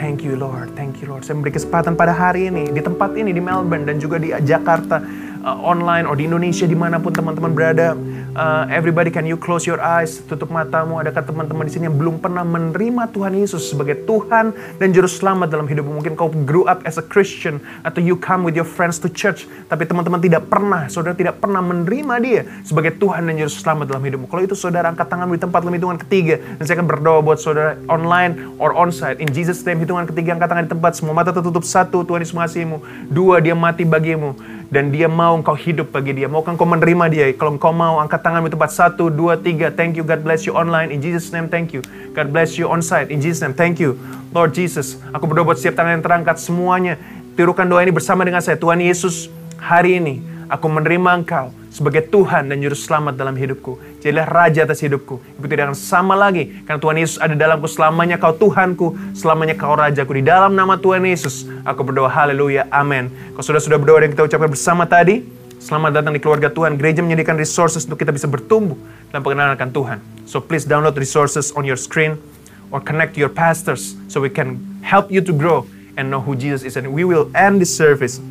Thank 0.00 0.24
you 0.24 0.32
Lord, 0.32 0.72
thank 0.80 1.04
you 1.04 1.12
Lord. 1.12 1.28
Saya 1.28 1.36
memberi 1.36 1.60
kesempatan 1.60 1.92
pada 1.92 2.16
hari 2.16 2.48
ini, 2.48 2.72
di 2.72 2.80
tempat 2.80 3.12
ini, 3.20 3.36
di 3.36 3.42
Melbourne, 3.44 3.84
dan 3.84 4.00
juga 4.00 4.16
di 4.16 4.32
Jakarta, 4.32 4.96
uh, 5.42 5.58
online, 5.60 6.06
atau 6.06 6.16
di 6.16 6.24
Indonesia, 6.26 6.64
di 6.64 6.78
mana 6.78 6.96
pun 6.98 7.12
teman-teman 7.12 7.52
berada. 7.52 7.96
Uh, 8.30 8.62
everybody 8.70 9.10
can 9.10 9.26
you 9.26 9.34
close 9.34 9.66
your 9.66 9.82
eyes, 9.82 10.22
tutup 10.30 10.54
matamu. 10.54 11.02
Adakah 11.02 11.26
teman-teman 11.26 11.66
di 11.66 11.72
sini 11.74 11.90
yang 11.90 11.98
belum 11.98 12.22
pernah 12.22 12.46
menerima 12.46 13.10
Tuhan 13.10 13.34
Yesus 13.34 13.74
sebagai 13.74 14.06
Tuhan 14.06 14.54
dan 14.78 14.88
Juru 14.94 15.10
Selamat 15.10 15.50
dalam 15.50 15.66
hidupmu? 15.66 15.98
Mungkin 15.98 16.14
kau 16.14 16.30
grew 16.46 16.62
up 16.70 16.86
as 16.86 16.94
a 16.94 17.04
Christian, 17.04 17.58
atau 17.82 17.98
you 17.98 18.14
come 18.14 18.46
with 18.46 18.54
your 18.54 18.68
friends 18.68 19.02
to 19.02 19.10
church, 19.10 19.50
tapi 19.66 19.82
teman-teman 19.82 20.22
tidak 20.22 20.46
pernah, 20.46 20.86
saudara 20.86 21.18
tidak 21.18 21.42
pernah 21.42 21.58
menerima 21.58 22.14
dia 22.22 22.40
sebagai 22.62 22.94
Tuhan 23.02 23.26
dan 23.26 23.34
Juru 23.34 23.50
Selamat 23.50 23.90
dalam 23.90 24.02
hidupmu. 24.06 24.30
Kalau 24.30 24.42
itu 24.46 24.54
saudara 24.54 24.86
angkat 24.94 25.10
tangan 25.10 25.26
di 25.26 25.42
tempat 25.42 25.60
dalam 25.66 25.74
hitungan 25.74 25.98
ketiga, 25.98 26.38
dan 26.38 26.62
saya 26.62 26.78
akan 26.78 26.86
berdoa 26.86 27.18
buat 27.18 27.42
saudara 27.42 27.74
online 27.90 28.56
or 28.62 28.70
onsite. 28.78 29.18
In 29.18 29.28
Jesus 29.34 29.58
name, 29.66 29.82
hitungan 29.82 30.06
ketiga 30.06 30.38
angkat 30.38 30.48
tangan 30.54 30.64
di 30.68 30.72
tempat, 30.72 30.92
semua 30.94 31.18
mata 31.18 31.34
tertutup. 31.34 31.66
Satu, 31.66 32.06
Tuhan 32.06 32.22
Yesus 32.22 32.34
mengasihimu. 32.34 32.78
Dua, 33.10 33.42
dia 33.42 33.58
mati 33.58 33.82
bagimu. 33.82 34.38
Dan 34.70 34.94
dia 34.94 35.10
mau 35.10 35.34
engkau 35.34 35.58
hidup 35.58 35.90
bagi 35.90 36.14
dia. 36.14 36.30
Mau 36.30 36.46
engkau 36.46 36.64
menerima 36.64 37.04
dia. 37.10 37.26
Kalau 37.34 37.58
engkau 37.58 37.74
mau, 37.74 37.98
angkat 37.98 38.22
tangan 38.22 38.46
di 38.46 38.54
tempat 38.54 38.70
satu, 38.70 39.10
dua, 39.10 39.34
tiga. 39.34 39.68
Thank 39.74 39.98
you, 39.98 40.06
God 40.06 40.22
bless 40.22 40.46
you 40.46 40.54
online. 40.54 40.94
In 40.94 41.02
Jesus 41.02 41.34
name, 41.34 41.50
thank 41.50 41.74
you. 41.74 41.82
God 42.14 42.30
bless 42.30 42.54
you 42.54 42.70
on 42.70 42.78
site. 42.78 43.10
In 43.10 43.18
Jesus 43.18 43.42
name, 43.42 43.52
thank 43.52 43.82
you. 43.82 43.98
Lord 44.30 44.54
Jesus, 44.54 45.02
aku 45.10 45.26
berdoa 45.26 45.52
buat 45.52 45.58
setiap 45.58 45.82
tangan 45.82 45.98
yang 45.98 46.04
terangkat 46.06 46.38
semuanya. 46.38 46.94
Tirukan 47.34 47.66
doa 47.66 47.82
ini 47.82 47.90
bersama 47.90 48.22
dengan 48.22 48.38
saya. 48.38 48.54
Tuhan 48.54 48.78
Yesus, 48.78 49.26
hari 49.58 49.98
ini 49.98 50.22
aku 50.46 50.70
menerima 50.70 51.10
engkau 51.18 51.50
sebagai 51.70 52.04
Tuhan 52.10 52.50
dan 52.50 52.58
Juru 52.58 52.74
Selamat 52.74 53.14
dalam 53.14 53.38
hidupku. 53.38 53.78
Jadilah 54.02 54.26
Raja 54.26 54.66
atas 54.66 54.82
hidupku. 54.82 55.22
Ibu 55.38 55.46
tidak 55.46 55.70
akan 55.70 55.78
sama 55.78 56.18
lagi. 56.18 56.50
Karena 56.66 56.82
Tuhan 56.82 56.96
Yesus 56.98 57.16
ada 57.22 57.32
dalamku 57.38 57.70
selamanya 57.70 58.18
kau 58.18 58.34
Tuhanku, 58.34 58.98
selamanya 59.14 59.54
kau 59.54 59.72
Rajaku. 59.72 60.18
Di 60.18 60.24
dalam 60.26 60.58
nama 60.58 60.76
Tuhan 60.76 61.06
Yesus, 61.06 61.46
aku 61.62 61.86
berdoa 61.86 62.10
haleluya, 62.10 62.66
amin. 62.74 63.08
Kau 63.38 63.46
sudah-sudah 63.46 63.78
berdoa 63.78 64.02
dan 64.02 64.10
kita 64.12 64.26
ucapkan 64.26 64.50
bersama 64.50 64.84
tadi, 64.84 65.40
Selamat 65.60 65.92
datang 65.92 66.16
di 66.16 66.24
keluarga 66.24 66.48
Tuhan. 66.48 66.80
Gereja 66.80 67.04
menyediakan 67.04 67.36
resources 67.36 67.84
untuk 67.84 68.00
kita 68.00 68.16
bisa 68.16 68.24
bertumbuh 68.24 68.80
dalam 69.12 69.20
pengenalan 69.20 69.60
akan 69.60 69.68
Tuhan. 69.68 69.98
So 70.24 70.40
please 70.40 70.64
download 70.64 70.96
resources 70.96 71.52
on 71.52 71.68
your 71.68 71.76
screen 71.76 72.16
or 72.72 72.80
connect 72.80 73.20
your 73.20 73.28
pastors 73.28 73.92
so 74.08 74.24
we 74.24 74.32
can 74.32 74.56
help 74.80 75.12
you 75.12 75.20
to 75.20 75.36
grow 75.36 75.68
and 76.00 76.08
know 76.08 76.24
who 76.24 76.32
Jesus 76.32 76.64
is. 76.64 76.80
And 76.80 76.96
we 76.96 77.04
will 77.04 77.28
end 77.36 77.60
this 77.60 77.76
service 77.76 78.24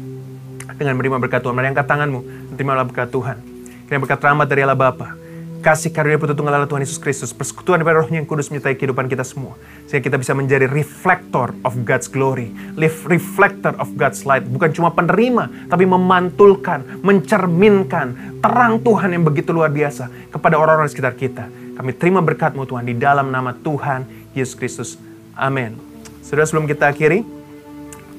dengan 0.79 0.95
menerima 0.95 1.19
berkat 1.19 1.43
Tuhan. 1.43 1.53
Mari 1.53 1.75
angkat 1.75 1.87
tanganmu, 1.91 2.19
terimalah 2.55 2.87
berkat 2.87 3.11
Tuhan. 3.11 3.37
Kiranya 3.85 4.01
berkat 4.01 4.21
rahmat 4.23 4.47
dari 4.47 4.61
Allah 4.63 4.79
Bapa, 4.79 5.19
kasih 5.59 5.91
karunia 5.91 6.15
putra 6.15 6.31
tunggal 6.31 6.55
Allah 6.55 6.69
Tuhan 6.71 6.87
Yesus 6.87 6.95
Kristus, 6.95 7.35
persekutuan 7.35 7.83
daripada 7.83 7.99
rohnya 7.99 8.23
yang 8.23 8.29
kudus 8.29 8.47
menyertai 8.47 8.79
kehidupan 8.79 9.11
kita 9.11 9.27
semua. 9.27 9.59
Sehingga 9.91 10.07
kita 10.07 10.17
bisa 10.21 10.31
menjadi 10.31 10.71
reflektor 10.71 11.51
of 11.67 11.75
God's 11.83 12.07
glory, 12.07 12.55
live 12.79 12.95
reflector 13.11 13.75
of 13.75 13.91
God's 13.99 14.23
light. 14.23 14.47
Bukan 14.47 14.71
cuma 14.71 14.95
penerima, 14.95 15.67
tapi 15.67 15.83
memantulkan, 15.83 17.03
mencerminkan 17.03 18.39
terang 18.39 18.79
Tuhan 18.79 19.11
yang 19.11 19.27
begitu 19.27 19.51
luar 19.51 19.67
biasa 19.67 20.31
kepada 20.31 20.55
orang-orang 20.55 20.87
di 20.87 20.93
sekitar 20.95 21.13
kita. 21.19 21.51
Kami 21.75 21.91
terima 21.95 22.23
berkatmu 22.23 22.63
Tuhan 22.63 22.87
di 22.87 22.95
dalam 22.95 23.31
nama 23.31 23.51
Tuhan 23.51 24.31
Yesus 24.35 24.55
Kristus. 24.55 24.89
Amin. 25.35 25.75
Sudah 26.23 26.45
sebelum 26.45 26.67
kita 26.67 26.91
akhiri, 26.91 27.38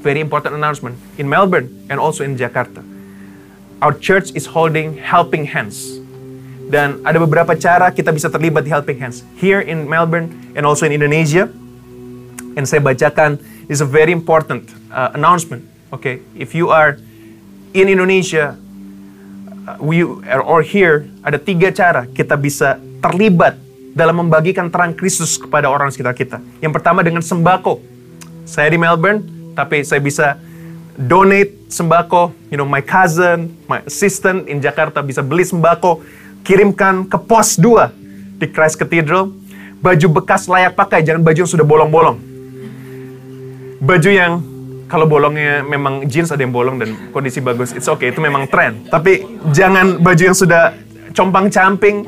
very 0.01 0.21
important 0.21 0.57
announcement 0.57 0.97
in 1.21 1.29
Melbourne 1.29 1.69
and 1.93 2.01
also 2.01 2.25
in 2.25 2.37
Jakarta. 2.37 2.81
Our 3.81 3.97
church 3.97 4.33
is 4.37 4.53
holding 4.53 5.01
helping 5.01 5.49
hands. 5.53 6.01
Dan 6.71 7.03
ada 7.03 7.19
beberapa 7.19 7.57
cara 7.57 7.91
kita 7.91 8.13
bisa 8.13 8.29
terlibat 8.29 8.63
di 8.65 8.71
helping 8.71 9.01
hands. 9.01 9.25
Here 9.41 9.61
in 9.61 9.89
Melbourne 9.89 10.31
and 10.55 10.69
also 10.69 10.87
in 10.87 10.93
Indonesia. 10.93 11.49
And 12.55 12.67
saya 12.67 12.83
bacakan 12.83 13.41
is 13.71 13.81
a 13.81 13.89
very 13.89 14.13
important 14.13 14.69
uh, 14.93 15.17
announcement. 15.17 15.65
Okay, 15.91 16.23
if 16.37 16.55
you 16.55 16.71
are 16.71 17.01
in 17.75 17.87
Indonesia, 17.91 18.55
uh, 19.67 19.77
we 19.83 20.03
or 20.27 20.63
here 20.63 21.09
ada 21.27 21.39
tiga 21.39 21.75
cara 21.75 22.07
kita 22.11 22.39
bisa 22.39 22.79
terlibat 23.03 23.59
dalam 23.97 24.23
membagikan 24.23 24.71
terang 24.71 24.95
Kristus 24.95 25.35
kepada 25.41 25.67
orang 25.67 25.91
sekitar 25.91 26.15
kita. 26.15 26.39
Yang 26.63 26.73
pertama 26.79 27.03
dengan 27.03 27.25
sembako. 27.25 27.83
Saya 28.47 28.71
di 28.71 28.79
Melbourne, 28.79 29.40
tapi 29.61 29.85
saya 29.85 30.01
bisa 30.01 30.41
donate 30.97 31.69
sembako. 31.69 32.33
You 32.49 32.57
know, 32.57 32.65
my 32.65 32.81
cousin, 32.81 33.53
my 33.69 33.85
assistant 33.85 34.49
in 34.49 34.65
Jakarta 34.65 35.05
bisa 35.05 35.21
beli 35.21 35.45
sembako, 35.45 36.01
kirimkan 36.41 37.05
ke 37.05 37.21
pos 37.21 37.61
2 37.61 38.41
di 38.41 38.49
Christ 38.49 38.81
Cathedral. 38.81 39.29
Baju 39.81 40.07
bekas 40.21 40.49
layak 40.49 40.77
pakai, 40.77 41.01
jangan 41.05 41.25
baju 41.25 41.41
yang 41.45 41.49
sudah 41.49 41.65
bolong-bolong. 41.65 42.17
Baju 43.81 44.11
yang 44.13 44.45
kalau 44.93 45.09
bolongnya 45.09 45.65
memang 45.65 46.05
jeans 46.05 46.29
ada 46.29 46.45
yang 46.45 46.53
bolong 46.53 46.77
dan 46.77 46.93
kondisi 47.15 47.41
bagus, 47.41 47.73
it's 47.73 47.89
okay, 47.89 48.13
itu 48.13 48.21
memang 48.21 48.45
tren. 48.51 48.85
Tapi 48.93 49.25
jangan 49.57 50.03
baju 50.03 50.21
yang 50.21 50.37
sudah 50.37 50.77
compang-camping, 51.17 52.05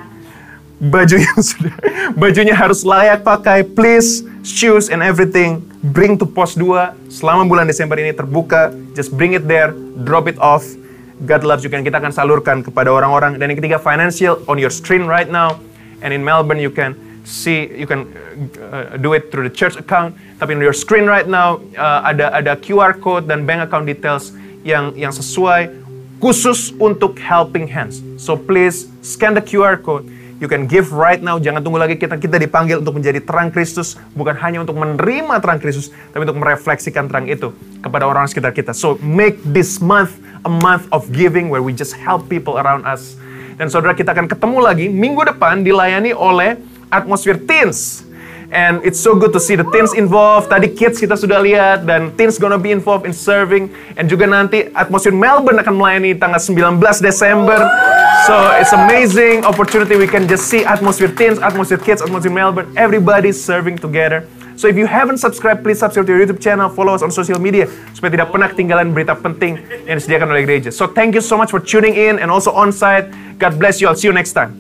baju 0.83 1.15
yang 1.15 1.39
sudah 1.55 1.75
bajunya 2.19 2.55
harus 2.59 2.83
layak 2.83 3.23
pakai, 3.23 3.63
please, 3.63 4.27
shoes 4.43 4.91
and 4.91 4.99
everything 4.99 5.63
bring 5.95 6.19
to 6.19 6.27
pos 6.27 6.59
2 6.59 6.95
selama 7.07 7.47
bulan 7.47 7.71
Desember 7.71 7.95
ini 7.99 8.11
terbuka. 8.11 8.75
Just 8.99 9.15
bring 9.15 9.39
it 9.39 9.47
there, 9.47 9.71
drop 10.03 10.27
it 10.27 10.39
off. 10.43 10.67
God 11.23 11.47
loves 11.47 11.63
you 11.63 11.71
kan 11.71 11.87
kita 11.87 12.03
akan 12.03 12.11
salurkan 12.11 12.67
kepada 12.67 12.91
orang-orang. 12.91 13.39
Dan 13.39 13.55
yang 13.55 13.59
ketiga 13.63 13.79
financial 13.79 14.43
on 14.51 14.59
your 14.59 14.75
screen 14.75 15.07
right 15.07 15.31
now. 15.31 15.63
And 16.03 16.11
in 16.11 16.27
Melbourne 16.27 16.59
you 16.59 16.75
can 16.75 16.99
see 17.23 17.71
you 17.79 17.87
can 17.87 18.11
uh, 18.59 18.99
do 18.99 19.15
it 19.15 19.31
through 19.31 19.47
the 19.47 19.55
church 19.55 19.79
account. 19.79 20.19
Tapi 20.43 20.59
on 20.59 20.63
your 20.67 20.75
screen 20.75 21.07
right 21.07 21.31
now 21.31 21.63
uh, 21.79 22.11
ada 22.11 22.35
ada 22.35 22.53
QR 22.59 22.99
code 22.99 23.31
dan 23.31 23.47
bank 23.47 23.71
account 23.71 23.87
details 23.87 24.35
yang 24.67 24.91
yang 24.99 25.15
sesuai 25.15 25.71
khusus 26.19 26.75
untuk 26.83 27.23
helping 27.23 27.71
hands. 27.71 28.03
So 28.19 28.35
please 28.35 28.91
scan 29.03 29.39
the 29.39 29.43
QR 29.43 29.79
code 29.79 30.11
You 30.43 30.51
can 30.51 30.67
give 30.67 30.91
right 30.91 31.23
now. 31.23 31.39
Jangan 31.39 31.63
tunggu 31.63 31.79
lagi 31.79 31.95
kita 31.95 32.19
kita 32.19 32.35
dipanggil 32.35 32.83
untuk 32.83 32.99
menjadi 32.99 33.23
terang 33.23 33.55
Kristus, 33.55 33.95
bukan 34.19 34.35
hanya 34.43 34.67
untuk 34.67 34.75
menerima 34.75 35.39
terang 35.39 35.63
Kristus, 35.63 35.95
tapi 36.11 36.27
untuk 36.27 36.43
merefleksikan 36.43 37.07
terang 37.07 37.31
itu 37.31 37.55
kepada 37.79 38.11
orang 38.11 38.27
sekitar 38.27 38.51
kita. 38.51 38.75
So 38.75 38.99
make 38.99 39.39
this 39.47 39.79
month 39.79 40.19
a 40.43 40.51
month 40.51 40.91
of 40.91 41.07
giving 41.15 41.47
where 41.47 41.63
we 41.63 41.71
just 41.71 41.95
help 41.95 42.27
people 42.27 42.59
around 42.59 42.83
us. 42.83 43.15
Dan 43.55 43.71
saudara 43.71 43.95
kita 43.95 44.11
akan 44.11 44.27
ketemu 44.27 44.59
lagi 44.59 44.87
minggu 44.91 45.23
depan 45.31 45.63
dilayani 45.63 46.11
oleh 46.11 46.59
Atmosphere 46.91 47.39
Teens. 47.39 48.03
And 48.53 48.85
it's 48.85 49.01
so 49.01 49.17
good 49.17 49.33
to 49.33 49.41
see 49.41 49.57
the 49.57 49.65
teens 49.73 49.97
involved. 49.97 50.53
Tadi 50.53 50.69
kids 50.69 51.01
kita 51.01 51.17
sudah 51.17 51.41
lihat 51.41 51.89
dan 51.89 52.13
teens 52.21 52.37
gonna 52.37 52.61
be 52.61 52.69
involved 52.69 53.09
in 53.09 53.17
serving. 53.17 53.73
And 53.97 54.13
juga 54.13 54.29
nanti 54.29 54.69
Atmosphere 54.77 55.17
Melbourne 55.17 55.57
akan 55.57 55.73
melayani 55.73 56.13
tanggal 56.21 56.37
19 56.37 57.01
Desember. 57.01 57.65
So 58.29 58.37
it's 58.61 58.77
amazing 58.77 59.49
opportunity 59.49 59.97
we 59.97 60.05
can 60.05 60.29
just 60.29 60.53
see 60.53 60.69
Atmosphere 60.69 61.09
Teens, 61.17 61.41
Atmosphere 61.41 61.81
Kids, 61.81 62.05
Atmosphere 62.05 62.31
Melbourne. 62.31 62.69
Everybody 62.77 63.33
serving 63.33 63.81
together. 63.81 64.29
So 64.61 64.69
if 64.69 64.77
you 64.77 64.85
haven't 64.85 65.19
subscribed, 65.19 65.65
please 65.65 65.81
subscribe 65.81 66.07
to 66.07 66.13
our 66.13 66.21
YouTube 66.21 66.39
channel, 66.39 66.69
follow 66.69 66.93
us 66.93 67.01
on 67.01 67.11
social 67.11 67.41
media 67.41 67.67
supaya 67.97 68.21
tidak 68.21 68.29
pernah 68.31 68.53
ketinggalan 68.53 68.93
berita 68.93 69.17
penting 69.17 69.59
yang 69.89 69.97
disediakan 69.97 70.29
oleh 70.29 70.45
gereja. 70.45 70.69
So 70.69 70.87
thank 70.87 71.17
you 71.17 71.25
so 71.25 71.41
much 71.41 71.49
for 71.49 71.59
tuning 71.59 71.97
in 71.97 72.21
and 72.21 72.29
also 72.29 72.53
on 72.53 72.69
site. 72.69 73.09
God 73.41 73.57
bless 73.57 73.81
you. 73.81 73.89
I'll 73.89 73.99
see 73.99 74.13
you 74.13 74.15
next 74.15 74.37
time. 74.37 74.53